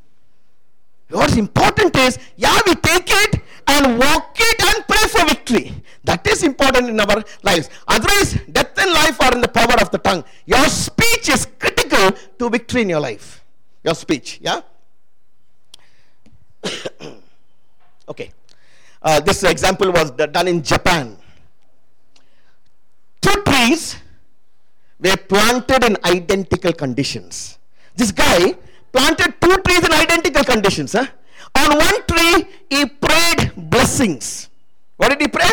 What's 1.09 1.37
important 1.37 1.97
is, 1.97 2.19
yeah, 2.37 2.59
we 2.67 2.75
take 2.75 3.09
it 3.09 3.41
and 3.69 3.99
walk 3.99 4.37
it 4.39 4.63
and 4.65 4.87
pray 4.87 5.09
for 5.09 5.27
victory. 5.27 5.75
That 6.05 6.27
is 6.27 6.43
important 6.43 6.89
in 6.89 6.99
our 7.01 7.23
lives. 7.43 7.71
Otherwise, 7.87 8.39
death 8.51 8.77
and 8.79 8.93
life 8.93 9.21
are 9.21 9.33
in 9.33 9.41
the 9.41 9.49
power 9.49 9.81
of 9.81 9.91
the 9.91 9.99
tongue. 9.99 10.25
Your 10.47 10.65
speech 10.67 11.29
is 11.29 11.47
critical 11.59 12.13
to 12.39 12.51
victory 12.51 12.83
in 12.83 12.89
your 12.91 13.01
life. 13.01 13.45
Your 13.85 13.95
speech, 13.95 14.39
yeah? 14.41 14.61
okay. 18.09 18.31
Uh, 19.03 19.21
this 19.21 19.45
example 19.45 19.93
was 19.93 20.11
done 20.11 20.49
in 20.49 20.63
Japan. 20.63 21.17
Two 23.21 23.43
trees 23.43 23.97
were 24.99 25.17
planted 25.17 25.85
in 25.85 25.97
identical 26.05 26.73
conditions. 26.73 27.59
This 27.95 28.11
guy 28.11 28.57
planted 28.97 29.35
two 29.43 29.57
trees 29.59 29.85
in 29.85 29.93
identical 29.93 30.43
conditions. 30.43 30.93
Huh? 30.93 31.07
On 31.61 31.79
one 31.79 31.99
tree, 32.09 32.49
he 32.71 32.87
prayed 32.87 33.53
blessings. 33.57 34.49
What 34.97 35.11
did 35.11 35.21
he 35.21 35.29
pray? 35.29 35.51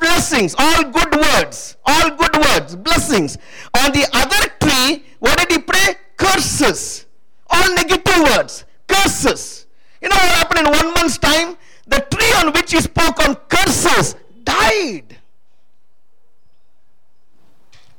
Blessings, 0.00 0.54
all 0.58 0.84
good 0.84 1.14
words, 1.14 1.76
all 1.84 2.10
good 2.16 2.34
words, 2.36 2.74
blessings. 2.74 3.36
On 3.76 3.92
the 3.92 4.08
other 4.14 4.42
tree, 4.62 5.04
what 5.18 5.38
did 5.38 5.52
he 5.52 5.58
pray? 5.58 5.94
Curses, 6.16 7.04
all 7.48 7.74
negative 7.74 8.22
words, 8.30 8.64
curses. 8.88 9.66
You 10.00 10.08
know 10.08 10.16
what 10.16 10.32
happened 10.40 10.66
in 10.66 10.72
one 10.72 10.94
month's 10.94 11.18
time? 11.18 11.58
The 11.86 12.00
tree 12.10 12.32
on 12.40 12.52
which 12.54 12.72
he 12.72 12.80
spoke 12.80 13.20
on 13.28 13.34
curses 13.48 14.16
died. 14.42 15.18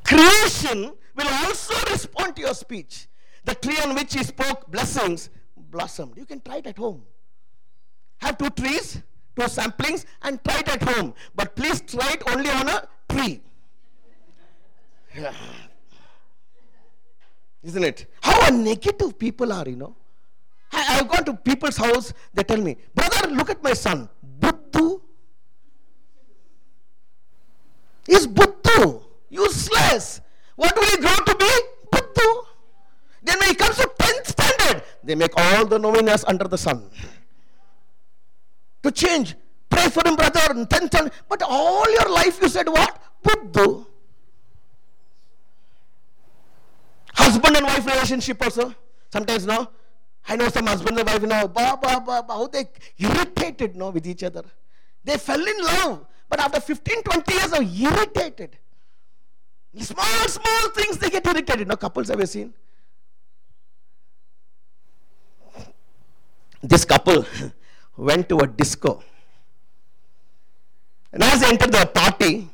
Creation 0.03 0.91
will 1.15 1.29
also 1.45 1.75
respond 1.91 2.35
to 2.37 2.41
your 2.41 2.55
speech. 2.55 3.07
The 3.45 3.55
tree 3.55 3.77
on 3.83 3.95
which 3.95 4.13
he 4.13 4.23
spoke 4.23 4.69
blessings 4.69 5.29
blossomed. 5.55 6.17
You 6.17 6.25
can 6.25 6.41
try 6.41 6.57
it 6.57 6.67
at 6.67 6.77
home. 6.77 7.03
Have 8.19 8.37
two 8.37 8.49
trees, 8.51 9.01
two 9.35 9.43
samplings, 9.43 10.05
and 10.21 10.43
try 10.43 10.59
it 10.59 10.69
at 10.69 10.83
home. 10.83 11.13
But 11.33 11.55
please 11.55 11.81
try 11.81 12.11
it 12.13 12.23
only 12.27 12.49
on 12.49 12.69
a 12.69 12.87
tree. 13.09 13.41
Isn't 17.63 17.83
it? 17.83 18.07
How 18.21 18.49
negative 18.49 19.17
people 19.17 19.51
are, 19.53 19.67
you 19.67 19.75
know. 19.75 19.95
I, 20.71 20.81
have 20.83 21.07
gone 21.09 21.25
to 21.25 21.33
people's 21.33 21.77
house, 21.77 22.13
they 22.33 22.43
tell 22.43 22.61
me, 22.61 22.77
Brother, 22.95 23.27
look 23.29 23.49
at 23.49 23.61
my 23.61 23.73
son. 23.73 24.07
Buddhu. 24.23 25.01
He's 28.05 28.25
Buddhu. 28.25 29.01
Useless. 29.29 30.21
What 30.55 30.75
will 30.75 30.85
he 30.85 30.97
grow 30.97 31.13
to 31.13 31.35
be? 31.35 31.70
Then 33.23 33.39
when 33.39 33.49
he 33.49 33.55
comes 33.55 33.75
to 33.77 33.87
10th 33.99 34.27
standard, 34.27 34.83
they 35.03 35.15
make 35.15 35.31
all 35.37 35.65
the 35.65 35.77
novenas 35.77 36.25
under 36.27 36.47
the 36.47 36.57
sun. 36.57 36.89
To 38.83 38.91
change. 38.91 39.35
Pray 39.69 39.87
for 39.89 40.05
him, 40.07 40.15
brother, 40.15 40.41
and 40.49 40.69
then 40.69 40.89
turn. 40.89 41.11
But 41.29 41.43
all 41.43 41.89
your 41.89 42.09
life 42.09 42.41
you 42.41 42.49
said 42.49 42.67
what? 42.67 43.01
Buddha. 43.23 43.85
Husband 47.13 47.57
and 47.57 47.65
wife 47.65 47.85
relationship 47.85 48.41
also. 48.41 48.73
Sometimes 49.11 49.45
no. 49.45 49.69
I 50.27 50.35
know 50.35 50.49
some 50.49 50.67
husband 50.67 50.99
and 50.99 51.07
wife, 51.07 51.21
know, 51.21 51.47
ba, 51.47 51.77
ba, 51.81 52.01
ba, 52.05 52.23
ba, 52.27 52.33
how 52.33 52.47
they 52.47 52.65
irritated 52.97 53.75
no, 53.75 53.89
with 53.89 54.05
each 54.05 54.23
other. 54.23 54.43
They 55.03 55.17
fell 55.17 55.41
in 55.41 55.63
love. 55.63 56.05
But 56.29 56.39
after 56.39 56.59
15, 56.61 57.03
20 57.03 57.33
years 57.33 57.53
of 57.53 57.81
irritated. 57.81 58.57
Small, 59.79 60.27
small 60.27 60.69
things 60.71 60.97
they 60.97 61.09
get 61.09 61.25
irritated. 61.25 61.67
No 61.67 61.75
couples 61.75 62.09
have 62.09 62.19
you 62.19 62.25
seen? 62.25 62.53
This 66.63 66.85
couple 66.85 67.25
went 67.97 68.29
to 68.29 68.37
a 68.39 68.47
disco. 68.47 69.03
And 71.11 71.23
as 71.23 71.41
they 71.41 71.47
entered 71.49 71.71
the 71.71 71.85
party, 71.87 72.47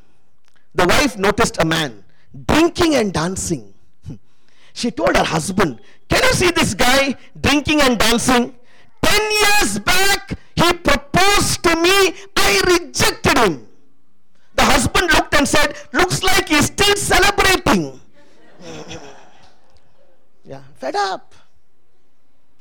the 0.74 0.86
wife 0.86 1.16
noticed 1.18 1.58
a 1.60 1.64
man 1.64 2.04
drinking 2.46 2.94
and 2.94 3.12
dancing. 3.12 3.74
She 4.72 4.90
told 4.90 5.16
her 5.16 5.24
husband, 5.24 5.80
Can 6.08 6.22
you 6.22 6.32
see 6.32 6.50
this 6.50 6.74
guy 6.74 7.16
drinking 7.40 7.80
and 7.82 7.98
dancing? 7.98 8.54
Ten 9.02 9.30
years 9.30 9.78
back, 9.80 10.38
he 10.54 10.72
proposed 10.72 11.62
to 11.64 11.76
me. 11.76 12.14
I 12.36 12.62
rejected 12.66 13.38
him. 13.38 13.66
The 14.54 14.64
husband 14.64 15.12
looked 15.12 15.34
and 15.34 15.48
said, 15.48 15.76
Looks 15.92 16.22
like 16.22 16.48
he's 16.48 16.66
still 16.66 16.96
celebrating. 16.96 18.00
yeah, 20.44 20.62
fed 20.76 20.96
up. 20.96 21.34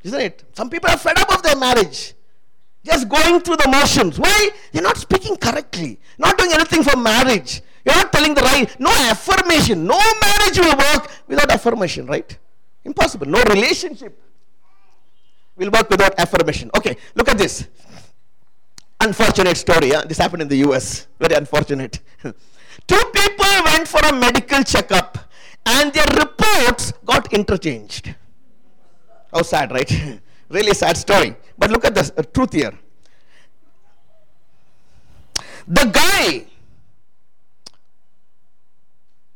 Isn't 0.04 0.22
it? 0.22 0.43
Some 0.54 0.70
people 0.70 0.89
are 0.89 0.98
fed 0.98 1.18
up 1.18 1.34
of 1.34 1.43
their 1.43 1.56
marriage. 1.56 2.14
Just 2.84 3.10
going 3.10 3.41
through 3.41 3.58
the 3.58 3.68
motions. 3.70 4.18
Why? 4.20 4.50
You're 4.72 4.84
not 4.84 4.98
speaking 4.98 5.36
correctly. 5.36 6.00
Not 6.18 6.38
doing 6.38 6.54
anything 6.54 6.84
for 6.84 6.95
marriage. 6.98 7.62
You're 7.86 7.95
not 7.95 8.14
telling 8.14 8.34
the 8.34 8.41
right. 8.41 8.80
No 8.80 8.91
affirmation. 8.91 9.86
No 9.86 10.00
marriage 10.22 10.58
will 10.58 10.78
work 10.78 11.10
without 11.28 11.52
affirmation, 11.52 12.06
right? 12.06 12.38
Impossible. 12.86 13.28
No 13.28 13.43
relationship 13.43 14.18
will 15.58 15.72
work 15.72 15.89
without 15.89 16.18
affirmation. 16.18 16.72
Okay, 16.78 16.95
look 17.16 17.28
at 17.28 17.38
this. 17.38 17.68
Unfortunate 19.02 19.58
story. 19.58 19.91
Huh? 19.91 20.06
This 20.08 20.18
happened 20.18 20.43
in 20.43 20.48
the 20.48 20.58
US. 20.70 21.08
Very 21.20 21.36
unfortunate. 21.36 22.00
Two 22.24 23.04
people 23.14 23.64
went 23.66 23.88
for 23.88 24.00
a 24.06 24.14
medical 24.14 24.64
checkup 24.64 25.18
and 25.66 25.91
their 25.91 26.06
reports 26.18 26.93
got 27.06 27.34
interchanged. 27.34 28.16
How 29.38 29.44
sad, 29.44 29.72
right? 29.72 30.20
really 30.50 30.74
sad 30.74 30.98
story. 30.98 31.36
But 31.60 31.70
look 31.70 31.86
at 31.86 31.94
the 31.94 32.12
uh, 32.18 32.24
truth 32.24 32.54
here. 32.54 32.74
The 35.68 35.86
guy 35.86 36.46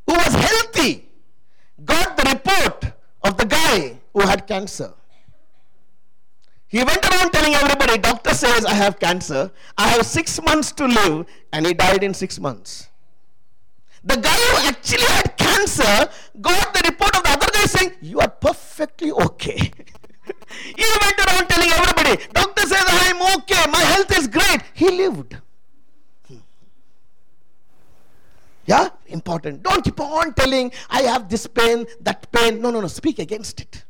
who 0.08 0.14
was 0.14 0.34
healthy 0.34 1.08
got 1.86 2.18
the 2.18 2.32
report 2.34 2.86
of 3.22 3.38
the 3.38 3.46
guy 3.46 4.00
who 4.12 4.22
had 4.22 4.48
cancer. 4.48 4.92
He 6.68 6.84
went 6.84 7.06
around 7.06 7.32
telling 7.32 7.54
everybody, 7.54 8.00
doctor 8.00 8.34
says 8.34 8.66
I 8.66 8.74
have 8.74 8.98
cancer, 8.98 9.52
I 9.78 9.90
have 9.90 10.04
six 10.04 10.42
months 10.42 10.72
to 10.72 10.88
live, 10.88 11.28
and 11.54 11.68
he 11.68 11.76
died 11.76 12.04
in 12.04 12.16
six 12.16 12.40
months. 12.40 12.90
The 14.04 14.16
guy 14.16 14.30
who 14.30 14.68
actually 14.68 15.04
had 15.04 15.38
cancer 15.38 16.10
got 16.42 16.74
the 16.74 16.90
report 16.90 17.16
of 17.18 17.24
the 17.24 17.30
other 17.30 17.52
guy 17.54 17.66
saying, 17.66 17.92
You 18.02 18.20
are 18.20 18.30
perfectly 18.30 19.12
okay. 19.12 19.72
he 20.76 20.86
went 21.02 21.20
around 21.28 21.48
telling 21.48 21.70
everybody, 21.70 22.24
Doctor 22.34 22.68
says 22.68 22.84
I'm 22.88 23.22
okay, 23.40 23.70
my 23.72 23.82
health 23.82 24.18
is 24.18 24.28
great. 24.28 24.62
He 24.74 24.90
lived. 24.90 25.38
Yeah, 28.66 28.90
important. 29.08 29.64
Don't 29.64 29.84
keep 29.84 30.00
on 30.00 30.34
telling, 30.34 30.72
I 30.90 31.02
have 31.02 31.28
this 31.28 31.48
pain, 31.48 31.86
that 32.02 32.32
pain. 32.32 32.62
No, 32.62 32.72
no, 32.72 32.80
no. 32.80 32.88
Speak 32.88 33.20
against 33.20 33.60
it. 33.60 33.84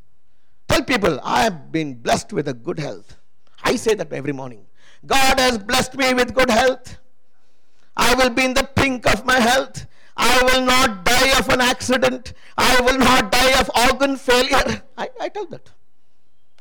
Tell 0.68 0.84
people, 0.84 1.20
I 1.24 1.44
have 1.44 1.72
been 1.72 1.96
blessed 1.96 2.34
with 2.34 2.48
a 2.48 2.54
good 2.54 2.80
health. 2.80 3.18
I 3.64 3.76
say 3.76 3.94
that 3.96 4.12
every 4.14 4.34
morning. 4.34 4.66
God 5.06 5.40
has 5.40 5.58
blessed 5.58 5.96
me 5.98 6.14
with 6.14 6.34
good 6.34 6.50
health. 6.50 6.98
I 7.98 8.16
will 8.16 8.30
be 8.30 8.46
in 8.46 8.54
the 8.54 8.64
pink 8.64 9.06
of 9.06 9.26
my 9.26 9.40
health. 9.40 9.86
I 10.16 10.42
will 10.44 10.66
not 10.66 11.04
die 11.04 11.38
of 11.38 11.50
an 11.50 11.62
accident. 11.62 12.34
I 12.58 12.80
will 12.82 12.98
not 12.98 13.32
die 13.32 13.60
of 13.60 13.70
organ 13.92 14.16
failure. 14.16 14.82
I, 14.98 15.10
I 15.20 15.30
tell 15.30 15.46
that. 15.48 15.70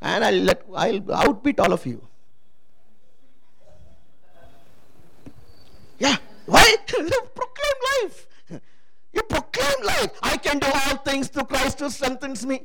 And 0.03 0.25
I'll, 0.25 0.35
let, 0.35 0.63
I'll 0.75 1.01
outbeat 1.01 1.61
all 1.61 1.73
of 1.73 1.85
you. 1.87 2.07
Yeah. 5.99 6.17
Why? 6.47 6.77
proclaim 6.87 7.79
life. 8.03 8.27
You 9.13 9.23
proclaim 9.23 9.85
life. 9.85 10.11
I 10.23 10.37
can 10.37 10.59
do 10.59 10.69
all 10.73 10.97
things 10.99 11.29
through 11.29 11.45
Christ 11.45 11.81
who 11.81 11.91
strengthens 11.91 12.47
me. 12.47 12.63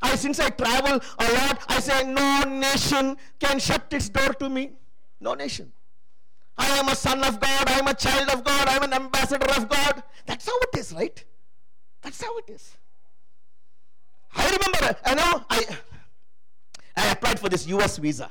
I, 0.00 0.14
since 0.14 0.38
I 0.38 0.50
travel 0.50 1.00
a 1.18 1.32
lot, 1.32 1.62
I 1.68 1.80
say 1.80 2.04
no 2.04 2.44
nation 2.44 3.16
can 3.40 3.58
shut 3.58 3.86
its 3.90 4.08
door 4.08 4.32
to 4.34 4.48
me. 4.48 4.72
No 5.20 5.34
nation. 5.34 5.72
I 6.56 6.68
am 6.78 6.88
a 6.88 6.94
son 6.94 7.22
of 7.24 7.40
God. 7.40 7.68
I 7.68 7.78
am 7.78 7.88
a 7.88 7.94
child 7.94 8.28
of 8.30 8.44
God. 8.44 8.68
I 8.68 8.76
am 8.76 8.82
an 8.84 8.92
ambassador 8.92 9.50
of 9.56 9.68
God. 9.68 10.02
That's 10.26 10.46
how 10.46 10.58
it 10.58 10.78
is, 10.78 10.92
right? 10.92 11.24
That's 12.02 12.22
how 12.22 12.36
it 12.38 12.50
is. 12.50 12.76
I 14.34 14.44
remember, 14.44 14.96
you 15.08 15.14
know, 15.16 15.44
I, 15.50 15.64
I 16.98 17.12
applied 17.12 17.38
for 17.38 17.48
this 17.48 17.66
US 17.68 17.96
visa. 17.98 18.30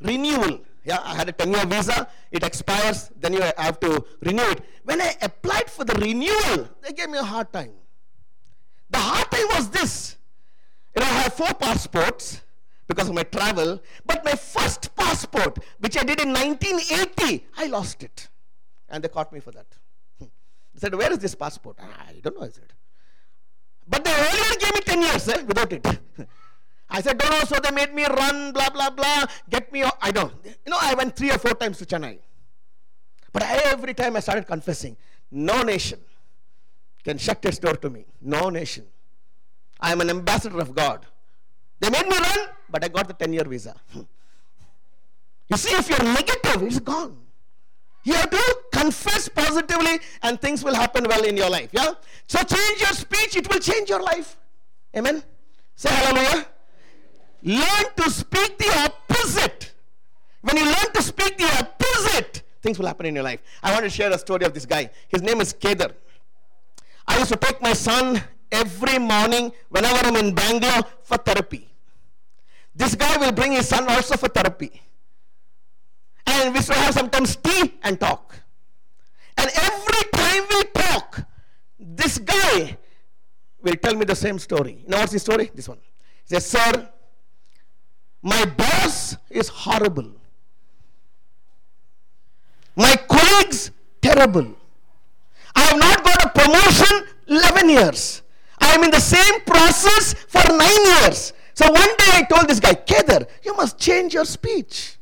Renewal. 0.00 0.60
Yeah, 0.84 1.00
I 1.04 1.14
had 1.14 1.28
a 1.28 1.32
10 1.32 1.52
year 1.52 1.66
visa. 1.66 2.08
It 2.30 2.44
expires. 2.44 3.10
Then 3.18 3.32
you 3.32 3.42
have 3.42 3.80
to 3.80 4.04
renew 4.22 4.48
it. 4.50 4.62
When 4.84 5.00
I 5.00 5.16
applied 5.20 5.70
for 5.70 5.84
the 5.84 5.94
renewal, 5.94 6.68
they 6.82 6.92
gave 6.92 7.10
me 7.10 7.18
a 7.18 7.24
hard 7.24 7.52
time. 7.52 7.72
The 8.90 8.98
hard 8.98 9.30
time 9.30 9.46
was 9.56 9.68
this. 9.70 10.16
You 10.96 11.02
know, 11.02 11.08
I 11.08 11.20
have 11.22 11.34
four 11.34 11.52
passports 11.54 12.40
because 12.86 13.08
of 13.08 13.14
my 13.14 13.24
travel. 13.24 13.82
But 14.06 14.24
my 14.24 14.32
first 14.32 14.94
passport, 14.96 15.58
which 15.80 15.98
I 15.98 16.04
did 16.04 16.20
in 16.20 16.32
1980, 16.32 17.46
I 17.56 17.66
lost 17.66 18.02
it. 18.02 18.28
And 18.88 19.04
they 19.04 19.08
caught 19.08 19.32
me 19.32 19.40
for 19.40 19.50
that. 19.50 19.66
Hmm. 20.18 20.26
They 20.74 20.80
said, 20.80 20.94
Where 20.94 21.12
is 21.12 21.18
this 21.18 21.34
passport? 21.34 21.76
Ah, 21.80 22.06
I 22.08 22.20
don't 22.20 22.36
know, 22.38 22.46
I 22.46 22.48
said. 22.48 22.72
But 23.86 24.04
they 24.04 24.12
only 24.12 24.56
gave 24.56 24.74
me 24.74 24.80
10 24.80 25.02
years 25.02 25.28
eh, 25.28 25.42
without 25.42 25.72
it. 25.72 25.86
I 26.90 27.02
said, 27.02 27.18
Don't 27.18 27.30
know, 27.30 27.44
so 27.44 27.56
they 27.62 27.70
made 27.70 27.94
me 27.94 28.04
run, 28.04 28.52
blah, 28.52 28.70
blah, 28.70 28.90
blah, 28.90 29.26
get 29.50 29.72
me. 29.72 29.84
I 30.00 30.10
don't. 30.10 30.32
You 30.44 30.70
know, 30.70 30.78
I 30.80 30.94
went 30.94 31.16
three 31.16 31.30
or 31.30 31.38
four 31.38 31.52
times 31.54 31.78
to 31.78 31.86
Chennai. 31.86 32.18
But 33.32 33.42
every 33.42 33.94
time 33.94 34.16
I 34.16 34.20
started 34.20 34.46
confessing, 34.46 34.96
no 35.30 35.62
nation 35.62 36.00
can 37.04 37.18
shut 37.18 37.44
its 37.44 37.58
door 37.58 37.74
to 37.74 37.90
me. 37.90 38.06
No 38.20 38.48
nation. 38.48 38.84
I 39.80 39.92
am 39.92 40.00
an 40.00 40.10
ambassador 40.10 40.58
of 40.60 40.74
God. 40.74 41.06
They 41.80 41.90
made 41.90 42.06
me 42.06 42.16
run, 42.16 42.48
but 42.68 42.84
I 42.84 42.88
got 42.88 43.06
the 43.06 43.14
10 43.14 43.32
year 43.32 43.44
visa. 43.44 43.74
You 45.50 45.56
see, 45.56 45.74
if 45.74 45.88
you're 45.88 46.02
negative, 46.02 46.62
it's 46.62 46.78
gone. 46.78 47.16
You 48.04 48.12
have 48.12 48.28
to 48.28 48.58
confess 48.70 49.30
positively, 49.30 49.98
and 50.22 50.38
things 50.38 50.62
will 50.62 50.74
happen 50.74 51.04
well 51.08 51.24
in 51.24 51.38
your 51.38 51.48
life. 51.48 51.70
Yeah? 51.72 51.92
So 52.26 52.42
change 52.42 52.80
your 52.80 52.92
speech, 52.92 53.34
it 53.34 53.48
will 53.50 53.58
change 53.58 53.88
your 53.88 54.02
life. 54.02 54.36
Amen. 54.94 55.22
Say 55.74 55.88
hallelujah. 55.88 56.46
Learn 57.42 57.84
to 57.96 58.10
speak 58.10 58.58
the 58.58 58.70
opposite. 58.84 59.72
When 60.40 60.56
you 60.56 60.64
learn 60.64 60.92
to 60.94 61.02
speak 61.02 61.38
the 61.38 61.44
opposite, 61.44 62.42
things 62.62 62.78
will 62.78 62.86
happen 62.86 63.06
in 63.06 63.14
your 63.14 63.24
life. 63.24 63.40
I 63.62 63.72
want 63.72 63.84
to 63.84 63.90
share 63.90 64.10
a 64.10 64.18
story 64.18 64.44
of 64.44 64.54
this 64.54 64.66
guy. 64.66 64.90
His 65.08 65.22
name 65.22 65.40
is 65.40 65.52
Kedar. 65.52 65.90
I 67.06 67.18
used 67.18 67.30
to 67.32 67.36
take 67.36 67.60
my 67.62 67.72
son 67.72 68.22
every 68.50 68.98
morning 68.98 69.52
whenever 69.68 70.06
I'm 70.06 70.16
in 70.16 70.34
Bangalore 70.34 70.84
for 71.02 71.16
therapy. 71.16 71.68
This 72.74 72.94
guy 72.94 73.16
will 73.16 73.32
bring 73.32 73.52
his 73.52 73.68
son 73.68 73.88
also 73.88 74.16
for 74.16 74.28
therapy. 74.28 74.82
And 76.26 76.54
we 76.54 76.60
to 76.60 76.74
have 76.74 76.94
sometimes 76.94 77.36
tea 77.36 77.74
and 77.82 77.98
talk. 77.98 78.34
And 79.36 79.50
every 79.54 80.10
time 80.12 80.44
we 80.50 80.62
talk, 80.64 81.26
this 81.78 82.18
guy 82.18 82.76
will 83.62 83.76
tell 83.76 83.94
me 83.94 84.04
the 84.04 84.14
same 84.14 84.38
story. 84.38 84.82
You 84.82 84.88
know 84.88 84.98
what's 84.98 85.12
the 85.12 85.18
story? 85.18 85.50
This 85.54 85.68
one. 85.68 85.78
He 86.28 86.34
says, 86.34 86.46
Sir, 86.46 86.88
my 88.28 88.44
boss 88.44 89.16
is 89.30 89.48
horrible. 89.48 90.10
My 92.76 92.94
colleagues, 93.08 93.70
terrible. 94.02 94.54
I 95.56 95.62
have 95.62 95.78
not 95.78 96.04
got 96.04 96.24
a 96.26 96.28
promotion 96.38 97.06
11 97.26 97.68
years. 97.70 98.22
I 98.60 98.74
am 98.74 98.84
in 98.84 98.90
the 98.90 99.00
same 99.00 99.40
process 99.40 100.14
for 100.14 100.44
9 100.46 100.68
years. 100.92 101.32
So 101.54 101.66
one 101.72 101.92
day 102.02 102.10
I 102.20 102.22
told 102.30 102.48
this 102.48 102.60
guy, 102.60 102.74
Kedar, 102.74 103.26
you 103.42 103.56
must 103.56 103.78
change 103.78 104.14
your 104.14 104.24
speech. 104.24 104.98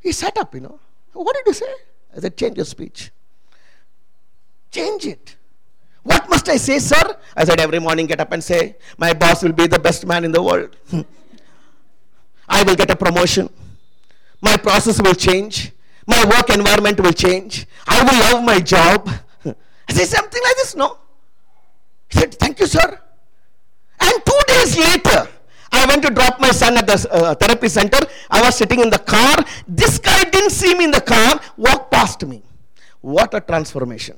He 0.00 0.12
sat 0.12 0.36
up, 0.36 0.54
you 0.54 0.60
know. 0.60 0.78
What 1.14 1.34
did 1.34 1.46
you 1.46 1.54
say? 1.54 1.72
I 2.14 2.20
said, 2.20 2.36
change 2.36 2.56
your 2.58 2.66
speech. 2.66 3.10
Change 4.70 5.06
it. 5.06 5.36
What 6.02 6.28
must 6.28 6.48
I 6.48 6.58
say, 6.58 6.78
sir? 6.78 7.16
I 7.34 7.44
said, 7.44 7.58
every 7.58 7.78
morning 7.78 8.06
get 8.06 8.20
up 8.20 8.32
and 8.32 8.44
say, 8.44 8.76
my 8.98 9.14
boss 9.14 9.42
will 9.42 9.52
be 9.52 9.66
the 9.66 9.78
best 9.78 10.06
man 10.06 10.24
in 10.24 10.32
the 10.32 10.42
world. 10.42 10.76
I 12.48 12.62
will 12.62 12.76
get 12.76 12.90
a 12.90 12.96
promotion. 12.96 13.48
My 14.40 14.56
process 14.56 15.00
will 15.00 15.14
change. 15.14 15.72
My 16.06 16.22
work 16.26 16.50
environment 16.50 17.00
will 17.00 17.12
change. 17.12 17.66
I 17.86 18.02
will 18.02 18.18
love 18.20 18.44
my 18.44 18.60
job. 18.60 19.08
I 19.88 19.92
said 19.92 20.06
something 20.06 20.42
like 20.42 20.56
this, 20.56 20.76
no? 20.76 20.98
He 22.10 22.18
said, 22.18 22.34
Thank 22.34 22.60
you, 22.60 22.66
sir. 22.66 23.00
And 24.00 24.26
two 24.26 24.40
days 24.48 24.76
later, 24.76 25.28
I 25.72 25.86
went 25.86 26.02
to 26.02 26.10
drop 26.10 26.40
my 26.40 26.50
son 26.50 26.76
at 26.76 26.86
the 26.86 27.08
uh, 27.10 27.34
therapy 27.34 27.68
center. 27.68 27.98
I 28.30 28.42
was 28.42 28.56
sitting 28.56 28.80
in 28.80 28.90
the 28.90 28.98
car. 28.98 29.36
This 29.66 29.98
guy 29.98 30.24
didn't 30.24 30.50
see 30.50 30.74
me 30.74 30.84
in 30.84 30.90
the 30.90 31.00
car, 31.00 31.40
walked 31.56 31.90
past 31.90 32.24
me. 32.26 32.42
What 33.00 33.34
a 33.34 33.40
transformation. 33.40 34.16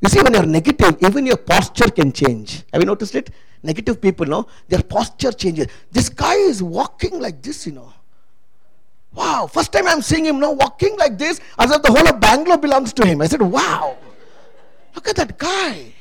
You 0.00 0.08
see, 0.08 0.22
when 0.22 0.34
you're 0.34 0.46
negative, 0.46 0.96
even 1.02 1.26
your 1.26 1.36
posture 1.36 1.90
can 1.90 2.12
change. 2.12 2.64
Have 2.72 2.82
you 2.82 2.86
noticed 2.86 3.14
it? 3.14 3.30
Negative 3.62 4.00
people, 4.00 4.26
no? 4.26 4.46
Their 4.68 4.82
posture 4.82 5.32
changes. 5.32 5.66
This 5.90 6.08
guy 6.08 6.34
is 6.34 6.62
walking 6.62 7.20
like 7.20 7.42
this, 7.42 7.66
you 7.66 7.72
know. 7.72 7.92
Wow, 9.12 9.48
first 9.52 9.72
time 9.72 9.86
I'm 9.86 10.02
seeing 10.02 10.26
him 10.26 10.38
now 10.38 10.52
walking 10.52 10.96
like 10.96 11.18
this 11.18 11.40
as 11.58 11.70
if 11.70 11.82
the 11.82 11.90
whole 11.90 12.08
of 12.08 12.20
Bangalore 12.20 12.58
belongs 12.58 12.92
to 12.94 13.06
him. 13.06 13.20
I 13.20 13.26
said, 13.26 13.42
Wow, 13.42 13.96
look 14.94 15.08
at 15.08 15.16
that 15.16 15.38
guy. 15.38 15.92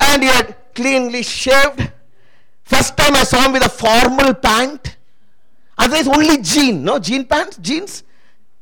And 0.00 0.22
he 0.22 0.28
had 0.28 0.56
cleanly 0.74 1.22
shaved. 1.22 1.92
First 2.64 2.96
time 2.96 3.14
I 3.14 3.24
saw 3.24 3.44
him 3.44 3.52
with 3.52 3.64
a 3.64 3.68
formal 3.68 4.34
pant. 4.34 4.96
Otherwise, 5.76 6.08
only 6.08 6.42
jean, 6.42 6.84
no? 6.84 6.98
Jean 6.98 7.24
pants, 7.24 7.58
jeans. 7.58 8.02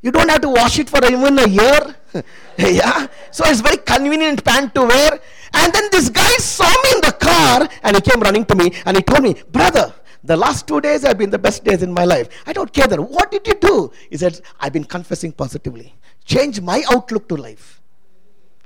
You 0.01 0.11
don't 0.11 0.29
have 0.29 0.41
to 0.41 0.49
wash 0.49 0.79
it 0.79 0.89
for 0.89 1.03
even 1.03 1.39
a 1.39 1.47
year. 1.47 1.95
yeah. 2.57 3.07
So 3.31 3.45
it's 3.45 3.61
very 3.61 3.77
convenient 3.77 4.43
pant 4.43 4.73
to 4.75 4.83
wear. 4.83 5.19
And 5.53 5.73
then 5.73 5.89
this 5.91 6.09
guy 6.09 6.29
saw 6.37 6.69
me 6.69 6.91
in 6.95 7.01
the 7.01 7.15
car 7.57 7.69
and 7.83 7.95
he 7.95 8.01
came 8.01 8.19
running 8.21 8.45
to 8.45 8.55
me 8.55 8.71
and 8.85 8.97
he 8.97 9.03
told 9.03 9.23
me, 9.23 9.35
Brother, 9.51 9.93
the 10.23 10.35
last 10.35 10.67
two 10.67 10.81
days 10.81 11.03
have 11.03 11.17
been 11.17 11.29
the 11.29 11.39
best 11.39 11.63
days 11.63 11.83
in 11.83 11.91
my 11.91 12.05
life. 12.05 12.27
I 12.45 12.53
don't 12.53 12.71
care 12.71 12.87
that. 12.87 12.99
What 12.99 13.31
did 13.31 13.47
you 13.47 13.55
do? 13.55 13.91
He 14.09 14.17
said, 14.17 14.41
I've 14.59 14.73
been 14.73 14.83
confessing 14.83 15.31
positively. 15.31 15.95
Change 16.25 16.61
my 16.61 16.83
outlook 16.91 17.29
to 17.29 17.35
life. 17.35 17.81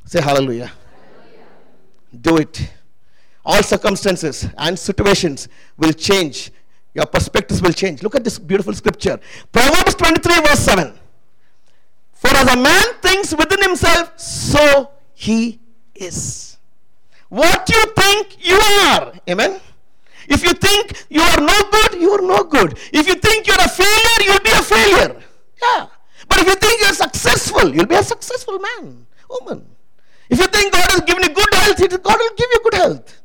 Say 0.06 0.22
hallelujah. 0.22 0.72
hallelujah. 0.72 2.22
Do 2.22 2.38
it. 2.38 2.72
All 3.46 3.62
circumstances 3.64 4.48
and 4.58 4.78
situations 4.78 5.48
will 5.78 5.94
change. 5.94 6.52
Your 6.94 7.06
perspectives 7.06 7.62
will 7.62 7.74
change. 7.74 8.04
Look 8.04 8.16
at 8.16 8.24
this 8.24 8.38
beautiful 8.38 8.74
scripture. 8.74 9.20
Proverbs 9.52 9.96
23, 9.96 10.36
verse 10.42 10.60
7. 10.60 10.94
For 12.14 12.30
as 12.30 12.54
a 12.54 12.58
man 12.58 12.84
thinks 13.02 13.34
within 13.34 13.62
himself, 13.62 14.20
so 14.20 14.92
he 15.14 15.60
is. 15.96 16.51
What 17.32 17.70
you 17.70 17.86
think, 17.96 18.46
you 18.46 18.60
are. 18.60 19.14
Amen. 19.30 19.62
If 20.28 20.44
you 20.44 20.52
think 20.52 21.06
you 21.10 21.22
are 21.22 21.40
no 21.40 21.58
good, 21.72 21.94
you 22.02 22.12
are 22.12 22.22
no 22.22 22.44
good. 22.44 22.78
If 22.92 23.08
you 23.08 23.16
think 23.16 23.48
you're 23.48 23.56
a 23.56 23.70
failure, 23.70 24.20
you'll 24.26 24.44
be 24.44 24.52
a 24.52 24.62
failure. 24.62 25.16
Yeah. 25.64 25.88
But 26.28 26.40
if 26.40 26.48
you 26.48 26.56
think 26.56 26.82
you're 26.82 26.94
successful, 26.94 27.74
you'll 27.74 27.86
be 27.86 27.96
a 27.96 28.04
successful 28.04 28.60
man, 28.60 29.08
woman. 29.30 29.66
If 30.30 30.40
you 30.40 30.48
think 30.48 30.74
God 30.74 30.92
has 30.92 31.00
given 31.08 31.24
you 31.24 31.30
good 31.30 31.54
health, 31.54 32.04
God 32.04 32.20
will 32.20 32.36
give 32.36 32.50
you 32.52 32.60
good 32.66 32.74
health. 32.74 33.22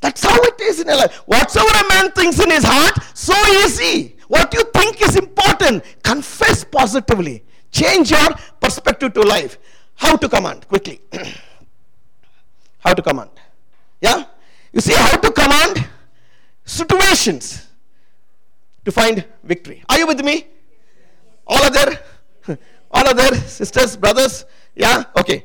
That's 0.00 0.24
how 0.24 0.40
it 0.40 0.58
is 0.58 0.80
in 0.80 0.86
life. 0.86 1.14
Whatsoever 1.26 1.84
a 1.84 1.88
man 1.90 2.10
thinks 2.12 2.42
in 2.42 2.50
his 2.50 2.64
heart, 2.64 2.96
so 3.12 3.34
is 3.64 3.78
he. 3.78 4.16
What 4.28 4.54
you 4.54 4.64
think 4.72 5.02
is 5.02 5.14
important, 5.14 5.84
confess 6.02 6.64
positively. 6.64 7.44
Change 7.70 8.12
your 8.12 8.30
perspective 8.60 9.12
to 9.12 9.20
life. 9.20 9.58
How 9.94 10.16
to 10.16 10.26
command? 10.26 10.66
Quickly. 10.68 11.02
how 12.88 12.94
to 12.94 13.02
command? 13.02 13.30
Yeah? 14.00 14.24
You 14.72 14.80
see, 14.80 14.94
how 14.94 15.16
to 15.16 15.30
command 15.30 15.86
situations 16.64 17.68
to 18.84 18.90
find 18.90 19.24
victory. 19.44 19.82
Are 19.88 19.98
you 19.98 20.06
with 20.06 20.24
me? 20.24 20.46
All 21.46 21.62
other. 21.62 22.00
All 22.90 23.06
other 23.06 23.34
sisters, 23.36 23.96
brothers? 23.96 24.46
Yeah? 24.74 25.04
Okay. 25.16 25.44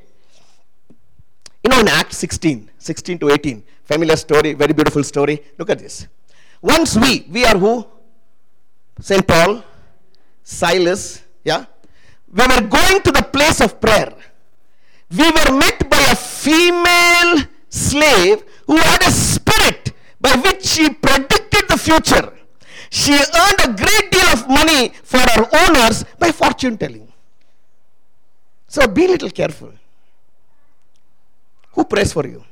You 1.63 1.69
know, 1.69 1.79
in 1.81 1.87
Acts 1.87 2.17
16, 2.17 2.69
16 2.77 3.19
to 3.19 3.29
18, 3.31 3.63
familiar 3.83 4.15
story, 4.15 4.53
very 4.53 4.73
beautiful 4.73 5.03
story. 5.03 5.41
Look 5.57 5.69
at 5.69 5.79
this. 5.79 6.07
Once 6.61 6.95
we, 6.95 7.25
we 7.29 7.45
are 7.45 7.57
who? 7.57 7.85
St. 9.01 9.27
Paul, 9.27 9.63
Silas, 10.43 11.23
yeah? 11.43 11.65
we 12.31 12.43
were 12.47 12.61
going 12.61 13.01
to 13.01 13.11
the 13.11 13.23
place 13.23 13.59
of 13.59 13.81
prayer. 13.81 14.13
We 15.11 15.29
were 15.29 15.51
met 15.57 15.89
by 15.89 16.01
a 16.11 16.15
female 16.45 17.45
slave 17.69 18.43
who 18.67 18.77
had 18.77 19.01
a 19.07 19.11
spirit 19.11 19.93
by 20.19 20.33
which 20.43 20.65
she 20.65 20.89
predicted 20.89 21.63
the 21.69 21.77
future. 21.77 22.27
She 22.89 23.13
earned 23.13 23.61
a 23.67 23.71
great 23.83 24.11
deal 24.11 24.29
of 24.35 24.47
money 24.47 24.89
for 25.11 25.19
her 25.35 25.45
owners 25.61 26.05
by 26.19 26.31
fortune 26.31 26.77
telling. 26.77 27.07
So 28.67 28.87
be 28.87 29.07
little 29.07 29.29
careful. 29.29 29.71
Who 31.73 31.85
prays 31.85 32.13
for 32.13 32.25
you? 32.27 32.43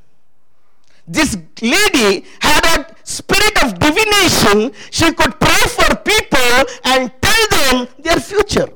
This 1.08 1.38
lady 1.62 2.26
had 2.40 2.64
a 2.74 2.96
spirit 3.04 3.64
of 3.64 3.78
divination. 3.78 4.72
She 4.90 5.12
could 5.14 5.40
pray 5.40 5.64
for 5.78 5.96
people 6.12 6.52
and 6.86 7.12
tell 7.22 7.44
them 7.56 7.88
their 8.00 8.20
future. 8.20 8.70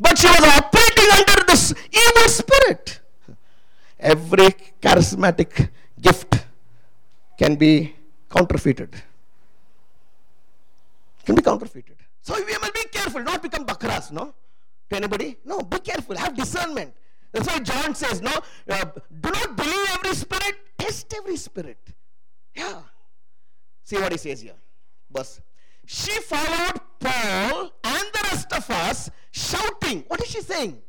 But 0.00 0.18
she 0.18 0.28
was 0.28 0.44
operating 0.58 1.10
under 1.18 1.44
this 1.46 1.74
evil 1.92 2.28
spirit. 2.28 3.01
Every 4.02 4.50
charismatic 4.80 5.70
gift 6.00 6.44
can 7.38 7.54
be 7.54 7.94
counterfeited. 8.28 8.94
Can 11.24 11.36
be 11.36 11.42
counterfeited. 11.42 11.96
So 12.20 12.34
we 12.34 12.52
must 12.58 12.74
be 12.74 12.84
careful, 12.90 13.22
not 13.22 13.42
become 13.42 13.64
bakras, 13.64 14.10
no? 14.10 14.34
To 14.90 14.96
anybody? 14.96 15.38
No, 15.44 15.60
be 15.60 15.78
careful, 15.78 16.16
have 16.16 16.36
discernment. 16.36 16.92
That's 17.32 17.46
why 17.46 17.60
John 17.60 17.94
says, 17.94 18.20
no, 18.20 18.32
uh, 18.68 18.84
do 19.20 19.30
not 19.30 19.56
believe 19.56 19.86
every 19.94 20.14
spirit, 20.14 20.56
test 20.76 21.14
every 21.16 21.36
spirit. 21.36 21.78
Yeah. 22.54 22.82
See 23.84 23.96
what 23.96 24.12
he 24.12 24.18
says 24.18 24.42
here. 24.42 24.58
Verse 25.10 25.40
she 25.86 26.12
followed 26.20 26.80
Paul 27.00 27.72
and 27.84 28.04
the 28.12 28.20
rest 28.24 28.52
of 28.52 28.70
us 28.70 29.10
shouting. 29.30 30.04
What 30.08 30.22
is 30.22 30.28
she 30.28 30.40
saying? 30.40 30.80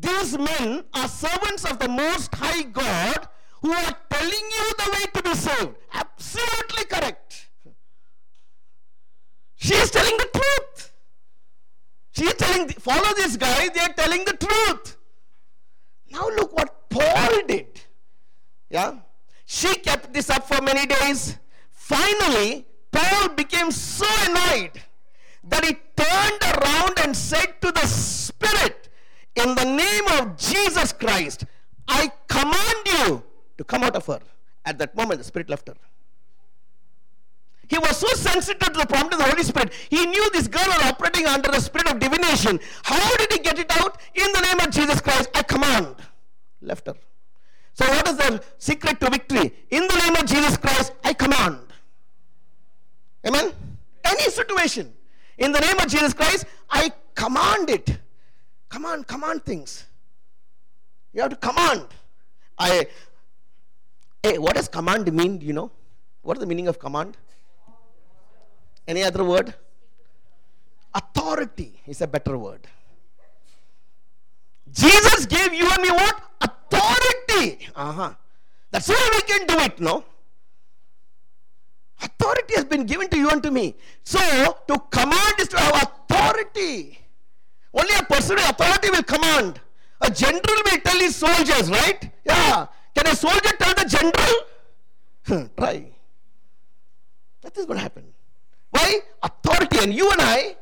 These 0.00 0.38
men 0.38 0.84
are 0.94 1.08
servants 1.08 1.64
of 1.64 1.78
the 1.78 1.88
Most 1.88 2.34
High 2.34 2.62
God 2.62 3.28
who 3.62 3.72
are 3.72 3.96
telling 4.10 4.46
you 4.56 4.72
the 4.78 4.90
way 4.92 5.04
to 5.14 5.22
be 5.22 5.34
saved. 5.34 5.74
Absolutely 5.92 6.84
correct. 6.84 7.48
She 9.56 9.74
is 9.74 9.90
telling 9.90 10.16
the 10.16 10.28
truth. 10.32 10.92
She 12.12 12.24
is 12.24 12.34
telling, 12.34 12.68
follow 12.68 13.14
this 13.14 13.36
guy, 13.36 13.68
they 13.68 13.80
are 13.80 13.92
telling 13.92 14.24
the 14.24 14.34
truth. 14.34 14.96
Now 16.10 16.28
look 16.28 16.56
what 16.56 16.88
Paul 16.88 17.42
did. 17.46 17.80
Yeah? 18.70 18.98
She 19.46 19.74
kept 19.76 20.12
this 20.12 20.30
up 20.30 20.46
for 20.46 20.62
many 20.62 20.86
days. 20.86 21.38
Finally, 21.70 22.66
Paul 22.92 23.30
became 23.30 23.70
so 23.70 24.06
annoyed 24.26 24.72
that 25.44 25.64
he 25.64 25.76
turned 25.96 26.42
around 26.42 26.98
and 27.00 27.16
said 27.16 27.60
to 27.62 27.72
the 27.72 27.86
Spirit, 27.86 28.87
In 29.36 29.54
the 29.54 29.64
name 29.64 30.06
of 30.20 30.36
Jesus 30.36 30.92
Christ, 30.92 31.44
I 31.86 32.10
command 32.28 32.86
you 32.86 33.22
to 33.56 33.64
come 33.64 33.82
out 33.82 33.96
of 33.96 34.06
her. 34.06 34.20
At 34.64 34.78
that 34.78 34.96
moment, 34.96 35.18
the 35.18 35.24
Spirit 35.24 35.48
left 35.48 35.68
her. 35.68 35.74
He 37.68 37.78
was 37.78 37.98
so 37.98 38.08
sensitive 38.08 38.72
to 38.72 38.80
the 38.80 38.86
prompt 38.86 39.12
of 39.12 39.18
the 39.18 39.26
Holy 39.26 39.42
Spirit. 39.42 39.72
He 39.90 40.06
knew 40.06 40.30
this 40.30 40.48
girl 40.48 40.64
was 40.66 40.82
operating 40.84 41.26
under 41.26 41.50
the 41.50 41.60
spirit 41.60 41.90
of 41.90 41.98
divination. 41.98 42.58
How 42.82 43.16
did 43.16 43.30
he 43.30 43.38
get 43.40 43.58
it 43.58 43.70
out? 43.78 44.00
In 44.14 44.32
the 44.32 44.40
name 44.40 44.60
of 44.60 44.70
Jesus 44.70 45.02
Christ, 45.02 45.28
I 45.34 45.42
command. 45.42 45.96
Left 46.62 46.86
her. 46.86 46.94
So, 47.74 47.86
what 47.86 48.08
is 48.08 48.16
the 48.16 48.42
secret 48.56 48.98
to 49.00 49.10
victory? 49.10 49.52
In 49.70 49.86
the 49.86 49.96
name 49.96 50.16
of 50.16 50.24
Jesus 50.24 50.56
Christ, 50.56 50.92
I 51.04 51.12
command. 51.12 51.58
Amen? 53.26 53.52
Any 54.04 54.30
situation. 54.30 54.92
In 55.36 55.52
the 55.52 55.60
name 55.60 55.78
of 55.78 55.88
Jesus 55.88 56.14
Christ, 56.14 56.46
I 56.70 56.90
command 57.14 57.68
it. 57.68 57.98
Command, 58.68 59.06
command 59.06 59.44
things. 59.44 59.86
You 61.12 61.22
have 61.22 61.30
to 61.30 61.36
command. 61.36 61.86
I 62.58 62.86
hey, 64.22 64.38
what 64.38 64.56
does 64.56 64.68
command 64.68 65.12
mean? 65.12 65.40
You 65.40 65.52
know? 65.52 65.70
What 66.22 66.36
is 66.36 66.40
the 66.40 66.46
meaning 66.46 66.68
of 66.68 66.78
command? 66.78 67.16
Any 68.86 69.02
other 69.02 69.24
word? 69.24 69.54
Authority 70.94 71.80
is 71.86 72.00
a 72.00 72.06
better 72.06 72.36
word. 72.36 72.66
Jesus 74.72 75.26
gave 75.26 75.52
you 75.52 75.68
and 75.70 75.82
me 75.82 75.90
what? 75.90 76.20
Authority. 76.40 77.68
Uh-huh. 77.74 78.14
That's 78.70 78.88
why 78.88 79.10
we 79.14 79.22
can 79.22 79.46
do 79.46 79.58
it, 79.64 79.80
no? 79.80 80.04
Authority 82.02 82.54
has 82.54 82.64
been 82.64 82.84
given 82.86 83.08
to 83.08 83.16
you 83.16 83.28
and 83.30 83.42
to 83.42 83.50
me. 83.50 83.74
So, 84.04 84.18
to 84.68 84.78
command 84.90 85.34
is 85.40 85.48
to 85.48 85.58
have 85.58 85.82
authority. 85.82 86.98
Only 87.78 87.94
a 87.94 88.02
person 88.02 88.36
with 88.36 88.50
authority 88.50 88.90
will 88.90 89.02
command. 89.04 89.60
A 90.00 90.10
general 90.10 90.42
will 90.64 90.80
tell 90.80 90.98
his 90.98 91.14
soldiers, 91.16 91.70
right? 91.70 92.10
Yeah. 92.24 92.66
Can 92.94 93.06
a 93.06 93.14
soldier 93.16 93.52
tell 93.58 93.74
the 93.74 93.84
general? 93.96 95.48
Try. 95.56 95.90
That 97.42 97.56
is 97.56 97.66
going 97.66 97.78
to 97.78 97.82
happen. 97.82 98.04
Why? 98.70 99.00
Authority. 99.22 99.78
And 99.82 99.94
you 99.94 100.10
and 100.10 100.20
I 100.20 100.56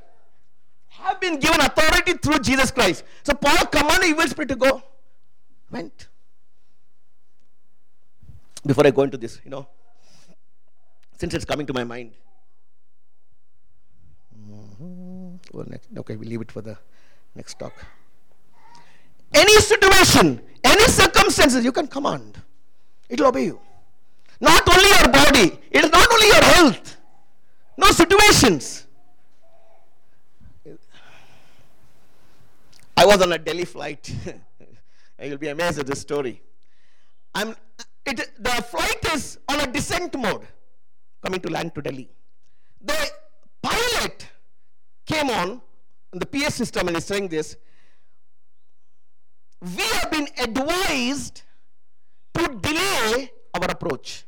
have 0.88 1.20
been 1.20 1.38
given 1.38 1.60
authority 1.60 2.14
through 2.14 2.40
Jesus 2.40 2.70
Christ. 2.70 3.04
So 3.22 3.34
Paul 3.34 3.66
commanded 3.66 4.02
the 4.02 4.06
evil 4.06 4.28
spirit 4.28 4.48
to 4.48 4.56
go. 4.56 4.82
Went. 5.70 6.08
Before 8.64 8.86
I 8.86 8.90
go 8.90 9.02
into 9.02 9.16
this, 9.16 9.40
you 9.44 9.50
know, 9.50 9.66
since 11.16 11.34
it's 11.34 11.44
coming 11.44 11.66
to 11.66 11.72
my 11.72 11.84
mind. 11.84 12.12
Mm-hmm. 14.50 15.98
Okay, 15.98 16.16
we'll 16.16 16.28
leave 16.28 16.42
it 16.42 16.52
for 16.52 16.60
the 16.60 16.76
next 17.36 17.58
talk. 17.58 17.74
Any 19.34 19.54
situation, 19.60 20.40
any 20.64 20.84
circumstances, 20.84 21.64
you 21.64 21.72
can 21.72 21.86
command. 21.86 22.40
It 23.08 23.20
will 23.20 23.28
obey 23.28 23.44
you. 23.44 23.60
Not 24.40 24.68
only 24.68 24.88
your 24.88 25.08
body, 25.08 25.58
it 25.70 25.84
is 25.84 25.90
not 25.90 26.10
only 26.12 26.26
your 26.26 26.42
health. 26.42 26.96
No 27.76 27.90
situations. 27.90 28.86
I 32.96 33.04
was 33.04 33.20
on 33.20 33.32
a 33.32 33.38
Delhi 33.38 33.64
flight. 33.64 34.14
You'll 35.22 35.38
be 35.38 35.48
amazed 35.48 35.78
at 35.78 35.86
this 35.86 36.00
story. 36.00 36.40
I'm, 37.34 37.54
it, 38.06 38.30
the 38.38 38.50
flight 38.62 39.04
is 39.14 39.38
on 39.48 39.60
a 39.60 39.66
descent 39.66 40.18
mode 40.18 40.46
coming 41.22 41.40
to 41.40 41.50
land 41.50 41.74
to 41.74 41.82
Delhi. 41.82 42.08
The 42.82 43.10
pilot 43.62 44.26
came 45.04 45.28
on 45.28 45.60
the 46.18 46.26
PS 46.26 46.54
system 46.54 46.88
and 46.88 46.96
is 46.96 47.04
saying 47.04 47.28
this. 47.28 47.56
We 49.60 49.82
have 49.82 50.10
been 50.10 50.28
advised 50.38 51.42
to 52.34 52.48
delay 52.60 53.30
our 53.54 53.70
approach. 53.70 54.24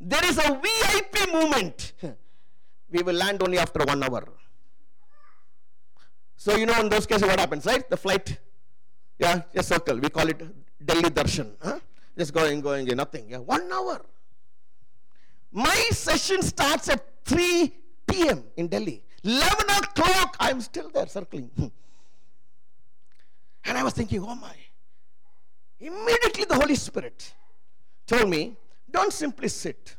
There 0.00 0.24
is 0.24 0.38
a 0.38 0.60
VIP 0.60 1.32
movement. 1.32 1.92
We 2.90 3.02
will 3.02 3.14
land 3.14 3.42
only 3.42 3.58
after 3.58 3.84
one 3.84 4.02
hour. 4.02 4.28
So, 6.36 6.56
you 6.56 6.66
know, 6.66 6.78
in 6.80 6.88
those 6.88 7.06
cases, 7.06 7.22
what 7.22 7.38
happens, 7.38 7.64
right? 7.66 7.88
The 7.88 7.96
flight, 7.96 8.38
yeah, 9.18 9.42
just 9.54 9.68
circle. 9.68 9.96
We 9.98 10.08
call 10.08 10.28
it 10.28 10.42
Delhi 10.84 11.08
Darshan. 11.08 11.52
Huh? 11.62 11.78
Just 12.18 12.34
going, 12.34 12.60
going, 12.60 12.84
nothing. 12.96 13.30
Yeah, 13.30 13.38
one 13.38 13.70
hour. 13.72 14.04
My 15.52 15.88
session 15.92 16.42
starts 16.42 16.88
at 16.88 17.06
3 17.24 17.72
p.m. 18.08 18.44
in 18.56 18.66
Delhi. 18.66 19.04
11 19.24 19.70
o'clock, 19.70 20.36
I'm 20.40 20.60
still 20.60 20.90
there 20.90 21.06
circling. 21.06 21.50
Hmm. 21.56 21.66
and 23.64 23.78
I 23.78 23.84
was 23.84 23.92
thinking, 23.92 24.22
oh 24.22 24.34
my. 24.34 24.54
Immediately 25.78 26.44
the 26.44 26.54
Holy 26.54 26.74
Spirit 26.74 27.34
told 28.06 28.28
me, 28.28 28.56
don't 28.90 29.12
simply 29.12 29.48
sit. 29.48 29.96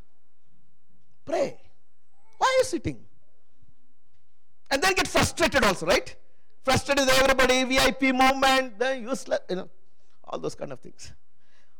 Pray. 1.25 1.57
Why 2.37 2.47
are 2.47 2.57
you 2.59 2.63
sitting? 2.65 2.99
And 4.71 4.81
then 4.81 4.93
get 4.93 5.07
frustrated 5.07 5.63
also, 5.63 5.85
right? 5.85 6.15
Frustrated 6.63 7.05
with 7.05 7.19
everybody, 7.19 7.63
VIP 7.63 8.15
movement, 8.15 8.79
the 8.79 8.97
useless, 8.97 9.39
you 9.49 9.57
know, 9.57 9.69
all 10.23 10.39
those 10.39 10.55
kind 10.55 10.71
of 10.71 10.79
things. 10.79 11.11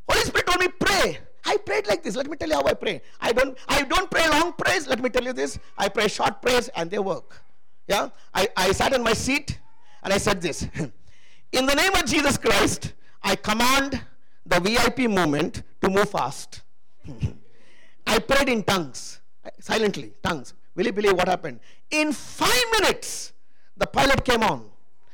Holy 0.09 0.21
Spirit 0.25 0.47
told 0.47 0.59
me, 0.59 0.67
pray. 0.67 1.17
I 1.45 1.57
prayed 1.57 1.87
like 1.87 2.03
this. 2.03 2.15
Let 2.15 2.29
me 2.29 2.37
tell 2.37 2.49
you 2.49 2.55
how 2.55 2.63
I 2.63 2.73
pray. 2.73 3.01
I 3.19 3.31
don't, 3.33 3.57
I 3.67 3.83
don't 3.83 4.09
pray 4.09 4.27
long 4.29 4.53
prayers. 4.53 4.87
Let 4.87 5.01
me 5.01 5.09
tell 5.09 5.23
you 5.23 5.33
this. 5.33 5.59
I 5.77 5.89
pray 5.89 6.07
short 6.07 6.41
prayers 6.41 6.69
and 6.69 6.89
they 6.89 6.99
work. 6.99 7.41
Yeah? 7.87 8.09
I, 8.33 8.47
I 8.55 8.71
sat 8.71 8.93
in 8.93 9.03
my 9.03 9.13
seat 9.13 9.59
and 10.03 10.13
I 10.13 10.17
said 10.17 10.41
this. 10.41 10.63
in 11.51 11.65
the 11.65 11.75
name 11.75 11.93
of 11.95 12.05
Jesus 12.05 12.37
Christ, 12.37 12.93
I 13.21 13.35
command 13.35 14.01
the 14.45 14.59
VIP 14.59 15.09
movement 15.09 15.63
to 15.81 15.89
move 15.89 16.09
fast. 16.09 16.61
I 18.07 18.19
prayed 18.19 18.49
in 18.49 18.63
tongues, 18.63 19.19
silently, 19.59 20.13
tongues. 20.21 20.53
Will 20.75 20.85
you 20.85 20.93
believe 20.93 21.13
what 21.13 21.27
happened? 21.27 21.59
In 21.91 22.11
five 22.11 22.63
minutes, 22.79 23.33
the 23.77 23.85
pilot 23.85 24.23
came 24.25 24.43
on. 24.43 24.69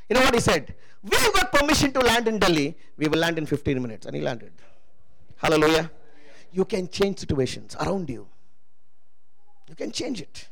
You 0.08 0.14
know 0.14 0.22
what 0.22 0.34
he 0.34 0.40
said? 0.40 0.74
We 1.02 1.16
have 1.16 1.32
got 1.32 1.52
permission 1.52 1.92
to 1.92 2.00
land 2.00 2.28
in 2.28 2.38
Delhi. 2.38 2.76
We 2.96 3.08
will 3.08 3.18
land 3.18 3.38
in 3.38 3.46
15 3.46 3.80
minutes. 3.80 4.06
And 4.06 4.16
he 4.16 4.22
landed. 4.22 4.52
Hallelujah. 5.40 5.90
You 6.52 6.64
can 6.66 6.88
change 6.88 7.20
situations 7.20 7.74
around 7.80 8.10
you. 8.10 8.28
You 9.68 9.74
can 9.74 9.90
change 9.90 10.20
it. 10.20 10.48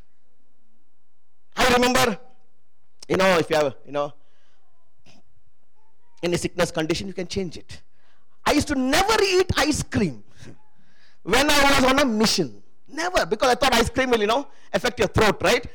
I 1.56 1.68
remember, 1.74 2.18
you 3.08 3.16
know, 3.16 3.36
if 3.38 3.50
you 3.50 3.56
have, 3.56 3.74
you 3.84 3.92
know, 3.92 4.14
in 6.22 6.32
a 6.32 6.38
sickness 6.38 6.70
condition, 6.70 7.06
you 7.06 7.12
can 7.12 7.26
change 7.26 7.56
it. 7.58 7.82
I 8.46 8.52
used 8.52 8.68
to 8.68 8.76
never 8.76 9.14
eat 9.22 9.50
ice 9.56 9.82
cream 9.82 10.24
when 11.22 11.50
I 11.50 11.80
was 11.80 11.84
on 11.84 11.98
a 11.98 12.04
mission. 12.06 12.62
Never, 12.88 13.26
because 13.26 13.50
I 13.50 13.54
thought 13.56 13.74
ice 13.74 13.90
cream 13.90 14.08
will, 14.10 14.20
you 14.20 14.26
know, 14.26 14.46
affect 14.72 14.98
your 14.98 15.08
throat, 15.08 15.36
right? 15.42 15.66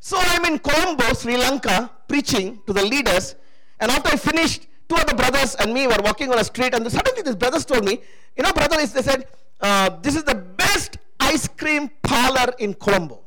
So 0.00 0.16
I'm 0.18 0.46
in 0.46 0.58
Colombo, 0.58 1.12
Sri 1.12 1.36
Lanka, 1.36 1.90
preaching 2.08 2.62
to 2.66 2.72
the 2.72 2.84
leaders. 2.84 3.34
And 3.78 3.90
after 3.90 4.08
I 4.08 4.16
finished, 4.16 4.66
two 4.88 4.96
other 4.96 5.14
brothers 5.14 5.54
and 5.56 5.72
me 5.72 5.86
were 5.86 6.00
walking 6.02 6.30
on 6.32 6.38
a 6.38 6.44
street, 6.44 6.74
and 6.74 6.90
suddenly 6.90 7.22
these 7.22 7.36
brothers 7.36 7.64
told 7.64 7.84
me, 7.84 8.00
you 8.36 8.42
know, 8.42 8.52
brother, 8.52 8.76
they 8.76 8.86
said, 8.86 9.26
uh, 9.60 9.90
this 10.00 10.16
is 10.16 10.24
the 10.24 10.34
best 10.34 10.98
ice 11.20 11.46
cream 11.48 11.90
parlor 12.02 12.52
in 12.58 12.74
Colombo. 12.74 13.20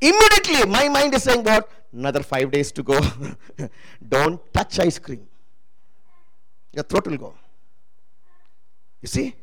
Immediately, 0.00 0.64
my 0.66 0.88
mind 0.88 1.14
is 1.14 1.24
saying, 1.24 1.44
what? 1.44 1.70
Another 1.92 2.22
five 2.22 2.50
days 2.50 2.72
to 2.72 2.82
go. 2.82 2.98
Don't 4.08 4.40
touch 4.52 4.78
ice 4.78 4.98
cream. 4.98 5.26
Your 6.72 6.84
throat 6.84 7.06
will 7.06 7.18
go. 7.18 7.34
You 9.02 9.08
see? 9.08 9.34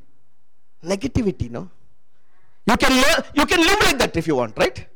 Negativity, 0.83 1.51
no? 1.51 1.69
You 2.67 2.77
can, 2.77 2.91
you 3.33 3.45
can 3.45 3.59
live 3.59 3.79
like 3.83 3.97
that 3.99 4.17
if 4.17 4.27
you 4.27 4.35
want, 4.35 4.57
right? 4.57 4.87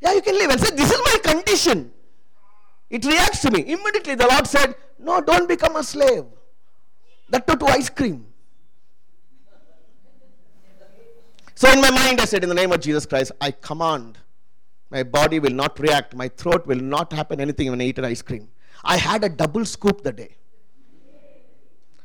Yeah, 0.00 0.14
you 0.14 0.22
can 0.22 0.34
live 0.34 0.50
and 0.50 0.60
say, 0.60 0.74
This 0.74 0.90
is 0.90 1.00
my 1.04 1.32
condition. 1.32 1.92
It 2.90 3.04
reacts 3.04 3.40
to 3.42 3.50
me. 3.50 3.60
Immediately 3.60 4.16
the 4.16 4.26
Lord 4.26 4.46
said, 4.46 4.74
No, 4.98 5.20
don't 5.20 5.48
become 5.48 5.76
a 5.76 5.84
slave. 5.84 6.24
That 7.30 7.46
too 7.46 7.56
to 7.56 7.66
ice 7.66 7.88
cream. 7.88 8.26
So 11.54 11.70
in 11.70 11.80
my 11.80 11.90
mind, 11.90 12.20
I 12.20 12.24
said, 12.24 12.42
In 12.42 12.48
the 12.48 12.54
name 12.54 12.72
of 12.72 12.80
Jesus 12.80 13.06
Christ, 13.06 13.32
I 13.40 13.52
command 13.52 14.18
my 14.90 15.04
body 15.04 15.38
will 15.38 15.52
not 15.52 15.78
react, 15.78 16.14
my 16.16 16.28
throat 16.28 16.66
will 16.66 16.80
not 16.80 17.12
happen 17.12 17.40
anything 17.40 17.70
when 17.70 17.80
I 17.80 17.84
eat 17.84 17.98
an 17.98 18.04
ice 18.04 18.22
cream. 18.22 18.48
I 18.82 18.96
had 18.96 19.22
a 19.22 19.28
double 19.28 19.64
scoop 19.64 20.02
the 20.02 20.12
day. 20.12 20.36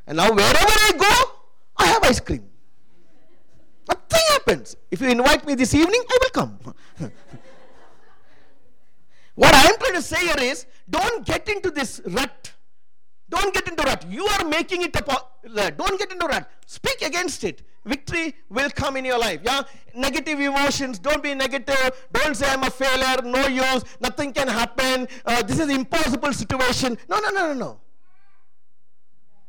And 0.06 0.18
now 0.18 0.30
wherever 0.30 0.56
I 0.56 0.92
go, 0.96 1.30
I 1.76 1.86
have 1.86 2.04
ice 2.04 2.20
cream. 2.20 2.48
Nothing 3.88 4.22
happens. 4.28 4.76
If 4.90 5.00
you 5.00 5.08
invite 5.08 5.44
me 5.44 5.56
this 5.56 5.74
evening, 5.74 6.02
I 6.08 6.18
will 6.20 6.30
come. 6.30 6.74
what 9.36 9.54
I 9.54 9.68
am 9.68 9.78
trying 9.78 9.94
to 9.94 10.02
say 10.02 10.26
here 10.26 10.50
is 10.52 10.66
don't 10.90 11.24
get 11.24 11.48
into 11.48 11.70
this 11.70 12.00
rut. 12.06 12.52
Don't 13.28 13.52
get 13.52 13.68
into 13.68 13.82
rut. 13.82 14.04
You 14.08 14.24
are 14.26 14.44
making 14.44 14.82
it 14.82 14.96
a 14.96 15.02
don't 15.76 15.98
get 15.98 16.10
into 16.10 16.26
rut. 16.26 16.50
Speak 16.66 17.02
against 17.02 17.44
it. 17.44 17.62
Victory 17.84 18.34
will 18.48 18.70
come 18.70 18.96
in 18.96 19.04
your 19.04 19.18
life. 19.18 19.40
Yeah, 19.44 19.62
negative 19.94 20.40
emotions. 20.40 20.98
Don't 20.98 21.22
be 21.22 21.34
negative. 21.34 22.06
Don't 22.12 22.36
say 22.36 22.48
I'm 22.48 22.62
a 22.64 22.70
failure. 22.70 23.22
No 23.22 23.46
use. 23.46 23.84
Nothing 24.00 24.32
can 24.32 24.48
happen. 24.48 25.06
Uh, 25.24 25.42
this 25.42 25.58
is 25.60 25.70
impossible 25.70 26.32
situation. 26.32 26.98
No, 27.08 27.20
no, 27.20 27.30
no, 27.30 27.52
no, 27.52 27.54
no. 27.54 27.80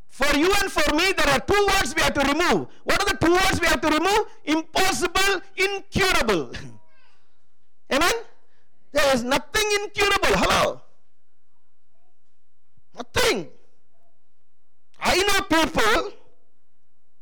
For 0.09 0.35
you 0.35 0.51
and 0.61 0.71
for 0.71 0.95
me, 0.95 1.13
there 1.13 1.29
are 1.29 1.39
two 1.39 1.67
words 1.73 1.93
we 1.95 2.01
have 2.01 2.13
to 2.13 2.21
remove. 2.21 2.67
What 2.83 3.01
are 3.01 3.13
the 3.13 3.17
two 3.25 3.31
words 3.31 3.61
we 3.61 3.67
have 3.67 3.81
to 3.81 3.89
remove? 3.89 4.25
Impossible, 4.45 5.41
incurable. 5.55 6.51
Amen? 7.93 8.13
There 8.91 9.13
is 9.13 9.23
nothing 9.23 9.67
incurable. 9.83 10.38
Hello? 10.38 10.81
Nothing. 12.95 13.49
I 14.99 15.17
know 15.17 15.41
people 15.41 16.11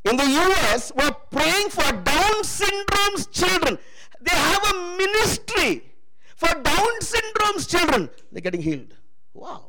in 0.05 0.17
the 0.17 0.23
US 0.23 0.91
who 0.95 1.01
are 1.01 1.17
praying 1.31 1.69
for 1.69 1.91
Down 1.91 2.43
syndrome's 2.43 3.27
children. 3.27 3.77
They 4.21 4.35
have 4.35 4.73
a 4.73 4.97
ministry 4.97 5.83
for 6.35 6.53
Down 6.61 7.01
syndrome's 7.01 7.67
children. 7.67 8.09
They're 8.31 8.41
getting 8.41 8.61
healed. 8.61 8.93
Wow. 9.33 9.65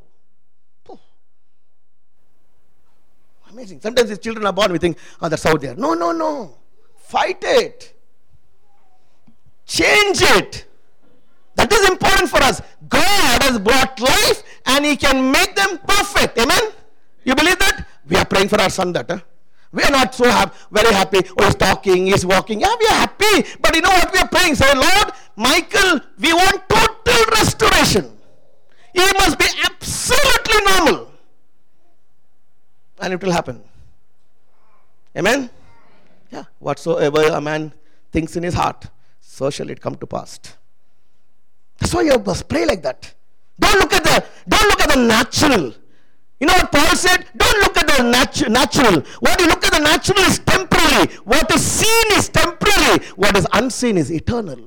Amazing. 3.56 3.80
Sometimes 3.80 4.10
these 4.10 4.18
children 4.18 4.44
are 4.46 4.52
born, 4.52 4.70
we 4.70 4.78
think, 4.78 4.98
oh, 5.22 5.30
that's 5.30 5.46
out 5.46 5.60
there. 5.62 5.74
No, 5.74 5.94
no, 5.94 6.12
no. 6.12 6.58
Fight 6.98 7.38
it. 7.40 7.94
Change 9.64 10.20
it. 10.20 10.65
That 11.56 11.72
is 11.72 11.88
important 11.88 12.30
for 12.30 12.42
us. 12.42 12.60
God 12.88 13.42
has 13.42 13.58
brought 13.58 13.98
life 14.00 14.42
and 14.66 14.84
He 14.84 14.96
can 14.96 15.30
make 15.32 15.54
them 15.56 15.78
perfect. 15.78 16.38
Amen? 16.38 16.72
You 17.24 17.34
believe 17.34 17.58
that? 17.58 17.86
We 18.08 18.16
are 18.16 18.24
praying 18.24 18.48
for 18.48 18.60
our 18.60 18.70
son 18.70 18.92
that. 18.92 19.10
Huh? 19.10 19.18
We 19.72 19.82
are 19.82 19.90
not 19.90 20.14
so 20.14 20.30
ha- 20.30 20.52
very 20.70 20.94
happy. 20.94 21.20
Oh, 21.36 21.44
he's 21.44 21.54
talking, 21.56 22.06
he's 22.06 22.24
walking. 22.24 22.60
Yeah, 22.60 22.74
we 22.78 22.86
are 22.86 23.00
happy. 23.06 23.44
But 23.60 23.74
you 23.74 23.82
know 23.82 23.90
what 23.90 24.12
we 24.12 24.20
are 24.20 24.28
praying? 24.28 24.54
Say, 24.54 24.72
Lord, 24.74 25.12
Michael, 25.34 26.00
we 26.18 26.32
want 26.32 26.68
total 26.68 27.24
restoration. 27.32 28.16
He 28.94 29.04
must 29.18 29.38
be 29.38 29.46
absolutely 29.64 30.64
normal 30.64 31.06
and 33.00 33.12
it 33.14 33.22
will 33.22 33.32
happen. 33.32 33.62
Amen? 35.16 35.50
Yeah. 36.30 36.44
Whatsoever 36.58 37.22
a 37.28 37.40
man 37.40 37.72
thinks 38.12 38.36
in 38.36 38.42
his 38.42 38.54
heart, 38.54 38.86
so 39.20 39.50
shall 39.50 39.70
it 39.70 39.80
come 39.80 39.96
to 39.96 40.06
pass. 40.06 40.40
That's 41.78 41.94
why 41.94 42.02
you 42.02 42.18
must 42.18 42.48
pray 42.48 42.66
like 42.66 42.82
that. 42.82 43.14
Don't 43.58 43.78
look 43.78 43.92
at 43.92 44.04
the 44.04 44.24
don't 44.48 44.68
look 44.68 44.80
at 44.80 44.90
the 44.90 45.02
natural. 45.06 45.74
You 46.40 46.46
know 46.46 46.52
what 46.54 46.70
Paul 46.70 46.94
said? 46.96 47.26
Don't 47.36 47.60
look 47.62 47.76
at 47.78 47.86
the 47.86 48.02
natu- 48.02 48.50
natural. 48.50 49.00
What 49.20 49.40
you 49.40 49.46
look 49.46 49.64
at 49.64 49.72
the 49.72 49.78
natural 49.78 50.18
is 50.18 50.38
temporary. 50.40 51.06
What 51.24 51.50
is 51.54 51.64
seen 51.64 52.18
is 52.18 52.28
temporary. 52.28 52.98
What 53.16 53.36
is 53.36 53.46
unseen 53.54 53.96
is 53.96 54.12
eternal. 54.12 54.60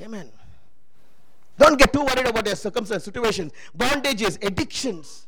Amen. 0.00 0.30
Don't 1.58 1.78
get 1.78 1.92
too 1.92 2.00
worried 2.00 2.26
about 2.26 2.46
your 2.46 2.56
circumstances, 2.56 3.04
situations, 3.04 3.52
bondages, 3.76 4.42
addictions. 4.42 5.26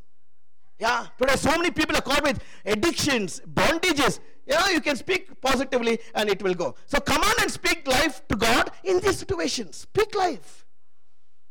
Yeah, 0.78 1.06
today 1.18 1.36
so 1.36 1.50
many 1.50 1.70
people 1.70 1.94
are 1.94 2.00
caught 2.00 2.22
with 2.22 2.42
addictions, 2.64 3.42
bondages. 3.52 4.18
Yeah, 4.46 4.70
you 4.70 4.80
can 4.80 4.96
speak 4.96 5.40
positively 5.40 5.98
and 6.14 6.28
it 6.28 6.42
will 6.42 6.54
go. 6.54 6.74
So 6.86 6.98
come 6.98 7.22
on 7.22 7.34
and 7.40 7.50
speak 7.50 7.86
life 7.86 8.26
to 8.28 8.36
God 8.36 8.70
in 8.84 9.00
these 9.00 9.18
situations. 9.18 9.76
Speak 9.76 10.14
life. 10.14 10.66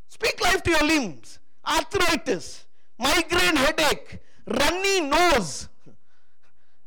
Speak 0.09 0.41
life 0.41 0.61
to 0.63 0.71
your 0.71 0.83
limbs, 0.83 1.39
arthritis, 1.65 2.65
migraine 2.99 3.55
headache, 3.55 4.19
runny 4.45 5.01
nose. 5.01 5.67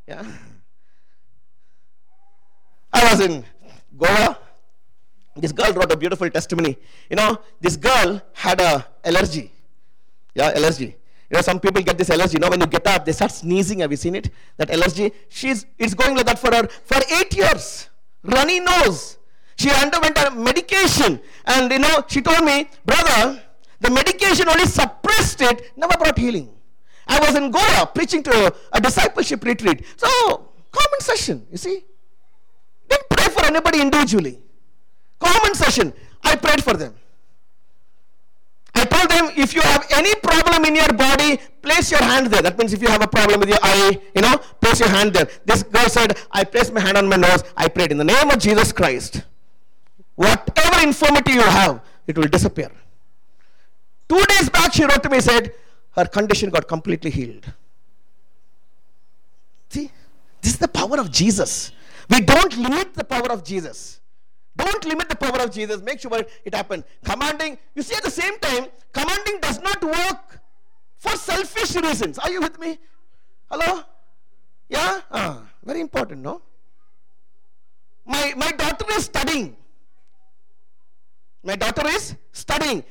Yeah. 0.07 0.23
I 2.93 3.11
was 3.11 3.21
in 3.21 3.43
Goa. 3.97 4.39
This 5.35 5.51
girl 5.51 5.73
wrote 5.73 5.91
a 5.91 5.97
beautiful 5.97 6.29
testimony. 6.29 6.77
You 7.09 7.17
know, 7.17 7.39
this 7.59 7.79
girl 7.79 8.21
had 8.35 8.61
a 8.61 8.87
allergy. 9.03 9.51
Yeah, 10.35 10.53
allergy. 10.55 10.97
You 11.31 11.37
know, 11.37 11.41
some 11.43 11.59
people 11.59 11.83
get 11.83 11.97
this 11.97 12.11
allergy. 12.11 12.35
You 12.35 12.41
know, 12.41 12.51
when 12.51 12.61
you 12.61 12.67
get 12.67 12.87
up, 12.87 13.05
they 13.05 13.13
start 13.13 13.33
sneezing. 13.33 13.81
Have 13.81 13.91
you 13.91 13.97
seen 13.97 14.15
it? 14.15 14.31
That 14.57 14.71
allergy. 14.71 15.13
She's 15.29 15.67
it's 15.79 15.95
going 15.95 16.17
like 16.17 16.27
that 16.27 16.39
for 16.39 16.55
her 16.55 16.69
for 16.85 17.01
eight 17.19 17.35
years. 17.37 17.89
Runny 18.23 18.61
nose. 18.61 19.19
She 19.57 19.71
underwent 19.71 20.19
a 20.19 20.31
medication, 20.33 21.21
and 21.47 21.71
you 21.71 21.79
know, 21.79 22.05
she 22.09 22.21
told 22.21 22.45
me, 22.45 22.69
brother, 22.85 23.41
the 23.81 23.91
medication 23.91 24.49
only 24.49 24.67
suppressed 24.67 25.41
it, 25.43 25.73
never 25.77 25.97
brought 25.97 26.19
healing. 26.19 26.51
I 27.07 27.21
was 27.21 27.37
in 27.37 27.51
Goa 27.51 27.91
preaching 27.95 28.23
to 28.25 28.55
a 28.73 28.81
discipleship 28.81 29.45
retreat. 29.45 29.85
So, 29.97 30.09
common 30.73 31.01
session, 31.01 31.47
you 31.51 31.57
see. 31.57 31.85
Didn't 32.89 33.09
pray 33.11 33.29
for 33.29 33.45
anybody 33.45 33.81
individually. 33.81 34.41
Common 35.21 35.55
session. 35.55 35.93
I 36.23 36.37
prayed 36.37 36.65
for 36.65 36.75
them. 36.75 36.95
I 38.75 38.85
told 38.85 39.09
them 39.11 39.31
if 39.37 39.55
you 39.55 39.61
have 39.61 39.87
any 39.93 40.15
problem 40.17 40.65
in 40.65 40.75
your 40.75 40.93
body, 40.93 41.39
place 41.63 41.91
your 41.91 42.03
hand 42.03 42.27
there. 42.27 42.43
That 42.43 42.59
means 42.59 42.73
if 42.73 42.83
you 42.83 42.89
have 42.89 43.03
a 43.03 43.07
problem 43.07 43.41
with 43.41 43.49
your 43.49 43.59
eye, 43.63 44.01
you 44.15 44.23
know, 44.23 44.37
place 44.61 44.81
your 44.81 44.89
hand 44.89 45.13
there. 45.15 45.29
This 45.45 45.63
girl 45.63 45.89
said, 45.89 46.19
I 46.31 46.45
placed 46.45 46.73
my 46.73 46.81
hand 46.81 46.97
on 46.97 47.09
my 47.09 47.17
nose. 47.17 47.45
I 47.57 47.69
prayed 47.69 47.93
in 47.93 47.99
the 47.99 48.05
name 48.05 48.31
of 48.31 48.39
Jesus 48.39 48.73
Christ. 48.73 49.23
Whatever 50.17 50.83
infirmity 50.87 51.33
you 51.33 51.43
have, 51.43 51.83
it 52.07 52.19
will 52.19 52.29
disappear. 52.29 52.71
Two 54.09 54.23
days 54.27 54.51
back, 54.51 54.73
she 54.73 54.85
wrote 54.85 55.03
to 55.03 55.09
me, 55.09 55.21
said, 55.21 55.53
her 55.93 56.07
condition 56.07 56.51
got 56.51 56.67
completely 56.67 57.11
healed. 57.11 57.45
See, 59.71 59.91
this 60.43 60.53
is 60.53 60.59
the 60.59 60.69
power 60.69 60.99
of 60.99 61.11
Jesus. 61.11 61.73
We 62.11 62.21
don't 62.21 62.57
limit 62.57 62.95
the 62.95 63.05
power 63.05 63.31
of 63.31 63.45
Jesus. 63.45 64.01
Don't 64.57 64.85
limit 64.85 65.09
the 65.09 65.17
power 65.17 65.41
of 65.41 65.51
Jesus. 65.51 65.83
Make 65.83 66.01
sure 66.01 66.25
it 66.45 66.55
happens. 66.55 66.85
Commanding, 67.05 67.59
you 67.75 67.83
see, 67.83 67.95
at 67.97 68.03
the 68.03 68.11
same 68.11 68.39
time, 68.39 68.67
commanding 68.93 69.41
does 69.41 69.61
not 69.61 69.83
work 69.83 70.41
for 70.99 71.17
selfish 71.17 71.75
reasons. 71.77 72.19
Are 72.19 72.31
you 72.31 72.41
with 72.41 72.59
me? 72.59 72.79
Hello? 73.51 73.83
Yeah? 74.69 75.01
Ah, 75.11 75.43
very 75.65 75.81
important, 75.81 76.23
no? 76.23 76.41
My, 78.07 78.35
my 78.37 78.53
daughter 78.53 78.87
is 78.93 79.05
studying. 79.07 79.57
My 81.43 81.57
daughter 81.57 81.87
is 81.89 82.17
studying. 82.33 82.85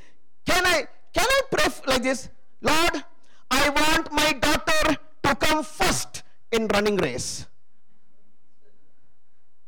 Can 0.45 0.65
I 0.65 0.87
can 1.13 1.27
I 1.29 1.41
pray 1.51 1.65
like 1.87 2.03
this? 2.03 2.29
Lord, 2.61 3.03
I 3.49 3.69
want 3.69 4.11
my 4.11 4.33
daughter 4.33 4.97
to 5.23 5.35
come 5.35 5.63
first 5.63 6.23
in 6.51 6.67
running 6.67 6.97
race. 6.97 7.45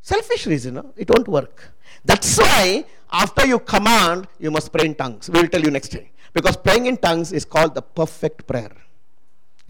Selfish 0.01 0.45
reason, 0.47 0.75
no? 0.75 0.93
it 0.97 1.09
won't 1.09 1.27
work. 1.27 1.73
That's 2.05 2.37
why 2.37 2.85
after 3.11 3.45
you 3.45 3.59
command, 3.59 4.27
you 4.39 4.51
must 4.51 4.71
pray 4.71 4.85
in 4.85 4.95
tongues. 4.95 5.29
We 5.29 5.41
will 5.41 5.49
tell 5.49 5.61
you 5.61 5.71
next 5.71 5.89
day. 5.89 6.11
Because 6.33 6.55
praying 6.57 6.85
in 6.85 6.97
tongues 6.97 7.31
is 7.31 7.45
called 7.45 7.73
the 7.73 7.81
perfect 7.81 8.45
prayer. 8.45 8.71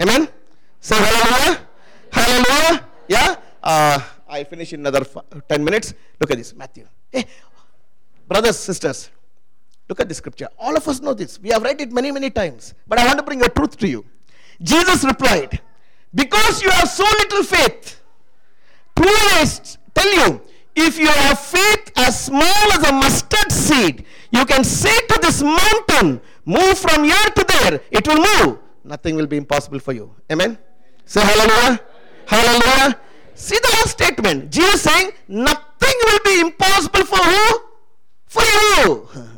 Amen? 0.02 0.28
Say 0.80 0.96
hallelujah. 0.96 1.68
Hallelujah. 2.12 2.88
Yeah? 3.08 3.36
Uh, 3.62 4.00
I 4.28 4.44
finish 4.44 4.74
in 4.74 4.80
another 4.82 5.06
10 5.48 5.64
minutes. 5.64 5.94
Look 6.20 6.32
at 6.32 6.38
this, 6.38 6.54
Matthew. 6.54 6.88
Hey, 7.12 7.26
brothers, 8.28 8.58
sisters, 8.58 9.10
look 9.88 10.00
at 10.00 10.10
the 10.10 10.16
scripture. 10.16 10.50
All 10.58 10.76
of 10.76 10.88
us 10.88 11.00
know 11.02 11.14
this. 11.14 11.40
We 11.40 11.50
have 11.50 11.64
read 11.64 11.80
it 11.80 11.92
many, 11.92 12.12
many 12.12 12.30
times. 12.30 12.74
But 12.88 13.00
I 13.00 13.06
want 13.06 13.20
to 13.20 13.24
bring 13.24 13.44
a 13.44 13.50
truth 13.50 13.78
to 13.78 13.88
you. 13.88 14.06
Jesus 14.62 15.04
replied, 15.04 15.62
Because 16.14 16.62
you 16.62 16.70
have 16.72 16.90
so 16.90 17.04
little 17.04 17.44
faith, 17.44 18.02
truly 18.98 19.46
tell 19.94 20.14
you, 20.14 20.42
if 20.76 21.00
you 21.00 21.08
have 21.08 21.40
faith 21.40 21.92
as 21.96 22.26
small 22.26 22.72
as 22.74 22.90
a 22.90 22.94
mustard 22.94 23.52
seed, 23.52 24.06
you 24.32 24.46
can 24.46 24.64
say 24.64 24.96
to 25.08 25.20
this 25.22 25.42
mountain, 25.42 26.22
move 26.46 26.78
from 26.78 27.04
here 27.04 27.30
to 27.36 27.46
there, 27.48 27.82
it 27.92 28.08
will 28.08 28.20
move. 28.20 28.60
Nothing 28.84 29.16
will 29.16 29.28
be 29.28 29.38
impossible 29.38 29.80
for 29.80 29.94
you. 29.94 30.14
Amen? 30.32 30.58
Say 31.06 31.22
hallelujah. 31.22 31.80
Hallelujah. 32.28 33.00
See 33.34 33.58
the 33.58 33.70
whole 33.74 33.88
statement. 33.88 34.52
Jesus 34.52 34.82
saying, 34.82 35.12
nothing 35.28 35.96
will 36.06 36.20
be 36.24 36.40
impossible 36.42 37.06
for 37.06 37.18
who? 37.18 37.62
For 38.28 38.44
you. 38.44 39.08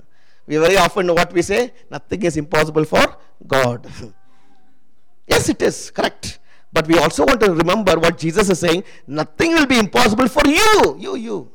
We 0.47 0.55
very 0.55 0.77
often 0.77 1.07
know 1.07 1.13
what 1.13 1.33
we 1.33 1.41
say, 1.41 1.73
nothing 1.91 2.23
is 2.23 2.37
impossible 2.37 2.85
for 2.85 3.17
God. 3.45 3.85
yes, 5.27 5.49
it 5.49 5.61
is 5.61 5.91
correct. 5.91 6.39
But 6.77 6.87
we 6.87 6.99
also 6.99 7.25
want 7.25 7.39
to 7.41 7.51
remember 7.55 7.97
what 7.97 8.19
Jesus 8.19 8.51
is 8.51 8.59
saying 8.59 8.83
nothing 9.07 9.51
will 9.53 9.65
be 9.65 9.79
impossible 9.79 10.27
for 10.27 10.47
you. 10.47 10.95
You, 10.99 11.15
you. 11.15 11.51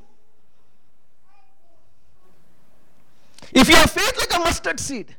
If 3.53 3.69
you 3.69 3.77
have 3.77 3.89
faith 3.89 4.19
like 4.19 4.35
a 4.35 4.41
mustard 4.41 4.81
seed, 4.81 5.15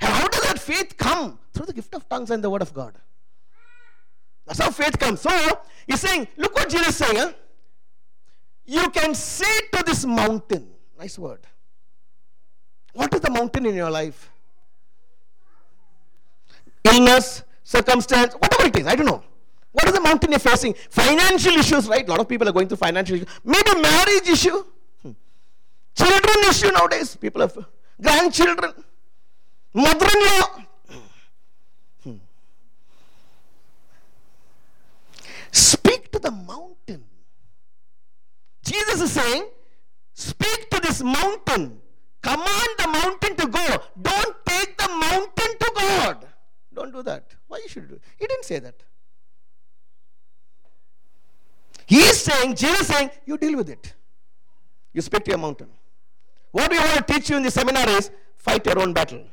how 0.00 0.26
does 0.28 0.40
that 0.44 0.58
faith 0.58 0.96
come? 0.96 1.38
Through 1.52 1.66
the 1.66 1.74
gift 1.74 1.94
of 1.94 2.08
tongues 2.08 2.30
and 2.30 2.42
the 2.42 2.48
word 2.48 2.62
of 2.62 2.72
God. 2.72 2.94
That's 4.46 4.60
how 4.60 4.70
faith 4.70 4.98
comes. 4.98 5.20
So, 5.20 5.30
he's 5.86 6.00
saying, 6.00 6.26
look 6.38 6.54
what 6.54 6.70
Jesus 6.70 6.88
is 6.88 6.96
saying. 6.96 7.18
Huh? 7.18 7.32
You 8.64 8.88
can 8.88 9.14
say 9.14 9.60
to 9.74 9.84
this 9.84 10.06
mountain, 10.06 10.70
nice 10.98 11.18
word. 11.18 11.46
What 12.94 13.12
is 13.12 13.20
the 13.20 13.30
mountain 13.30 13.66
in 13.66 13.74
your 13.74 13.90
life? 13.90 14.30
Illness, 16.82 17.42
circumstance, 17.62 18.32
whatever 18.36 18.68
it 18.68 18.78
is, 18.78 18.86
I 18.86 18.94
don't 18.96 19.04
know. 19.04 19.22
What 19.74 19.88
is 19.88 19.92
the 19.92 20.00
mountain 20.00 20.30
you're 20.30 20.38
facing? 20.38 20.74
Financial 20.88 21.52
issues, 21.54 21.88
right? 21.88 22.06
A 22.06 22.10
lot 22.10 22.20
of 22.20 22.28
people 22.28 22.48
are 22.48 22.52
going 22.52 22.68
through 22.68 22.76
financial 22.76 23.16
issues. 23.16 23.28
Maybe 23.42 23.74
marriage 23.80 24.28
issue. 24.28 24.64
Hmm. 25.02 25.10
Children 25.96 26.36
issue 26.48 26.70
nowadays. 26.70 27.16
People 27.16 27.40
have 27.40 27.58
grandchildren. 28.00 28.72
Mother-in-law. 29.72 30.62
Hmm. 32.04 32.12
Speak 35.50 36.12
to 36.12 36.20
the 36.20 36.30
mountain. 36.30 37.02
Jesus 38.62 39.00
is 39.00 39.10
saying, 39.10 39.48
speak 40.12 40.70
to 40.70 40.80
this 40.80 41.02
mountain. 41.02 41.80
Command 42.22 42.70
the 42.78 42.86
mountain 42.86 43.34
to 43.34 43.48
go. 43.48 43.82
Don't 44.00 44.36
take 44.46 44.78
the 44.78 44.88
mountain 44.88 45.58
to 45.58 45.72
God. 45.74 46.26
Don't 46.72 46.92
do 46.92 47.02
that. 47.02 47.34
Why 47.48 47.58
you 47.58 47.68
should 47.68 47.88
do 47.88 47.96
it? 47.96 48.02
He 48.16 48.28
didn't 48.28 48.44
say 48.44 48.60
that. 48.60 48.84
He 51.86 51.98
is 51.98 52.20
saying, 52.22 52.56
Jesus 52.56 52.86
saying, 52.86 53.10
you 53.26 53.36
deal 53.38 53.56
with 53.56 53.68
it. 53.68 53.94
You 54.92 55.02
speak 55.02 55.24
to 55.24 55.30
your 55.32 55.38
mountain. 55.38 55.68
What 56.52 56.70
we 56.70 56.78
want 56.78 57.06
to 57.06 57.12
teach 57.12 57.30
you 57.30 57.36
in 57.36 57.42
the 57.42 57.50
seminar 57.50 57.88
is 57.88 58.10
fight 58.36 58.64
your 58.66 58.78
own 58.78 58.92
battle. 58.92 59.24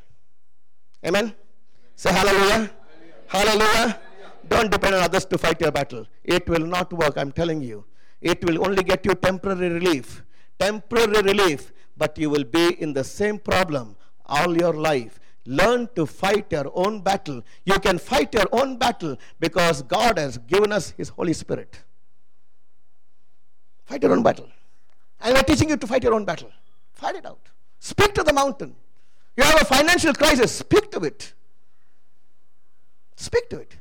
Amen. 1.06 1.34
Say 1.94 2.12
hallelujah. 2.12 2.70
Hallelujah. 3.28 3.64
hallelujah. 3.64 4.00
Don't 4.48 4.70
depend 4.70 4.94
on 4.96 5.02
others 5.02 5.24
to 5.26 5.38
fight 5.38 5.60
your 5.60 5.72
battle. 5.72 6.06
It 6.24 6.48
will 6.48 6.66
not 6.66 6.92
work, 6.92 7.16
I'm 7.16 7.32
telling 7.32 7.62
you. 7.62 7.84
It 8.20 8.44
will 8.44 8.64
only 8.64 8.82
get 8.82 9.04
you 9.06 9.14
temporary 9.14 9.68
relief. 9.68 10.22
Temporary 10.58 11.22
relief, 11.22 11.72
but 11.96 12.18
you 12.18 12.30
will 12.30 12.44
be 12.44 12.80
in 12.80 12.92
the 12.92 13.04
same 13.04 13.38
problem 13.38 13.96
all 14.26 14.56
your 14.56 14.74
life. 14.74 15.18
Learn 15.44 15.88
to 15.96 16.06
fight 16.06 16.52
your 16.52 16.70
own 16.74 17.00
battle. 17.00 17.42
You 17.64 17.78
can 17.80 17.98
fight 17.98 18.32
your 18.34 18.46
own 18.52 18.76
battle 18.76 19.16
because 19.40 19.82
God 19.82 20.18
has 20.18 20.38
given 20.38 20.70
us 20.70 20.90
His 20.90 21.08
Holy 21.08 21.32
Spirit. 21.32 21.82
Fight 23.92 24.02
your 24.02 24.12
own 24.12 24.22
battle. 24.22 24.48
And 25.20 25.34
we're 25.34 25.42
teaching 25.42 25.68
you 25.68 25.76
to 25.76 25.86
fight 25.86 26.02
your 26.02 26.14
own 26.14 26.24
battle. 26.24 26.50
Fight 26.94 27.16
it 27.16 27.26
out. 27.26 27.50
Speak 27.78 28.14
to 28.14 28.22
the 28.22 28.32
mountain. 28.32 28.74
You 29.36 29.44
have 29.44 29.60
a 29.60 29.66
financial 29.66 30.14
crisis, 30.14 30.50
speak 30.50 30.90
to 30.92 31.00
it. 31.00 31.34
Speak 33.16 33.50
to 33.50 33.58
it. 33.58 33.76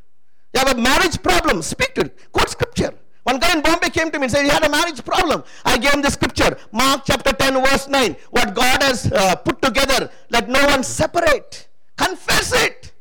You 0.53 0.59
have 0.59 0.77
a 0.77 0.81
marriage 0.81 1.23
problem, 1.23 1.61
speak 1.61 1.95
to 1.95 2.01
it. 2.01 2.29
Quote 2.33 2.49
scripture. 2.49 2.93
One 3.23 3.39
guy 3.39 3.53
in 3.53 3.61
Bombay 3.61 3.89
came 3.89 4.11
to 4.11 4.19
me 4.19 4.25
and 4.25 4.31
said 4.33 4.43
he 4.43 4.49
had 4.49 4.65
a 4.65 4.69
marriage 4.69 5.01
problem. 5.05 5.45
I 5.63 5.77
gave 5.77 5.93
him 5.93 6.01
the 6.01 6.11
scripture, 6.11 6.57
Mark 6.73 7.03
chapter 7.05 7.31
10, 7.31 7.53
verse 7.63 7.87
9. 7.87 8.17
What 8.31 8.53
God 8.53 8.83
has 8.83 9.09
uh, 9.13 9.37
put 9.37 9.61
together, 9.61 10.11
let 10.29 10.49
no 10.49 10.65
one 10.65 10.83
separate. 10.83 11.69
Confess 11.95 12.51
it. 12.65 12.91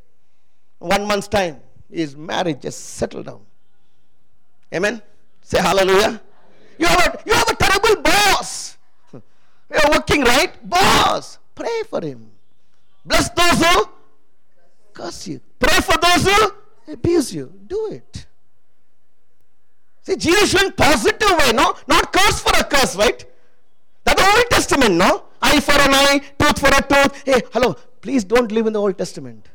One 0.79 1.05
month's 1.05 1.27
time, 1.27 1.59
his 1.91 2.15
marriage 2.15 2.61
just 2.61 2.79
settled 2.81 3.25
down. 3.25 3.41
Amen. 4.73 5.01
Say 5.41 5.59
hallelujah. 5.59 6.21
You 6.81 6.87
have 6.87 7.13
a, 7.13 7.19
you 7.27 7.33
have 7.33 7.47
a 7.47 7.55
terrible 7.55 8.01
boss. 8.01 8.75
You're 9.13 9.91
working 9.91 10.23
right? 10.23 10.51
Boss. 10.67 11.37
Pray 11.53 11.83
for 11.87 12.01
him. 12.01 12.31
Bless 13.05 13.29
those 13.29 13.63
who 13.63 13.89
curse 14.91 15.27
you. 15.27 15.41
Pray 15.59 15.79
for 15.79 15.95
those 15.99 16.23
who 16.25 16.93
abuse 16.93 17.31
you. 17.31 17.53
Do 17.67 17.89
it. 17.91 18.25
See, 20.01 20.15
Jesus 20.15 20.49
showing 20.49 20.71
positive 20.71 21.29
way, 21.37 21.51
no? 21.53 21.75
Not 21.87 22.11
curse 22.11 22.39
for 22.41 22.59
a 22.59 22.63
curse, 22.63 22.95
right? 22.95 23.23
That's 24.03 24.19
the 24.19 24.27
Old 24.27 24.49
Testament, 24.49 24.95
no? 24.95 25.25
Eye 25.39 25.59
for 25.59 25.73
an 25.73 25.93
eye, 25.93 26.21
tooth 26.39 26.57
for 26.57 26.69
a 26.69 26.81
tooth. 26.81 27.23
Hey, 27.23 27.41
hello, 27.53 27.75
please 28.01 28.23
don't 28.23 28.51
live 28.51 28.65
in 28.65 28.73
the 28.73 28.81
Old 28.81 28.97
Testament. 28.97 29.47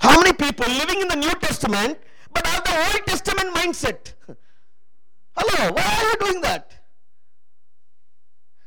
How 0.00 0.18
many 0.20 0.32
people 0.32 0.66
living 0.66 1.00
in 1.02 1.06
the 1.06 1.14
New 1.14 1.34
Testament 1.36 1.98
but 2.36 2.46
have 2.46 2.64
the 2.64 2.76
Old 2.76 3.06
Testament 3.06 3.54
mindset? 3.54 4.12
Hello, 5.36 5.72
why 5.72 5.82
are 5.82 6.04
you 6.10 6.16
doing 6.26 6.40
that? 6.42 6.72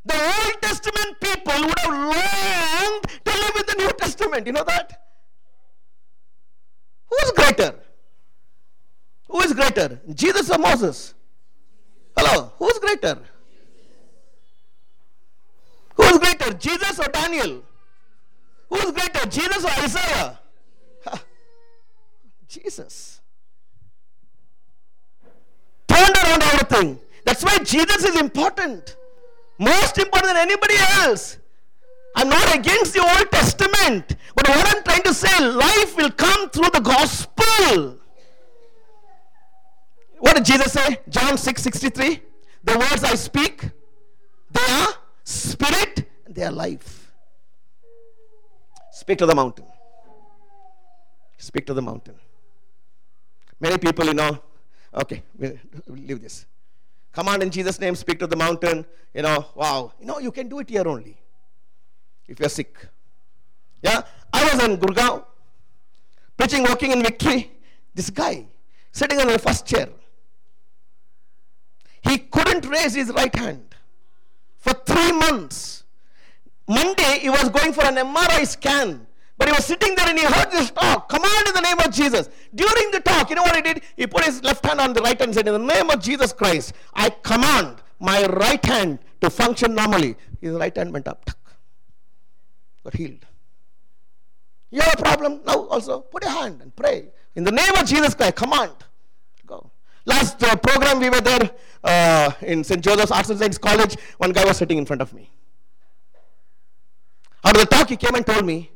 The 0.05 0.15
Old 0.15 0.61
Testament 0.61 1.19
people 1.19 1.67
would 1.67 1.79
have 1.79 1.91
longed 1.91 3.03
to 3.25 3.31
live 3.31 3.55
in 3.61 3.65
the 3.67 3.75
New 3.77 3.91
Testament. 3.97 4.47
You 4.47 4.53
know 4.53 4.63
that? 4.63 5.01
Who 7.09 7.15
is 7.25 7.31
greater? 7.31 7.75
Who 9.29 9.41
is 9.41 9.53
greater? 9.53 9.99
Jesus 10.13 10.49
or 10.49 10.57
Moses? 10.57 11.13
Hello, 12.17 12.51
who 12.57 12.69
is 12.69 12.79
greater? 12.79 13.19
Who 15.95 16.03
is 16.03 16.17
greater? 16.17 16.53
Jesus 16.53 16.99
or 16.99 17.07
Daniel? 17.09 17.61
Who 18.69 18.77
is 18.77 18.91
greater? 18.91 19.25
Jesus 19.27 19.63
or 19.63 19.71
Isaiah? 19.83 20.39
Jesus. 22.47 23.18
Turned 26.13 26.27
around 26.27 26.43
everything. 26.43 26.99
That's 27.25 27.43
why 27.43 27.57
Jesus 27.59 28.03
is 28.03 28.19
important. 28.19 28.95
Most 29.57 29.97
important 29.97 30.33
than 30.33 30.37
anybody 30.37 30.75
else. 31.01 31.37
I'm 32.15 32.29
not 32.29 32.55
against 32.55 32.93
the 32.93 33.01
Old 33.01 33.31
Testament. 33.31 34.15
But 34.35 34.47
what 34.47 34.75
I'm 34.75 34.83
trying 34.83 35.03
to 35.03 35.13
say, 35.13 35.45
life 35.45 35.95
will 35.97 36.11
come 36.11 36.49
through 36.49 36.69
the 36.71 36.79
gospel. 36.79 37.97
What 40.19 40.35
did 40.35 40.45
Jesus 40.45 40.73
say? 40.73 40.99
John 41.09 41.37
6 41.37 41.61
63. 41.61 42.21
The 42.63 42.77
words 42.77 43.03
I 43.03 43.15
speak, 43.15 43.61
they 44.51 44.61
are 44.61 44.93
spirit 45.23 46.09
and 46.25 46.35
they 46.35 46.43
are 46.43 46.51
life. 46.51 47.11
Speak 48.91 49.17
to 49.19 49.25
the 49.25 49.35
mountain. 49.35 49.65
Speak 51.37 51.65
to 51.67 51.73
the 51.73 51.81
mountain. 51.81 52.15
Many 53.59 53.77
people, 53.77 54.05
you 54.05 54.13
know, 54.13 54.41
okay, 54.93 55.23
we'll, 55.37 55.57
leave 55.87 56.21
this. 56.21 56.45
Command 57.11 57.43
in 57.43 57.49
Jesus' 57.49 57.79
name, 57.79 57.95
speak 57.95 58.19
to 58.19 58.27
the 58.27 58.35
mountain. 58.35 58.85
You 59.13 59.23
know, 59.23 59.45
wow. 59.55 59.93
You 59.99 60.05
know, 60.05 60.19
you 60.19 60.31
can 60.31 60.47
do 60.47 60.59
it 60.59 60.69
here 60.69 60.87
only 60.87 61.17
if 62.27 62.39
you're 62.39 62.49
sick. 62.49 62.75
Yeah, 63.81 64.03
I 64.31 64.43
was 64.43 64.63
in 64.63 64.77
Gurgaon 64.77 65.23
preaching, 66.37 66.63
walking 66.63 66.91
in 66.91 67.03
victory. 67.03 67.51
This 67.93 68.09
guy 68.09 68.45
sitting 68.91 69.19
on 69.19 69.27
the 69.27 69.37
first 69.37 69.65
chair. 69.65 69.89
He 72.01 72.17
couldn't 72.17 72.65
raise 72.65 72.95
his 72.95 73.09
right 73.09 73.35
hand 73.35 73.75
for 74.57 74.73
three 74.73 75.11
months. 75.11 75.83
Monday, 76.67 77.19
he 77.19 77.29
was 77.29 77.49
going 77.49 77.73
for 77.73 77.83
an 77.83 77.95
MRI 77.95 78.47
scan. 78.47 79.05
But 79.39 79.47
he 79.47 79.53
was 79.53 79.65
sitting 79.65 79.95
there 79.95 80.09
and 80.09 80.19
he 80.19 80.25
heard 80.25 80.51
this 80.51 80.69
talk. 80.69 81.07
Command 81.07 81.47
in 81.47 81.53
the 81.53 81.61
name 81.61 81.79
of 81.79 81.91
Jesus. 81.91 82.29
During 82.53 82.91
the 82.91 82.99
talk, 82.99 83.29
you 83.29 83.37
know 83.37 83.43
what 83.43 83.55
he 83.55 83.61
did? 83.61 83.81
He 83.95 84.05
put 84.05 84.25
his 84.25 84.43
left 84.43 84.65
hand 84.65 84.81
on 84.81 84.91
the 84.91 85.01
right 85.01 85.17
hand 85.17 85.29
and 85.29 85.33
said, 85.33 85.47
In 85.47 85.53
the 85.53 85.73
name 85.73 85.89
of 85.89 86.01
Jesus 86.01 86.33
Christ, 86.33 86.73
I 86.93 87.09
command 87.09 87.77
my 88.01 88.25
right 88.25 88.63
hand 88.63 88.99
to 89.21 89.29
function 89.29 89.73
normally. 89.73 90.17
His 90.41 90.51
right 90.51 90.75
hand 90.75 90.91
went 90.91 91.07
up. 91.07 91.31
Got 92.83 92.95
healed. 92.95 93.25
You 94.71 94.81
have 94.81 94.99
a 94.99 95.01
problem 95.01 95.39
now 95.47 95.67
also? 95.67 96.01
Put 96.01 96.23
your 96.23 96.33
hand 96.33 96.61
and 96.61 96.75
pray. 96.75 97.07
In 97.35 97.45
the 97.45 97.51
name 97.51 97.75
of 97.77 97.85
Jesus 97.85 98.13
Christ, 98.13 98.35
command. 98.35 98.73
Go. 99.45 99.71
Last 100.05 100.43
uh, 100.43 100.57
program 100.57 100.99
we 100.99 101.09
were 101.09 101.21
there 101.21 101.49
uh, 101.85 102.31
in 102.41 102.65
St. 102.65 102.83
Joseph's 102.83 103.11
Arts 103.11 103.29
and 103.29 103.39
Science 103.39 103.57
College. 103.57 103.95
One 104.17 104.33
guy 104.33 104.43
was 104.43 104.57
sitting 104.57 104.77
in 104.77 104.85
front 104.85 105.01
of 105.01 105.13
me. 105.13 105.31
Out 107.45 107.55
of 107.55 107.61
the 107.61 107.67
talk, 107.67 107.87
he 107.87 107.95
came 107.95 108.15
and 108.15 108.25
told 108.25 108.45
me, 108.45 108.71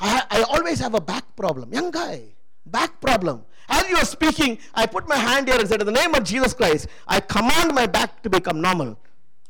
I, 0.00 0.22
I 0.30 0.42
always 0.42 0.78
have 0.80 0.94
a 0.94 1.00
back 1.00 1.24
problem. 1.36 1.72
Young 1.72 1.90
guy, 1.90 2.22
back 2.66 3.00
problem. 3.00 3.44
As 3.68 3.88
you 3.88 3.96
are 3.96 4.04
speaking, 4.04 4.58
I 4.74 4.86
put 4.86 5.06
my 5.06 5.16
hand 5.16 5.48
here 5.48 5.58
and 5.58 5.68
said, 5.68 5.80
In 5.80 5.86
the 5.86 5.92
name 5.92 6.14
of 6.14 6.24
Jesus 6.24 6.54
Christ, 6.54 6.88
I 7.06 7.20
command 7.20 7.74
my 7.74 7.86
back 7.86 8.22
to 8.22 8.30
become 8.30 8.60
normal. 8.60 8.98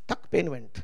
Tuck 0.06 0.30
pain 0.30 0.50
went. 0.50 0.82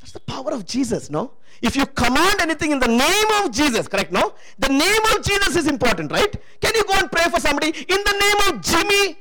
That's 0.00 0.12
the 0.12 0.20
power 0.20 0.52
of 0.52 0.64
Jesus, 0.64 1.10
no? 1.10 1.32
If 1.60 1.74
you 1.74 1.84
command 1.84 2.40
anything 2.40 2.70
in 2.70 2.78
the 2.78 2.88
name 2.88 3.44
of 3.44 3.50
Jesus, 3.50 3.88
correct, 3.88 4.12
no? 4.12 4.34
The 4.58 4.68
name 4.68 5.04
of 5.12 5.24
Jesus 5.24 5.56
is 5.56 5.66
important, 5.66 6.12
right? 6.12 6.34
Can 6.60 6.72
you 6.76 6.84
go 6.84 6.94
and 6.94 7.10
pray 7.10 7.24
for 7.24 7.40
somebody 7.40 7.68
in 7.68 7.98
the 8.04 8.12
name 8.12 8.54
of 8.54 8.62
Jimmy? 8.62 9.18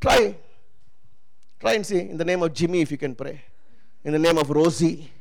Try. 0.00 0.34
Try 1.60 1.74
and 1.74 1.86
see 1.86 2.00
in 2.00 2.16
the 2.16 2.24
name 2.24 2.42
of 2.42 2.52
Jimmy 2.52 2.80
if 2.80 2.90
you 2.90 2.98
can 2.98 3.14
pray. 3.14 3.40
In 4.04 4.12
the 4.12 4.18
name 4.18 4.36
of 4.36 4.50
Rosie. 4.50 5.12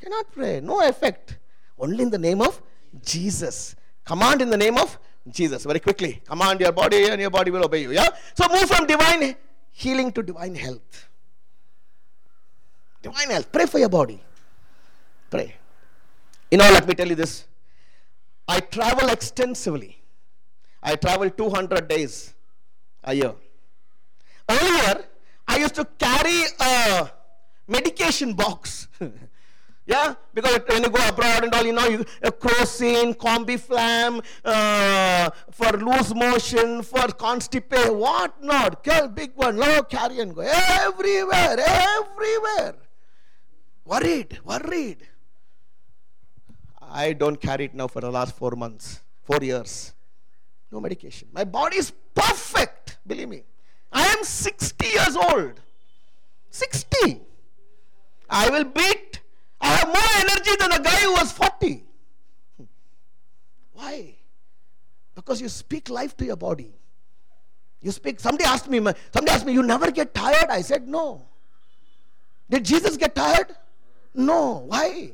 Cannot 0.00 0.30
pray. 0.32 0.60
No 0.60 0.86
effect. 0.88 1.38
Only 1.78 2.02
in 2.02 2.10
the 2.10 2.18
name 2.18 2.40
of 2.42 2.60
Jesus. 3.04 3.76
Command 4.04 4.42
in 4.42 4.50
the 4.50 4.56
name 4.56 4.78
of 4.78 4.98
Jesus. 5.30 5.64
Very 5.64 5.80
quickly. 5.80 6.22
Command 6.26 6.60
your 6.60 6.72
body 6.72 7.08
and 7.08 7.20
your 7.20 7.30
body 7.30 7.50
will 7.50 7.64
obey 7.64 7.82
you. 7.82 7.92
Yeah? 7.92 8.08
So 8.34 8.48
move 8.48 8.68
from 8.68 8.86
divine 8.86 9.36
healing 9.72 10.12
to 10.12 10.22
divine 10.22 10.54
health. 10.54 11.08
Divine 13.02 13.30
health. 13.30 13.52
Pray 13.52 13.66
for 13.66 13.78
your 13.78 13.88
body. 13.88 14.20
Pray. 15.30 15.54
You 16.50 16.58
know, 16.58 16.64
let 16.64 16.86
me 16.86 16.94
tell 16.94 17.06
you 17.06 17.14
this. 17.14 17.44
I 18.46 18.60
travel 18.60 19.08
extensively. 19.10 20.00
I 20.82 20.96
travel 20.96 21.28
200 21.28 21.86
days 21.86 22.34
a 23.04 23.14
year. 23.14 23.34
Earlier, 24.48 25.04
I 25.46 25.58
used 25.58 25.74
to 25.74 25.84
carry 25.84 26.44
a 26.58 27.10
medication 27.66 28.32
box. 28.32 28.88
yeah, 29.88 30.14
because 30.34 30.60
when 30.68 30.82
you 30.82 30.90
go 30.90 31.08
abroad 31.08 31.44
and 31.44 31.54
all, 31.54 31.64
you 31.64 31.72
know, 31.72 31.86
you, 31.86 32.04
uh, 32.22 32.30
crocin, 32.30 33.16
combiflam, 33.16 34.22
uh, 34.44 35.30
for 35.50 35.72
loose 35.78 36.14
motion, 36.14 36.82
for 36.82 37.08
constipation, 37.08 37.96
what 37.96 38.44
not? 38.44 38.84
Kill 38.84 39.08
big 39.08 39.32
one, 39.34 39.56
no, 39.56 39.82
carry 39.84 40.20
and 40.20 40.34
go. 40.34 40.42
Everywhere, 40.42 41.56
everywhere. 41.58 42.74
Worried, 43.86 44.38
worried. 44.44 45.08
I 46.82 47.14
don't 47.14 47.40
carry 47.40 47.64
it 47.64 47.74
now 47.74 47.86
for 47.86 48.02
the 48.02 48.10
last 48.10 48.36
four 48.36 48.50
months, 48.50 49.00
four 49.22 49.38
years. 49.40 49.94
No 50.70 50.80
medication. 50.80 51.28
My 51.32 51.44
body 51.44 51.78
is 51.78 51.92
perfect, 52.14 52.98
believe 53.06 53.30
me. 53.30 53.42
I 53.90 54.04
am 54.08 54.22
60 54.22 54.86
years 54.86 55.16
old. 55.16 55.62
60. 56.50 57.22
I 58.28 58.50
will 58.50 58.64
beat. 58.64 59.20
I 59.60 59.68
have 59.68 59.88
more 59.88 60.30
energy 60.30 60.56
than 60.58 60.72
a 60.72 60.80
guy 60.80 61.00
who 61.00 61.12
was 61.12 61.32
40. 61.32 61.84
Why? 63.72 64.14
Because 65.14 65.40
you 65.40 65.48
speak 65.48 65.88
life 65.88 66.16
to 66.18 66.24
your 66.24 66.36
body. 66.36 66.72
You 67.80 67.92
speak. 67.92 68.20
Somebody 68.20 68.44
asked 68.44 68.68
me, 68.68 68.78
somebody 69.12 69.30
asked 69.30 69.46
me, 69.46 69.52
you 69.52 69.62
never 69.62 69.90
get 69.90 70.14
tired? 70.14 70.50
I 70.50 70.62
said, 70.62 70.88
no. 70.88 71.22
Did 72.50 72.64
Jesus 72.64 72.96
get 72.96 73.14
tired? 73.14 73.54
No. 74.14 74.64
Why? 74.66 75.12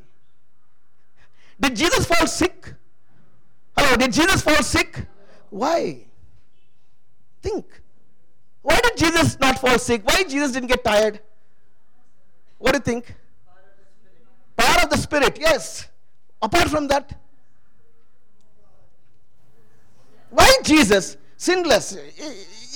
Did 1.61 1.77
Jesus 1.77 2.07
fall 2.07 2.27
sick? 2.27 2.75
Hello, 3.77 3.97
did 3.97 4.13
Jesus 4.13 4.43
fall 4.43 4.63
sick? 4.63 5.07
Why? 5.51 6.05
Think. 7.43 7.67
Why 8.63 8.81
did 8.81 8.97
Jesus 8.97 9.39
not 9.39 9.59
fall 9.59 9.79
sick? 9.79 10.03
Why 10.05 10.25
Jesus 10.25 10.53
didn't 10.53 10.69
get 10.69 10.83
tired? 10.83 11.21
What 12.59 12.73
do 12.73 12.79
you 12.79 12.83
think? 12.83 13.15
Of 14.85 14.91
the 14.91 14.99
Spirit, 14.99 15.39
yes. 15.41 15.89
Apart 16.43 16.69
from 16.69 16.89
that, 16.89 17.19
why 20.29 20.59
Jesus? 20.63 21.17
Sinless. 21.39 21.97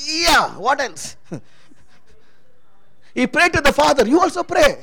Yeah, 0.07 0.57
what 0.57 0.81
else? 0.81 1.17
he 3.15 3.27
prayed 3.27 3.53
to 3.53 3.61
the 3.61 3.75
Father. 3.75 4.07
You 4.07 4.21
also 4.21 4.43
pray. 4.43 4.83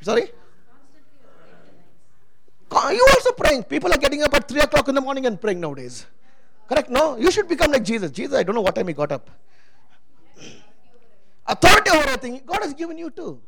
Sorry? 0.00 0.30
You 2.72 3.06
also 3.10 3.32
praying. 3.32 3.64
People 3.64 3.92
are 3.92 3.98
getting 3.98 4.22
up 4.22 4.32
at 4.32 4.48
3 4.48 4.60
o'clock 4.60 4.88
in 4.88 4.94
the 4.94 5.02
morning 5.02 5.26
and 5.26 5.38
praying 5.38 5.60
nowadays. 5.60 6.06
Correct? 6.66 6.88
No? 6.88 7.18
You 7.18 7.30
should 7.30 7.46
become 7.46 7.72
like 7.72 7.84
Jesus. 7.84 8.10
Jesus, 8.10 8.34
I 8.34 8.42
don't 8.42 8.54
know 8.54 8.62
what 8.62 8.74
time 8.74 8.88
he 8.88 8.94
got 8.94 9.12
up. 9.12 9.28
Authority 11.46 11.90
over 11.90 12.08
everything, 12.08 12.40
God 12.46 12.62
has 12.62 12.72
given 12.72 12.96
you 12.96 13.10
too. 13.10 13.42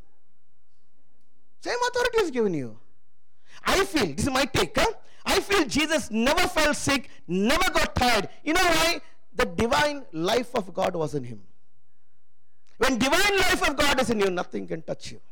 Same 1.65 1.79
authority 1.89 2.19
is 2.19 2.31
given 2.31 2.53
you. 2.53 2.77
I 3.65 3.87
feel, 3.87 4.09
this 4.15 4.27
is 4.27 4.31
my 4.31 4.45
take, 4.45 4.79
huh? 4.79 4.93
I 5.25 5.41
feel 5.41 5.65
Jesus 5.65 6.11
never 6.11 6.47
felt 6.47 6.77
sick, 6.77 7.09
never 7.27 7.71
got 7.71 7.95
tired. 7.97 8.29
You 8.45 8.53
know 8.53 8.61
why? 8.61 9.01
The 9.35 9.47
divine 9.47 10.05
life 10.13 10.55
of 10.55 10.75
God 10.75 10.95
was 10.95 11.15
in 11.15 11.25
him. 11.25 11.41
When 12.77 12.99
divine 12.99 13.39
life 13.39 13.67
of 13.67 13.79
God 13.79 13.99
is 13.99 14.11
in 14.11 14.21
you, 14.21 14.29
nothing 14.29 14.67
can 14.67 14.83
touch 14.83 15.13
you. 15.13 15.23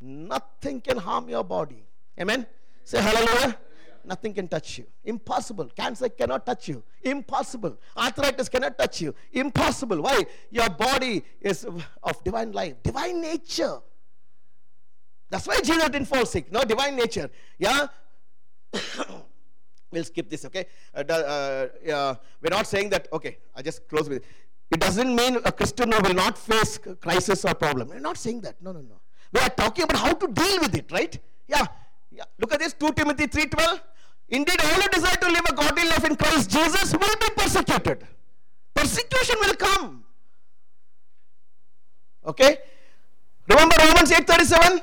Nothing 0.00 0.80
can 0.80 0.98
harm 0.98 1.28
your 1.28 1.42
body. 1.42 1.82
Amen? 2.20 2.46
Say 2.84 3.02
hallelujah. 3.02 3.58
Nothing 4.04 4.32
can 4.32 4.46
touch 4.46 4.78
you. 4.78 4.86
Impossible. 5.02 5.68
Cancer 5.76 6.08
cannot 6.10 6.46
touch 6.46 6.68
you. 6.68 6.80
Impossible. 7.02 7.76
Arthritis 7.96 8.48
cannot 8.48 8.78
touch 8.78 9.00
you. 9.00 9.16
Impossible. 9.32 10.00
Why? 10.00 10.26
Your 10.48 10.70
body 10.70 11.24
is 11.40 11.66
of 12.04 12.22
divine 12.22 12.52
life, 12.52 12.80
divine 12.84 13.20
nature. 13.20 13.80
That's 15.30 15.46
why 15.46 15.60
Jesus 15.60 15.88
didn't 15.88 16.06
fall 16.06 16.26
sick. 16.26 16.50
No, 16.52 16.62
divine 16.62 16.96
nature. 16.96 17.30
Yeah? 17.58 17.86
we'll 19.90 20.04
skip 20.04 20.28
this, 20.28 20.44
okay? 20.44 20.66
Uh, 20.94 21.00
uh, 21.00 22.14
we're 22.40 22.50
not 22.50 22.66
saying 22.66 22.90
that, 22.90 23.08
okay, 23.12 23.38
I 23.54 23.62
just 23.62 23.88
close 23.88 24.08
with 24.08 24.18
it. 24.18 24.24
It 24.70 24.80
doesn't 24.80 25.14
mean 25.14 25.38
a 25.44 25.52
Christian 25.52 25.90
will 25.90 26.14
not 26.14 26.36
face 26.36 26.78
crisis 27.00 27.44
or 27.44 27.54
problem. 27.54 27.88
We're 27.88 28.00
not 28.00 28.16
saying 28.16 28.40
that. 28.42 28.60
No, 28.60 28.72
no, 28.72 28.80
no. 28.80 29.00
We 29.32 29.40
are 29.40 29.48
talking 29.48 29.84
about 29.84 29.98
how 29.98 30.12
to 30.12 30.28
deal 30.28 30.60
with 30.60 30.74
it, 30.74 30.90
right? 30.92 31.16
Yeah. 31.48 31.66
yeah. 32.10 32.24
Look 32.38 32.52
at 32.52 32.60
this, 32.60 32.72
2 32.74 32.92
Timothy 32.92 33.26
3.12. 33.26 33.80
Indeed, 34.28 34.60
all 34.60 34.80
who 34.80 34.88
desire 34.88 35.16
to 35.16 35.28
live 35.28 35.44
a 35.48 35.54
godly 35.54 35.84
life 35.88 36.04
in 36.04 36.16
Christ 36.16 36.50
Jesus 36.50 36.92
will 36.92 37.16
be 37.20 37.30
persecuted. 37.36 38.06
Persecution 38.74 39.36
will 39.40 39.54
come. 39.54 40.04
Okay? 42.26 42.58
Remember 43.48 43.74
Romans 43.78 44.10
8.37? 44.10 44.82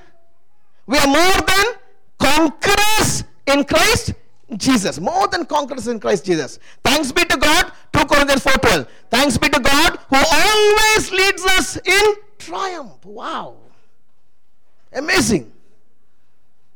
We 0.88 0.98
are 0.98 1.08
more 1.08 1.42
than 1.46 1.66
conquerors 2.18 3.24
in 3.46 3.64
Christ 3.66 4.14
Jesus. 4.56 5.00
More 5.00 5.28
than 5.28 5.46
conquerors 5.46 5.88
in 5.88 6.00
Christ 6.00 6.26
Jesus. 6.26 6.60
Thanks 6.84 7.12
be 7.12 7.26
to 7.26 7.38
God. 7.38 7.72
2 7.94 8.06
Corinthians 8.06 8.44
4.12. 8.44 8.88
Thanks 9.12 9.38
be 9.38 9.50
to 9.50 9.60
God 9.60 10.00
who 10.10 10.16
always 10.16 11.12
leads 11.12 11.46
us 11.46 11.78
in 11.78 12.16
triumph. 12.40 13.06
Wow. 13.06 13.58
Amazing. 14.94 15.52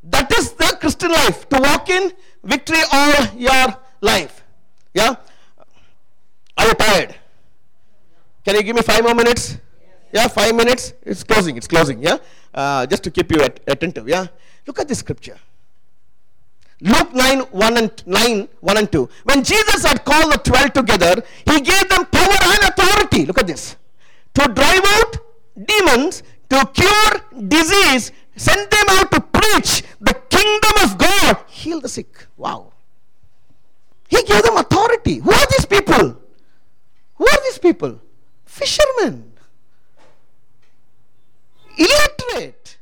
That 0.03 0.32
is 0.38 0.51
the 0.51 0.78
Christian 0.80 1.12
life. 1.12 1.47
To 1.49 1.59
walk 1.62 1.89
in 1.89 2.12
victory 2.43 2.82
all 2.91 3.26
your 3.36 3.78
life. 4.01 4.43
Yeah? 4.93 5.16
Are 6.57 6.68
you 6.68 6.74
tired? 6.74 7.16
Can 8.43 8.55
you 8.55 8.64
give 8.64 8.76
me 8.76 8.82
five 8.82 9.03
more 9.03 9.16
minutes? 9.16 9.57
Yeah, 10.14 10.28
five 10.28 10.55
minutes. 10.55 10.93
It's 11.03 11.24
closing. 11.24 11.57
It's 11.57 11.68
closing. 11.68 12.01
Yeah, 12.01 12.18
uh, 12.53 12.86
just 12.86 13.03
to 13.03 13.12
keep 13.12 13.32
you 13.32 13.41
at, 13.41 13.59
attentive. 13.68 14.07
Yeah, 14.07 14.28
look 14.68 14.80
at 14.80 14.88
this 14.88 14.99
scripture. 14.99 15.38
Luke 16.82 17.14
9 17.14 17.39
1 17.39 17.78
and 17.78 18.03
9 18.07 18.47
1 18.59 18.78
and 18.78 18.91
2. 18.91 19.09
When 19.24 19.43
Jesus 19.43 19.86
had 19.86 20.03
called 20.03 20.34
the 20.34 20.38
12 20.38 20.74
together, 20.74 21.24
he 21.45 21.62
gave 21.62 21.88
them 21.89 22.05
power 22.05 22.38
and 22.43 22.64
authority. 22.70 23.26
Look 23.26 23.38
at 23.38 23.47
this. 23.47 23.76
To 24.36 24.47
drive 24.47 24.82
out 24.84 25.18
demons, 25.68 26.24
to 26.49 26.66
cure 26.74 27.47
disease, 27.47 28.12
send 28.36 28.70
them 28.72 28.86
out 28.89 29.12
to 29.12 29.22
preach 29.22 29.84
the 29.99 30.16
kingdom 30.30 30.72
of 30.84 30.97
God, 30.97 31.38
heal 31.47 31.80
the 31.80 31.89
sick. 31.89 32.28
Wow. 32.36 32.74
He 34.07 34.24
gave 34.24 34.41
them 34.43 34.57
authority. 34.57 35.18
Who 35.18 35.32
are 35.32 35.47
these 35.51 35.66
people? 35.66 36.18
Who 37.16 37.28
are 37.28 37.41
these 37.43 37.59
people? 37.59 38.01
Fishermen. 38.45 39.30
Illiterate. 41.78 42.78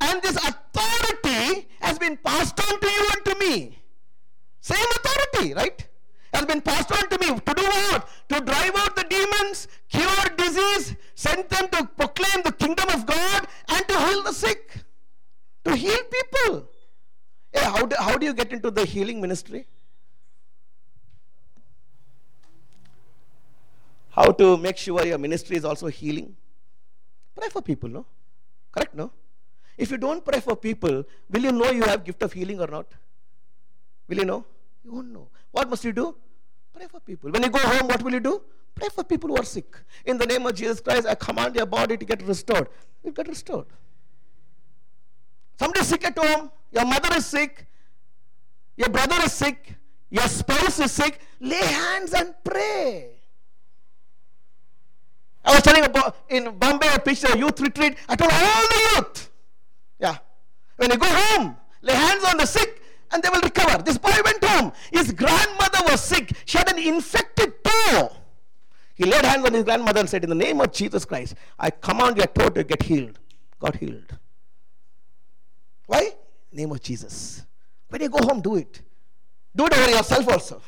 And 0.00 0.22
this 0.22 0.36
authority 0.36 1.68
has 1.80 1.98
been 1.98 2.16
passed 2.16 2.58
on 2.60 2.80
to 2.80 2.86
you 2.86 3.06
and 3.14 3.24
to 3.24 3.34
me. 3.38 3.78
Same 4.60 4.86
authority, 4.96 5.54
right? 5.54 5.86
Has 6.32 6.44
been 6.44 6.60
passed 6.60 6.92
on 6.92 7.08
to 7.08 7.18
me. 7.18 7.38
To 7.40 7.54
do 7.54 7.62
what? 7.62 8.08
To 8.28 8.40
drive 8.40 8.76
out 8.76 8.94
the 8.94 9.04
demons, 9.04 9.68
cure 9.88 10.36
disease, 10.36 10.94
send 11.14 11.48
them 11.48 11.68
to 11.70 11.84
proclaim 11.96 12.42
the 12.44 12.52
kingdom 12.52 12.88
of 12.90 13.06
God, 13.06 13.46
and 13.68 13.88
to 13.88 13.98
heal 13.98 14.22
the 14.22 14.32
sick. 14.32 14.84
To 15.64 15.74
heal 15.74 15.98
people. 16.12 16.68
Hey, 17.52 17.64
how, 17.64 17.86
do, 17.86 17.96
how 17.98 18.16
do 18.16 18.26
you 18.26 18.34
get 18.34 18.52
into 18.52 18.70
the 18.70 18.84
healing 18.84 19.20
ministry? 19.20 19.66
How 24.10 24.32
to 24.32 24.56
make 24.56 24.76
sure 24.76 25.04
your 25.06 25.18
ministry 25.18 25.56
is 25.56 25.64
also 25.64 25.86
healing? 25.86 26.36
Pray 27.38 27.48
for 27.50 27.62
people, 27.62 27.88
no? 27.88 28.04
Correct, 28.72 28.94
no? 28.94 29.12
If 29.76 29.92
you 29.92 29.96
don't 29.96 30.24
pray 30.24 30.40
for 30.40 30.56
people, 30.56 31.04
will 31.30 31.40
you 31.40 31.52
know 31.52 31.70
you 31.70 31.84
have 31.84 32.04
gift 32.04 32.22
of 32.22 32.32
healing 32.32 32.60
or 32.60 32.66
not? 32.66 32.86
Will 34.08 34.18
you 34.18 34.24
know? 34.24 34.44
You 34.84 34.92
won't 34.92 35.12
know. 35.12 35.28
What 35.52 35.70
must 35.70 35.84
you 35.84 35.92
do? 35.92 36.16
Pray 36.74 36.86
for 36.88 36.98
people. 36.98 37.30
When 37.30 37.42
you 37.44 37.48
go 37.48 37.60
home, 37.60 37.86
what 37.86 38.02
will 38.02 38.12
you 38.12 38.20
do? 38.20 38.42
Pray 38.74 38.88
for 38.88 39.04
people 39.04 39.30
who 39.30 39.36
are 39.36 39.44
sick. 39.44 39.76
In 40.04 40.18
the 40.18 40.26
name 40.26 40.46
of 40.46 40.54
Jesus 40.54 40.80
Christ, 40.80 41.06
I 41.06 41.14
command 41.14 41.54
your 41.54 41.66
body 41.66 41.96
to 41.96 42.04
get 42.04 42.22
restored. 42.22 42.68
You 43.04 43.12
get 43.12 43.28
restored. 43.28 43.66
Somebody 45.58 45.84
sick 45.84 46.04
at 46.04 46.18
home, 46.18 46.50
your 46.72 46.84
mother 46.84 47.16
is 47.16 47.26
sick, 47.26 47.66
your 48.76 48.88
brother 48.88 49.16
is 49.24 49.32
sick, 49.32 49.74
your 50.10 50.26
spouse 50.28 50.80
is 50.80 50.92
sick. 50.92 51.20
Lay 51.40 51.56
hands 51.56 52.12
and 52.14 52.34
pray. 52.44 53.17
I 55.48 55.54
was 55.54 55.62
telling 55.62 55.82
about 55.82 56.14
in 56.28 56.58
Bombay, 56.58 56.88
I 56.88 56.98
preached 56.98 57.24
a 57.24 57.36
youth 57.36 57.58
retreat. 57.58 57.96
I 58.06 58.16
told 58.16 58.30
all 58.30 58.68
the 58.68 58.96
youth, 58.96 59.30
yeah, 59.98 60.18
when 60.76 60.90
you 60.90 60.98
go 60.98 61.06
home, 61.08 61.56
lay 61.80 61.94
hands 61.94 62.22
on 62.24 62.36
the 62.36 62.44
sick 62.44 62.82
and 63.10 63.22
they 63.22 63.30
will 63.30 63.40
recover. 63.40 63.82
This 63.82 63.96
boy 63.96 64.12
went 64.22 64.44
home. 64.44 64.72
His 64.92 65.10
grandmother 65.10 65.78
was 65.86 66.02
sick. 66.02 66.32
She 66.44 66.58
had 66.58 66.70
an 66.70 66.78
infected 66.78 67.64
toe. 67.64 68.12
He 68.94 69.04
laid 69.04 69.24
hands 69.24 69.46
on 69.46 69.54
his 69.54 69.64
grandmother 69.64 70.00
and 70.00 70.10
said, 70.10 70.22
In 70.22 70.28
the 70.28 70.36
name 70.36 70.60
of 70.60 70.70
Jesus 70.70 71.06
Christ, 71.06 71.34
I 71.58 71.70
command 71.70 72.18
your 72.18 72.26
toe 72.26 72.50
to 72.50 72.62
get 72.62 72.82
healed. 72.82 73.18
Got 73.58 73.76
healed. 73.76 74.18
Why? 75.86 76.10
Name 76.52 76.72
of 76.72 76.82
Jesus. 76.82 77.46
When 77.88 78.02
you 78.02 78.10
go 78.10 78.18
home, 78.18 78.42
do 78.42 78.56
it. 78.56 78.82
Do 79.56 79.64
it 79.64 79.78
over 79.78 79.90
yourself 79.90 80.28
also. 80.28 80.60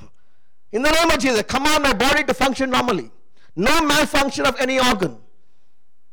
In 0.73 0.81
the 0.81 0.91
name 0.91 1.11
of 1.11 1.19
Jesus, 1.19 1.43
command 1.43 1.83
my 1.83 1.93
body 1.93 2.25
to 2.25 2.33
function 2.33 2.71
normally. 2.71 3.11
No 3.57 3.83
malfunction 3.83 4.47
of 4.47 4.59
any 4.61 4.79
organ. 4.79 5.19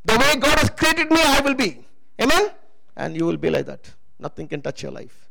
The 0.05 0.17
way 0.17 0.35
God 0.37 0.59
has 0.59 0.69
created 0.69 1.11
me, 1.11 1.21
I 1.21 1.41
will 1.41 1.53
be. 1.53 1.85
Amen? 2.21 2.51
And 2.95 3.15
you 3.15 3.25
will 3.25 3.37
be 3.37 3.49
like 3.49 3.65
that. 3.65 3.93
Nothing 4.19 4.47
can 4.47 4.61
touch 4.61 4.83
your 4.83 4.91
life. 4.91 5.29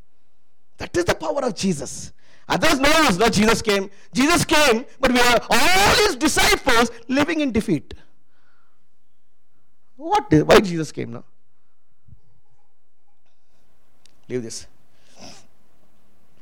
That 0.78 0.96
is 0.96 1.04
the 1.04 1.14
power 1.14 1.44
of 1.44 1.54
Jesus. 1.54 2.12
Others 2.48 2.78
know 2.78 2.90
us, 2.90 3.16
no, 3.16 3.28
Jesus 3.28 3.60
came. 3.60 3.90
Jesus 4.12 4.44
came, 4.44 4.84
but 5.00 5.12
we 5.12 5.20
are 5.20 5.40
all 5.50 5.94
his 5.96 6.14
disciples 6.16 6.90
living 7.08 7.40
in 7.40 7.50
defeat. 7.50 7.94
What? 9.96 10.30
Why 10.30 10.60
Jesus 10.60 10.92
came 10.92 11.12
now? 11.12 11.24
Leave 14.28 14.42
this. 14.42 14.66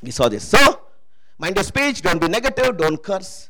We 0.03 0.11
saw 0.11 0.28
this. 0.28 0.47
So, 0.47 0.81
mind 1.39 1.57
your 1.57 1.65
speech, 1.65 2.03
don't 2.03 2.20
be 2.20 2.28
negative, 2.28 2.77
don't 2.77 3.03
curse. 3.03 3.49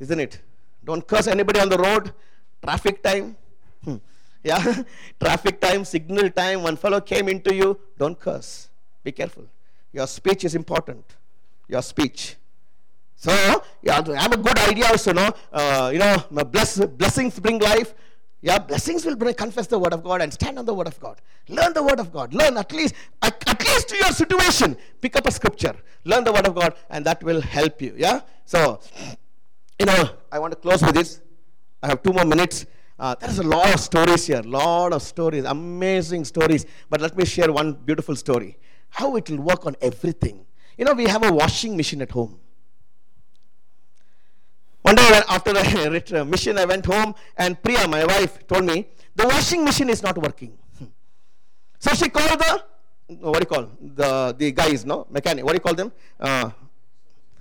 Isn't 0.00 0.18
it? 0.18 0.40
Don't 0.84 1.06
curse 1.06 1.26
anybody 1.26 1.60
on 1.60 1.68
the 1.68 1.78
road. 1.78 2.12
Traffic 2.62 3.02
time. 3.02 3.36
Hmm. 3.84 3.96
Yeah, 4.42 4.82
traffic 5.20 5.60
time, 5.60 5.84
signal 5.84 6.30
time. 6.30 6.62
One 6.62 6.76
fellow 6.76 7.00
came 7.00 7.28
into 7.28 7.54
you. 7.54 7.78
Don't 7.98 8.18
curse. 8.18 8.68
Be 9.04 9.12
careful. 9.12 9.44
Your 9.92 10.06
speech 10.06 10.44
is 10.44 10.54
important. 10.54 11.04
Your 11.68 11.82
speech. 11.82 12.36
So, 13.16 13.30
yeah, 13.82 14.00
I 14.00 14.22
have 14.22 14.32
a 14.32 14.38
good 14.38 14.58
idea 14.58 14.86
also, 14.86 15.12
no? 15.12 15.30
Uh, 15.52 15.90
you 15.92 15.98
know, 15.98 16.16
bless, 16.44 16.78
blessings 16.78 17.38
bring 17.38 17.58
life. 17.58 17.92
Yeah, 18.40 18.58
blessings 18.58 19.04
will 19.04 19.16
bring, 19.16 19.34
confess 19.34 19.66
the 19.66 19.78
word 19.78 19.92
of 19.92 20.02
God 20.02 20.22
and 20.22 20.32
stand 20.32 20.58
on 20.58 20.64
the 20.64 20.72
word 20.72 20.86
of 20.86 20.98
God. 20.98 21.20
Learn 21.48 21.74
the 21.74 21.82
word 21.82 22.00
of 22.00 22.10
God. 22.10 22.32
Learn 22.32 22.56
at 22.56 22.72
least, 22.72 22.94
at, 23.20 23.46
at 23.46 23.62
least 23.62 23.90
to 23.90 23.96
your 23.96 24.12
situation. 24.12 24.78
Pick 25.02 25.16
up 25.16 25.26
a 25.26 25.30
scripture. 25.30 25.74
Learn 26.04 26.24
the 26.24 26.32
word 26.32 26.46
of 26.46 26.54
God 26.54 26.74
and 26.88 27.04
that 27.04 27.22
will 27.22 27.42
help 27.42 27.82
you. 27.82 27.92
Yeah? 27.94 28.22
So, 28.46 28.80
you 29.80 29.86
know, 29.86 30.10
I 30.30 30.38
want 30.38 30.52
to 30.52 30.58
close 30.58 30.82
with 30.82 30.94
this. 30.94 31.22
I 31.82 31.88
have 31.88 32.02
two 32.02 32.12
more 32.12 32.26
minutes. 32.26 32.66
Uh, 32.98 33.14
there 33.14 33.30
is 33.30 33.38
a 33.38 33.42
lot 33.42 33.72
of 33.72 33.80
stories 33.80 34.26
here, 34.26 34.42
lot 34.42 34.92
of 34.92 35.00
stories, 35.00 35.44
amazing 35.44 36.26
stories. 36.26 36.66
But 36.90 37.00
let 37.00 37.16
me 37.16 37.24
share 37.24 37.50
one 37.50 37.72
beautiful 37.72 38.14
story. 38.14 38.58
How 38.90 39.16
it 39.16 39.30
will 39.30 39.40
work 39.40 39.64
on 39.64 39.74
everything. 39.80 40.44
You 40.76 40.84
know, 40.84 40.92
we 40.92 41.06
have 41.06 41.24
a 41.24 41.32
washing 41.32 41.78
machine 41.78 42.02
at 42.02 42.10
home. 42.10 42.38
One 44.82 44.96
day 44.96 45.20
after 45.28 45.54
the 45.54 46.24
mission, 46.30 46.58
I 46.58 46.66
went 46.66 46.84
home 46.84 47.14
and 47.38 47.62
Priya, 47.62 47.88
my 47.88 48.04
wife, 48.04 48.46
told 48.46 48.64
me, 48.64 48.86
the 49.16 49.26
washing 49.28 49.64
machine 49.64 49.88
is 49.88 50.02
not 50.02 50.18
working. 50.18 50.58
So 51.78 51.94
she 51.94 52.10
called 52.10 52.38
the 52.38 52.62
what 53.20 53.38
do 53.40 53.40
you 53.40 53.46
call 53.46 53.70
the 53.80 54.34
the 54.36 54.52
guys? 54.52 54.84
No, 54.84 55.06
mechanic. 55.10 55.42
What 55.42 55.52
do 55.52 55.56
you 55.56 55.60
call 55.60 55.74
them? 55.74 55.90
Uh, 56.20 56.50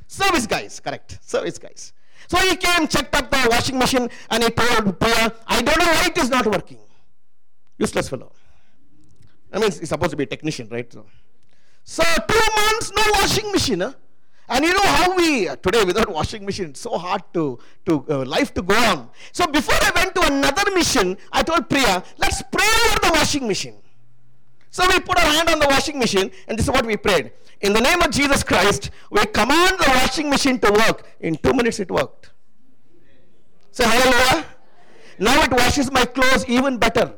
service 0.07 0.47
guys. 0.47 0.79
Correct. 0.79 1.19
Service 1.21 1.57
guys. 1.59 1.91
So 2.29 2.37
he 2.37 2.55
came, 2.55 2.87
checked 2.87 3.15
up 3.15 3.31
the 3.31 3.47
washing 3.49 3.79
machine, 3.79 4.07
and 4.29 4.43
he 4.43 4.49
told 4.51 4.99
Priya, 4.99 5.33
"I 5.47 5.61
don't 5.63 5.79
know 5.79 5.91
why 5.97 6.05
it 6.13 6.17
is 6.17 6.29
not 6.29 6.45
working." 6.45 6.77
Useless 7.79 8.07
fellow. 8.09 8.31
I 9.51 9.57
mean, 9.57 9.71
he's 9.71 9.89
supposed 9.89 10.11
to 10.11 10.17
be 10.17 10.25
a 10.25 10.27
technician, 10.27 10.69
right? 10.69 10.91
So, 10.93 11.05
so 11.83 12.03
two 12.27 12.45
months, 12.59 12.91
no 12.95 13.03
washing 13.13 13.51
machine. 13.51 13.79
Huh? 13.79 13.93
And 14.47 14.63
you 14.63 14.73
know 14.73 14.89
how 14.97 15.15
we 15.15 15.47
today 15.57 15.83
without 15.83 16.09
washing 16.09 16.45
machine, 16.45 16.69
it's 16.69 16.81
so 16.81 16.99
hard 16.99 17.23
to 17.33 17.57
to 17.87 18.05
uh, 18.09 18.25
life 18.25 18.53
to 18.55 18.61
go 18.61 18.75
on. 18.75 19.09
So 19.31 19.47
before 19.47 19.81
I 19.81 19.91
went 19.95 20.13
to 20.13 20.21
another 20.31 20.69
mission, 20.75 21.17
I 21.31 21.41
told 21.41 21.67
Priya, 21.67 22.03
let's 22.17 22.43
pray 22.51 22.69
over 22.85 22.99
the 23.07 23.11
washing 23.13 23.47
machine. 23.47 23.81
So 24.71 24.85
we 24.87 24.99
put 24.99 25.17
our 25.17 25.25
hand 25.25 25.49
on 25.49 25.59
the 25.59 25.67
washing 25.67 25.97
machine, 25.97 26.31
and 26.47 26.57
this 26.57 26.65
is 26.67 26.71
what 26.71 26.85
we 26.85 26.95
prayed. 26.95 27.31
In 27.61 27.73
the 27.73 27.81
name 27.81 28.01
of 28.01 28.11
Jesus 28.11 28.43
Christ, 28.43 28.91
we 29.11 29.25
command 29.25 29.79
the 29.79 29.85
washing 29.87 30.29
machine 30.29 30.59
to 30.59 30.71
work. 30.71 31.05
In 31.19 31.35
two 31.37 31.53
minutes, 31.53 31.79
it 31.79 31.91
worked. 31.91 32.31
Say 33.71 33.83
hallelujah. 33.83 34.45
Now 35.17 35.41
it 35.43 35.51
washes 35.51 35.91
my 35.91 36.05
clothes 36.05 36.45
even 36.47 36.77
better. 36.77 37.13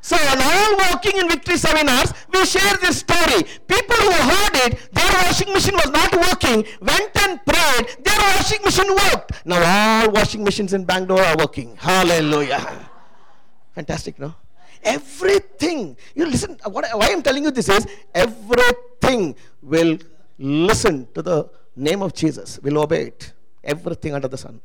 So 0.00 0.16
now 0.16 0.76
walking 0.78 1.18
in 1.18 1.28
victory 1.28 1.58
seminars, 1.58 2.14
we 2.32 2.46
share 2.46 2.76
this 2.78 3.00
story. 3.00 3.42
People 3.66 3.96
who 3.96 4.12
heard 4.12 4.54
it, 4.64 4.92
their 4.92 5.12
washing 5.24 5.52
machine 5.52 5.74
was 5.74 5.90
not 5.90 6.14
working, 6.16 6.64
went 6.80 7.10
and 7.28 7.44
prayed, 7.44 8.04
their 8.04 8.18
washing 8.18 8.62
machine 8.64 8.88
worked. 8.94 9.44
Now 9.44 9.60
all 9.60 10.10
washing 10.12 10.44
machines 10.44 10.72
in 10.72 10.84
Bangalore 10.84 11.22
are 11.22 11.36
working. 11.36 11.76
Hallelujah. 11.76 12.88
Fantastic, 13.74 14.18
no? 14.18 14.34
Everything. 14.82 15.96
You 16.14 16.26
listen, 16.26 16.58
what, 16.64 16.86
why 16.92 17.08
I'm 17.10 17.22
telling 17.22 17.44
you 17.44 17.50
this 17.50 17.68
is 17.68 17.86
everything 18.14 19.34
will 19.62 19.98
listen 20.38 21.08
to 21.14 21.22
the 21.22 21.50
name 21.76 22.02
of 22.02 22.14
Jesus, 22.14 22.58
will 22.60 22.78
obey 22.78 23.08
it. 23.08 23.32
Everything 23.62 24.14
under 24.14 24.28
the 24.28 24.38
sun. 24.38 24.60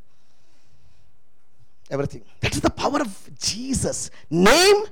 Everything. 1.90 2.23
That 2.40 2.53
is 2.56 2.61
the 2.61 2.69
power 2.69 3.02
of 3.02 3.30
Jesus. 3.40 4.10
Name 4.30 4.85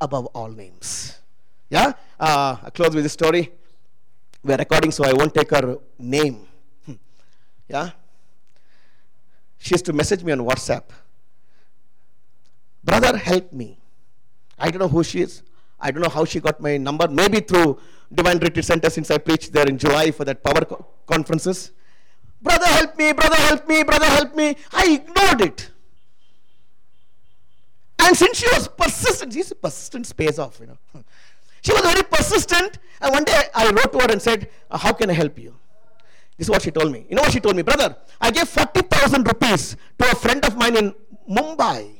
above 0.00 0.26
all 0.26 0.48
names. 0.48 1.18
Yeah? 1.68 1.92
Uh, 2.18 2.56
I 2.62 2.70
close 2.70 2.94
with 2.94 3.04
this 3.04 3.12
story. 3.12 3.52
We're 4.42 4.56
recording, 4.56 4.90
so 4.90 5.04
I 5.04 5.12
won't 5.12 5.34
take 5.34 5.50
her 5.50 5.78
name. 5.98 6.46
Hmm. 6.86 6.94
Yeah? 7.68 7.90
She 9.58 9.74
used 9.74 9.84
to 9.86 9.92
message 9.92 10.24
me 10.24 10.32
on 10.32 10.38
WhatsApp. 10.38 10.84
Brother, 12.82 13.16
help 13.18 13.52
me. 13.52 13.79
I 14.60 14.70
don't 14.70 14.80
know 14.80 14.88
who 14.88 15.02
she 15.02 15.22
is. 15.22 15.42
I 15.80 15.90
don't 15.90 16.02
know 16.02 16.10
how 16.10 16.24
she 16.24 16.38
got 16.40 16.60
my 16.60 16.76
number. 16.76 17.08
Maybe 17.08 17.40
through 17.40 17.78
Divine 18.12 18.38
Retreat 18.38 18.64
Center 18.64 18.90
since 18.90 19.10
I 19.10 19.18
preached 19.18 19.52
there 19.52 19.66
in 19.66 19.78
July 19.78 20.10
for 20.10 20.24
that 20.26 20.44
power 20.44 20.64
co- 20.64 20.86
conferences. 21.06 21.72
Brother, 22.42 22.66
help 22.66 22.96
me. 22.98 23.12
Brother, 23.12 23.36
help 23.36 23.66
me. 23.66 23.82
Brother, 23.82 24.04
help 24.06 24.36
me. 24.36 24.56
I 24.72 24.92
ignored 24.94 25.40
it. 25.40 25.70
And 27.98 28.16
since 28.16 28.38
she 28.38 28.46
was 28.48 28.68
persistent, 28.68 29.32
she's 29.32 29.50
a 29.50 29.54
persistent 29.54 30.14
pays 30.16 30.38
off, 30.38 30.58
you 30.60 30.66
know. 30.66 30.78
She 31.62 31.72
was 31.72 31.82
very 31.82 32.02
persistent. 32.02 32.78
And 33.02 33.12
one 33.12 33.24
day 33.24 33.42
I 33.54 33.70
wrote 33.70 33.92
to 33.92 33.98
her 33.98 34.10
and 34.10 34.20
said, 34.20 34.48
uh, 34.70 34.78
How 34.78 34.94
can 34.94 35.10
I 35.10 35.12
help 35.12 35.38
you? 35.38 35.54
This 36.38 36.46
is 36.46 36.50
what 36.50 36.62
she 36.62 36.70
told 36.70 36.90
me. 36.90 37.04
You 37.08 37.16
know 37.16 37.22
what 37.22 37.32
she 37.32 37.40
told 37.40 37.54
me? 37.54 37.60
Brother, 37.62 37.94
I 38.18 38.30
gave 38.30 38.48
40,000 38.48 39.26
rupees 39.26 39.76
to 39.98 40.10
a 40.10 40.14
friend 40.14 40.42
of 40.46 40.56
mine 40.56 40.76
in 40.76 40.94
Mumbai. 41.28 41.99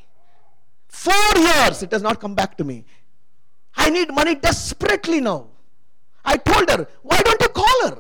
Four 0.90 1.32
years, 1.36 1.82
it 1.82 1.92
has 1.92 2.02
not 2.02 2.20
come 2.20 2.34
back 2.34 2.56
to 2.58 2.64
me. 2.64 2.84
I 3.76 3.90
need 3.90 4.12
money 4.12 4.34
desperately 4.34 5.20
now. 5.20 5.46
I 6.24 6.36
told 6.36 6.68
her, 6.68 6.86
Why 7.02 7.18
don't 7.22 7.40
you 7.40 7.48
call 7.48 7.88
her? 7.88 7.98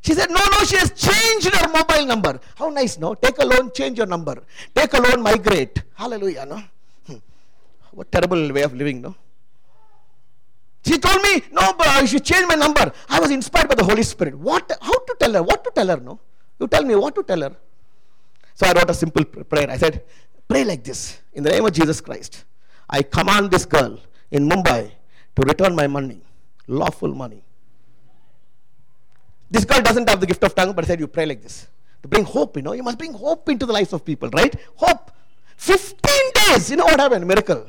She 0.00 0.14
said, 0.14 0.30
No, 0.30 0.40
no, 0.52 0.64
she 0.64 0.76
has 0.76 0.90
changed 0.92 1.52
her 1.54 1.68
mobile 1.68 2.06
number. 2.06 2.40
How 2.54 2.68
nice, 2.70 2.98
no? 2.98 3.14
Take 3.14 3.38
a 3.38 3.44
loan, 3.44 3.72
change 3.72 3.98
your 3.98 4.06
number. 4.06 4.42
Take 4.74 4.92
a 4.94 5.00
loan, 5.00 5.22
migrate. 5.22 5.82
Hallelujah, 5.94 6.46
no? 6.46 6.62
Hmm. 7.06 7.16
What 7.90 8.12
terrible 8.12 8.52
way 8.52 8.62
of 8.62 8.74
living, 8.74 9.02
no? 9.02 9.14
She 10.86 10.98
told 10.98 11.20
me, 11.22 11.42
No, 11.50 11.72
but 11.72 11.88
I 11.88 12.04
should 12.04 12.24
change 12.24 12.46
my 12.46 12.54
number. 12.54 12.92
I 13.08 13.18
was 13.18 13.32
inspired 13.32 13.68
by 13.68 13.74
the 13.74 13.84
Holy 13.84 14.04
Spirit. 14.04 14.36
What? 14.36 14.70
How 14.80 14.98
to 14.98 15.16
tell 15.18 15.32
her? 15.32 15.42
What 15.42 15.64
to 15.64 15.72
tell 15.74 15.88
her, 15.88 15.96
no? 15.96 16.20
You 16.60 16.68
tell 16.68 16.84
me 16.84 16.94
what 16.94 17.14
to 17.16 17.24
tell 17.24 17.40
her. 17.40 17.56
So 18.54 18.66
I 18.66 18.72
wrote 18.72 18.90
a 18.90 18.94
simple 18.94 19.24
prayer. 19.24 19.68
I 19.70 19.76
said, 19.76 20.02
Pray 20.48 20.64
like 20.64 20.82
this 20.82 21.18
In 21.34 21.44
the 21.44 21.50
name 21.50 21.64
of 21.64 21.72
Jesus 21.72 22.00
Christ, 22.00 22.44
I 22.88 23.02
command 23.02 23.50
this 23.50 23.66
girl 23.66 24.00
in 24.30 24.48
Mumbai 24.48 24.90
to 25.36 25.42
return 25.42 25.76
my 25.76 25.86
money, 25.86 26.22
lawful 26.66 27.14
money. 27.14 27.44
This 29.50 29.64
girl 29.64 29.80
doesn't 29.80 30.08
have 30.08 30.20
the 30.20 30.26
gift 30.26 30.42
of 30.42 30.54
tongue, 30.54 30.72
but 30.72 30.84
I 30.84 30.88
said, 30.88 31.00
You 31.00 31.06
pray 31.06 31.26
like 31.26 31.42
this. 31.42 31.68
To 32.02 32.08
bring 32.08 32.24
hope, 32.24 32.56
you 32.56 32.62
know, 32.62 32.72
you 32.72 32.82
must 32.82 32.98
bring 32.98 33.12
hope 33.12 33.48
into 33.48 33.66
the 33.66 33.72
lives 33.72 33.92
of 33.92 34.04
people, 34.04 34.30
right? 34.30 34.54
Hope. 34.76 35.10
15 35.56 35.96
days, 36.34 36.70
you 36.70 36.76
know 36.76 36.84
what 36.84 37.00
happened? 37.00 37.26
Miracle. 37.26 37.68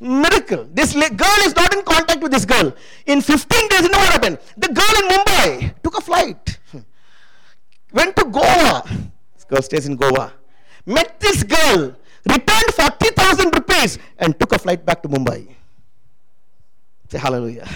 Miracle. 0.00 0.68
This 0.72 0.92
girl 0.94 1.40
is 1.42 1.54
not 1.54 1.74
in 1.74 1.82
contact 1.82 2.22
with 2.22 2.32
this 2.32 2.44
girl. 2.44 2.74
In 3.06 3.20
15 3.20 3.68
days, 3.68 3.82
you 3.82 3.88
know 3.88 3.98
what 3.98 4.12
happened? 4.12 4.38
The 4.56 4.68
girl 4.68 4.94
in 5.02 5.08
Mumbai 5.08 5.82
took 5.82 5.98
a 5.98 6.00
flight, 6.00 6.58
went 7.92 8.16
to 8.16 8.24
Goa. 8.24 8.82
This 9.34 9.44
girl 9.44 9.62
stays 9.62 9.86
in 9.86 9.96
Goa. 9.96 10.32
Met 10.86 11.18
this 11.18 11.42
girl, 11.42 11.96
returned 12.24 12.70
40,000 12.72 13.54
rupees, 13.54 13.98
and 14.18 14.38
took 14.38 14.52
a 14.52 14.58
flight 14.58 14.86
back 14.86 15.02
to 15.02 15.08
Mumbai. 15.08 15.54
Say 17.08 17.18
hallelujah. 17.18 17.68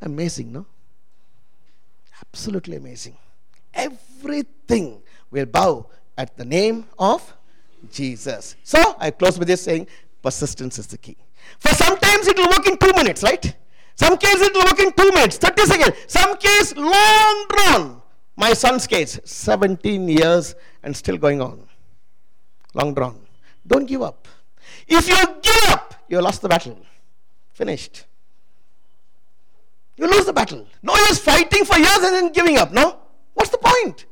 Amazing, 0.00 0.52
no? 0.52 0.66
Absolutely 2.20 2.76
amazing. 2.76 3.16
Everything 3.72 5.00
will 5.30 5.46
bow 5.46 5.86
at 6.18 6.36
the 6.36 6.44
name 6.44 6.86
of 6.98 7.34
Jesus. 7.90 8.56
So 8.64 8.96
I 8.98 9.10
close 9.10 9.38
with 9.38 9.48
this 9.48 9.62
saying 9.62 9.86
persistence 10.22 10.78
is 10.78 10.86
the 10.88 10.98
key. 10.98 11.16
For 11.58 11.68
sometimes 11.74 12.26
it 12.28 12.36
will 12.36 12.48
work 12.48 12.66
in 12.66 12.76
two 12.78 12.92
minutes, 12.94 13.22
right? 13.22 13.54
Some 13.94 14.16
cases 14.16 14.42
it 14.42 14.54
will 14.54 14.64
work 14.64 14.80
in 14.80 14.92
two 14.92 15.12
minutes, 15.12 15.36
30 15.38 15.62
seconds. 15.66 15.96
Some 16.06 16.36
case 16.36 16.76
long 16.76 17.46
drawn. 17.48 18.02
My 18.36 18.52
son's 18.54 18.86
case, 18.86 19.20
17 19.24 20.08
years 20.08 20.54
and 20.82 20.96
still 20.96 21.16
going 21.18 21.40
on. 21.40 21.66
Long 22.74 22.94
drawn. 22.94 23.18
Don't 23.66 23.86
give 23.86 24.02
up. 24.02 24.26
If 24.88 25.08
you 25.08 25.16
give 25.42 25.70
up, 25.70 25.94
you 26.08 26.20
lost 26.20 26.42
the 26.42 26.48
battle. 26.48 26.78
Finished. 27.52 28.04
You 29.96 30.06
lose 30.06 30.24
the 30.24 30.32
battle. 30.32 30.66
No 30.82 30.94
use 30.94 31.18
fighting 31.18 31.64
for 31.64 31.76
years 31.76 31.98
and 31.98 32.14
then 32.14 32.32
giving 32.32 32.56
up. 32.56 32.72
No? 32.72 32.98
What's 33.34 33.50
the 33.50 33.58
point? 33.58 34.06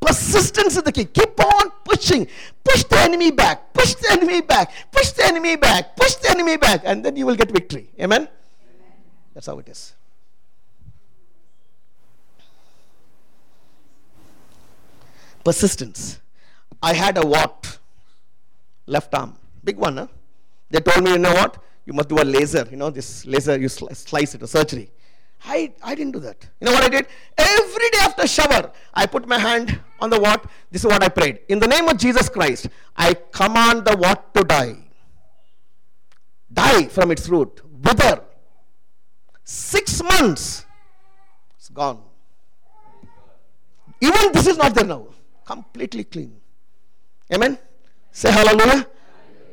Persistence 0.00 0.76
is 0.76 0.82
the 0.82 0.92
key. 0.92 1.04
Keep 1.04 1.38
on 1.40 1.70
pushing. 1.84 2.26
Push 2.64 2.84
the 2.84 2.98
enemy 2.98 3.30
back. 3.30 3.72
Push 3.72 3.94
the 3.94 4.10
enemy 4.10 4.40
back. 4.40 4.72
Push 4.90 5.12
the 5.12 5.24
enemy 5.24 5.56
back. 5.56 5.96
Push 5.96 6.16
the 6.16 6.30
enemy 6.30 6.56
back. 6.56 6.82
And 6.84 7.04
then 7.04 7.16
you 7.16 7.24
will 7.24 7.36
get 7.36 7.50
victory. 7.50 7.88
Amen? 8.00 8.22
Amen. 8.22 8.28
That's 9.32 9.46
how 9.46 9.58
it 9.60 9.68
is. 9.68 9.94
Persistence. 15.44 16.20
I 16.82 16.94
had 16.94 17.16
a 17.16 17.26
what? 17.26 17.78
Left 18.86 19.14
arm. 19.14 19.36
Big 19.62 19.76
one, 19.76 19.96
huh? 19.96 20.06
They 20.70 20.80
told 20.80 21.04
me, 21.04 21.12
you 21.12 21.18
know 21.18 21.32
what? 21.34 21.62
You 21.84 21.92
must 21.92 22.08
do 22.08 22.16
a 22.20 22.24
laser. 22.24 22.66
You 22.70 22.76
know, 22.76 22.90
this 22.90 23.24
laser, 23.26 23.58
you 23.58 23.68
slice 23.68 24.34
it, 24.34 24.42
a 24.42 24.46
surgery. 24.46 24.90
I, 25.44 25.72
I 25.82 25.94
didn't 25.94 26.12
do 26.12 26.20
that. 26.20 26.36
You 26.60 26.66
know 26.66 26.72
what 26.72 26.84
I 26.84 26.88
did? 26.88 27.06
Every 27.36 27.90
day 27.90 27.98
after 28.00 28.26
shower, 28.26 28.70
I 28.94 29.06
put 29.06 29.26
my 29.26 29.38
hand 29.38 29.80
on 30.00 30.08
the 30.10 30.20
what? 30.20 30.44
This 30.70 30.84
is 30.84 30.86
what 30.86 31.02
I 31.02 31.08
prayed. 31.08 31.40
In 31.48 31.58
the 31.58 31.66
name 31.66 31.88
of 31.88 31.96
Jesus 31.96 32.28
Christ, 32.28 32.68
I 32.96 33.14
command 33.14 33.84
the 33.84 33.96
what 33.96 34.32
to 34.34 34.44
die. 34.44 34.76
Die 36.52 36.84
from 36.88 37.10
its 37.10 37.28
root. 37.28 37.60
Wither. 37.82 38.22
Six 39.44 40.02
months. 40.02 40.64
It's 41.56 41.68
gone. 41.68 42.02
Even 44.00 44.32
this 44.32 44.46
is 44.46 44.56
not 44.56 44.74
there 44.74 44.84
now. 44.84 45.08
Completely 45.44 46.04
clean. 46.04 46.40
Amen? 47.32 47.58
Say 48.12 48.30
hallelujah. 48.30 48.86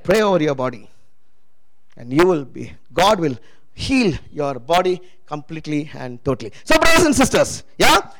Pray 0.04 0.22
over 0.22 0.44
your 0.44 0.56
body. 0.56 0.90
And 1.98 2.14
you 2.14 2.26
will 2.26 2.46
be, 2.46 2.72
God 2.94 3.20
will 3.20 3.38
heal 3.74 4.18
your 4.32 4.56
body 4.60 5.02
completely 5.26 5.90
and 5.94 6.24
totally. 6.24 6.52
So, 6.64 6.78
brothers 6.78 7.06
and 7.06 7.16
sisters, 7.16 7.64
yeah, 7.78 8.12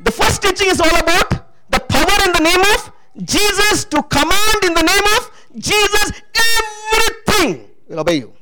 the 0.00 0.10
first 0.10 0.42
teaching 0.42 0.68
is 0.68 0.80
all 0.80 0.96
about 0.98 1.30
the 1.70 1.80
power 1.80 2.26
in 2.26 2.32
the 2.32 2.40
name 2.40 2.60
of 2.74 2.92
Jesus 3.24 3.84
to 3.86 4.02
command 4.02 4.64
in 4.64 4.74
the 4.74 4.82
name 4.82 5.06
of 5.16 5.30
Jesus 5.58 6.12
everything 6.34 7.68
will 7.88 8.00
obey 8.00 8.16
you. 8.18 8.32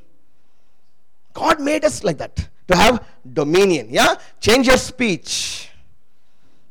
God 1.32 1.60
made 1.60 1.84
us 1.84 2.04
like 2.04 2.18
that 2.18 2.48
to 2.68 2.76
have 2.76 3.04
dominion. 3.32 3.88
Yeah, 3.90 4.16
change 4.40 4.66
your 4.66 4.76
speech. 4.76 5.70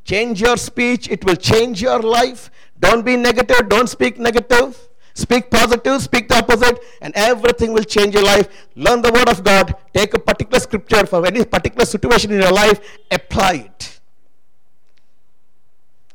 Change 0.03 0.41
your 0.41 0.57
speech, 0.57 1.07
it 1.09 1.23
will 1.23 1.35
change 1.35 1.81
your 1.81 1.99
life. 1.99 2.49
Don't 2.80 3.06
be 3.06 3.15
negative, 3.15 3.68
don't 3.69 3.89
speak 3.89 4.18
negative. 4.19 4.89
Speak 5.14 5.51
positive, 5.51 6.01
speak 6.01 6.30
the 6.30 6.38
opposite, 6.38 6.80
and 7.01 7.14
everything 7.14 7.73
will 7.73 7.84
change 7.84 8.14
your 8.14 8.23
life. 8.23 8.47
Learn 8.76 9.01
the 9.01 9.11
word 9.11 9.27
of 9.27 9.43
God. 9.43 9.76
Take 9.93 10.14
a 10.14 10.19
particular 10.19 10.61
scripture 10.61 11.06
for 11.06 11.26
any 11.26 11.43
particular 11.43 11.85
situation 11.85 12.31
in 12.31 12.39
your 12.39 12.53
life. 12.53 12.80
Apply 13.11 13.53
it. 13.68 13.99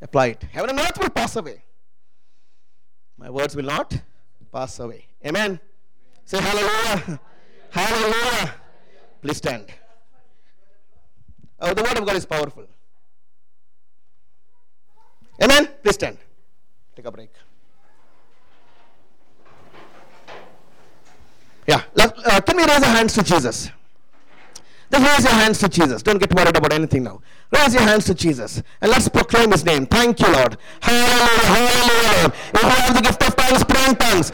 Apply 0.01 0.27
it. 0.29 0.43
Heaven 0.53 0.71
and 0.71 0.81
earth 0.81 0.99
will 0.99 1.11
pass 1.11 1.37
away. 1.37 1.65
My 3.19 3.29
words 3.29 3.55
will 3.55 3.65
not 3.65 4.01
pass 4.51 4.79
away. 4.79 5.07
Amen. 5.27 5.61
Say 6.25 6.41
hallelujah. 6.41 7.21
Hallelujah. 7.71 8.55
Please 9.21 9.37
stand. 9.37 9.67
Oh, 11.61 11.75
the 11.75 11.83
word 11.83 11.99
of 11.99 12.07
God 12.07 12.17
is 12.17 12.25
powerful. 12.25 12.67
Amen. 15.43 15.69
Please 15.83 15.95
stand. 15.95 16.17
Take 16.95 17.07
a 17.07 17.11
break. 17.11 17.31
Yeah. 21.67 21.83
Uh, 21.97 22.41
can 22.41 22.57
we 22.57 22.65
raise 22.65 22.83
our 22.83 22.95
hands 22.97 23.15
to 23.15 23.23
Jesus? 23.23 23.71
Just 24.91 25.05
raise 25.05 25.25
your 25.25 25.33
hands 25.33 25.59
to 25.59 25.69
Jesus. 25.69 26.03
Don't 26.03 26.19
get 26.19 26.33
worried 26.35 26.57
about 26.57 26.73
anything 26.73 27.03
now. 27.03 27.21
Raise 27.53 27.75
your 27.75 27.83
hands 27.83 28.05
to 28.07 28.15
Jesus 28.15 28.63
and 28.81 28.91
let's 28.91 29.09
proclaim 29.09 29.53
His 29.53 29.65
name. 29.65 29.87
Thank 29.87 30.21
you, 30.21 30.29
Lord. 30.33 30.57
Hallelujah, 30.81 31.45
hallelujah. 31.47 32.33
If 32.55 32.63
you 32.63 32.69
have 32.69 32.95
the 32.95 33.03
gift 33.03 33.23
of 33.23 33.37
tongues, 33.37 33.65
pray 33.65 33.89
in 33.89 33.97
tongues. 33.97 34.33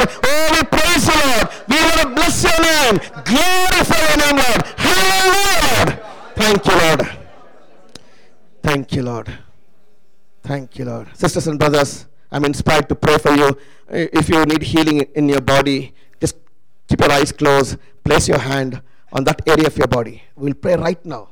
Oh, 0.00 0.48
we 0.52 0.62
praise 0.64 1.06
you, 1.08 1.14
Lord. 1.14 1.48
We 1.68 1.76
want 1.76 2.00
to 2.00 2.08
bless 2.14 2.44
your 2.44 2.60
name. 2.60 2.96
Glorify 3.24 3.98
your 4.08 4.16
name, 4.18 4.36
Lord. 4.36 4.62
Hallelujah. 4.76 6.00
Thank 6.34 6.66
you, 6.66 6.74
Lord. 6.76 7.00
Thank 8.62 8.92
you, 8.92 9.02
Lord. 9.02 9.38
Thank 10.42 10.78
you, 10.78 10.84
Lord. 10.84 11.08
Sisters 11.16 11.46
and 11.46 11.58
brothers, 11.58 12.06
I'm 12.30 12.44
inspired 12.44 12.88
to 12.88 12.94
pray 12.94 13.18
for 13.18 13.32
you. 13.34 13.56
If 13.88 14.28
you 14.28 14.44
need 14.44 14.62
healing 14.62 15.00
in 15.14 15.28
your 15.28 15.40
body, 15.40 15.94
just 16.20 16.36
keep 16.88 17.00
your 17.00 17.12
eyes 17.12 17.32
closed. 17.32 17.78
Place 18.04 18.28
your 18.28 18.38
hand 18.38 18.80
on 19.12 19.24
that 19.24 19.42
area 19.46 19.66
of 19.66 19.76
your 19.76 19.88
body. 19.88 20.22
We'll 20.36 20.54
pray 20.54 20.76
right 20.76 21.04
now. 21.04 21.28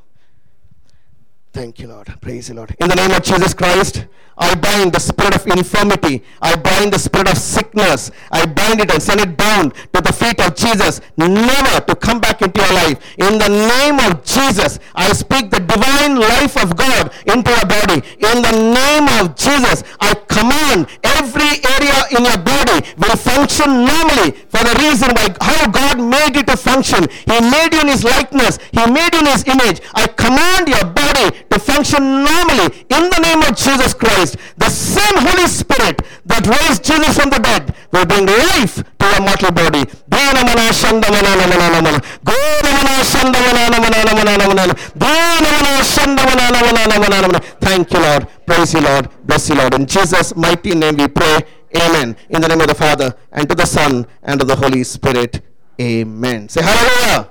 Thank 1.57 1.79
you, 1.79 1.87
Lord. 1.87 2.05
Praise 2.21 2.49
the 2.49 2.53
Lord. 2.53 2.75
In 2.79 2.87
the 2.87 2.93
name 2.93 3.09
of 3.09 3.23
Jesus 3.23 3.55
Christ, 3.55 4.05
I 4.37 4.53
bind 4.53 4.93
the 4.93 4.99
spirit 4.99 5.33
of 5.35 5.47
infirmity. 5.47 6.23
I 6.39 6.55
bind 6.55 6.93
the 6.93 6.99
spirit 6.99 7.27
of 7.27 7.37
sickness. 7.39 8.11
I 8.31 8.45
bind 8.45 8.79
it 8.79 8.91
and 8.91 9.01
send 9.01 9.21
it 9.21 9.35
down 9.35 9.71
to 9.71 9.99
the 9.99 10.13
feet 10.13 10.39
of 10.39 10.55
Jesus, 10.55 11.01
never 11.17 11.81
to 11.81 11.95
come 11.95 12.19
back 12.19 12.43
into 12.43 12.61
your 12.61 12.73
life. 12.73 13.01
In 13.17 13.39
the 13.39 13.49
name 13.49 13.97
of 14.05 14.23
Jesus, 14.23 14.77
I 14.93 15.11
speak 15.13 15.49
the 15.49 15.59
divine 15.59 16.19
life 16.21 16.61
of 16.61 16.77
God 16.77 17.09
into 17.25 17.49
your 17.49 17.65
body. 17.65 18.05
In 18.21 18.45
the 18.45 18.53
name 18.53 19.09
of 19.17 19.35
Jesus, 19.35 19.81
I 19.99 20.13
command 20.29 20.85
every 21.01 21.57
area 21.65 21.97
in 22.13 22.21
your 22.21 22.37
body 22.37 22.85
will 23.01 23.17
function 23.17 23.81
normally 23.81 24.37
for 24.53 24.61
the 24.61 24.77
reason 24.85 25.09
why 25.17 25.33
how 25.41 25.65
God 25.71 25.97
made 25.97 26.37
it 26.37 26.45
to 26.45 26.57
function. 26.57 27.09
He 27.09 27.41
made 27.41 27.73
you 27.73 27.81
in 27.81 27.87
his 27.87 28.03
likeness. 28.03 28.59
He 28.71 28.85
made 28.85 29.13
you 29.13 29.21
in 29.21 29.33
his 29.33 29.41
image. 29.49 29.81
I 29.95 30.05
command 30.05 30.67
your 30.69 30.85
body 30.85 31.33
to 31.57 31.63
function 31.63 32.23
normally 32.23 32.85
in 32.89 33.09
the 33.09 33.19
name 33.21 33.41
of 33.41 33.55
Jesus 33.57 33.93
Christ. 33.93 34.37
The 34.57 34.69
same 34.69 35.17
Holy 35.17 35.47
Spirit 35.47 36.01
that 36.25 36.45
raised 36.45 36.83
Jesus 36.85 37.17
from 37.17 37.29
the 37.29 37.39
dead 37.39 37.73
will 37.91 38.05
bring 38.05 38.25
life 38.25 38.83
to 38.83 39.05
your 39.05 39.21
mortal 39.21 39.51
body. 39.51 39.85
Thank 47.59 47.91
you, 47.91 47.99
Lord. 47.99 48.27
Praise 48.45 48.73
you, 48.73 48.81
Lord. 48.81 49.09
Bless 49.25 49.49
you, 49.49 49.55
Lord. 49.55 49.73
In 49.73 49.85
Jesus' 49.85 50.35
mighty 50.35 50.75
name 50.75 50.97
we 50.97 51.07
pray. 51.07 51.39
Amen. 51.75 52.15
In 52.29 52.41
the 52.41 52.47
name 52.47 52.61
of 52.61 52.67
the 52.67 52.75
Father, 52.75 53.13
and 53.31 53.49
to 53.49 53.55
the 53.55 53.65
Son, 53.65 54.05
and 54.23 54.39
to 54.39 54.45
the 54.45 54.55
Holy 54.55 54.83
Spirit. 54.83 55.41
Amen. 55.79 56.47
Say 56.49 56.61
hallelujah. 56.63 57.29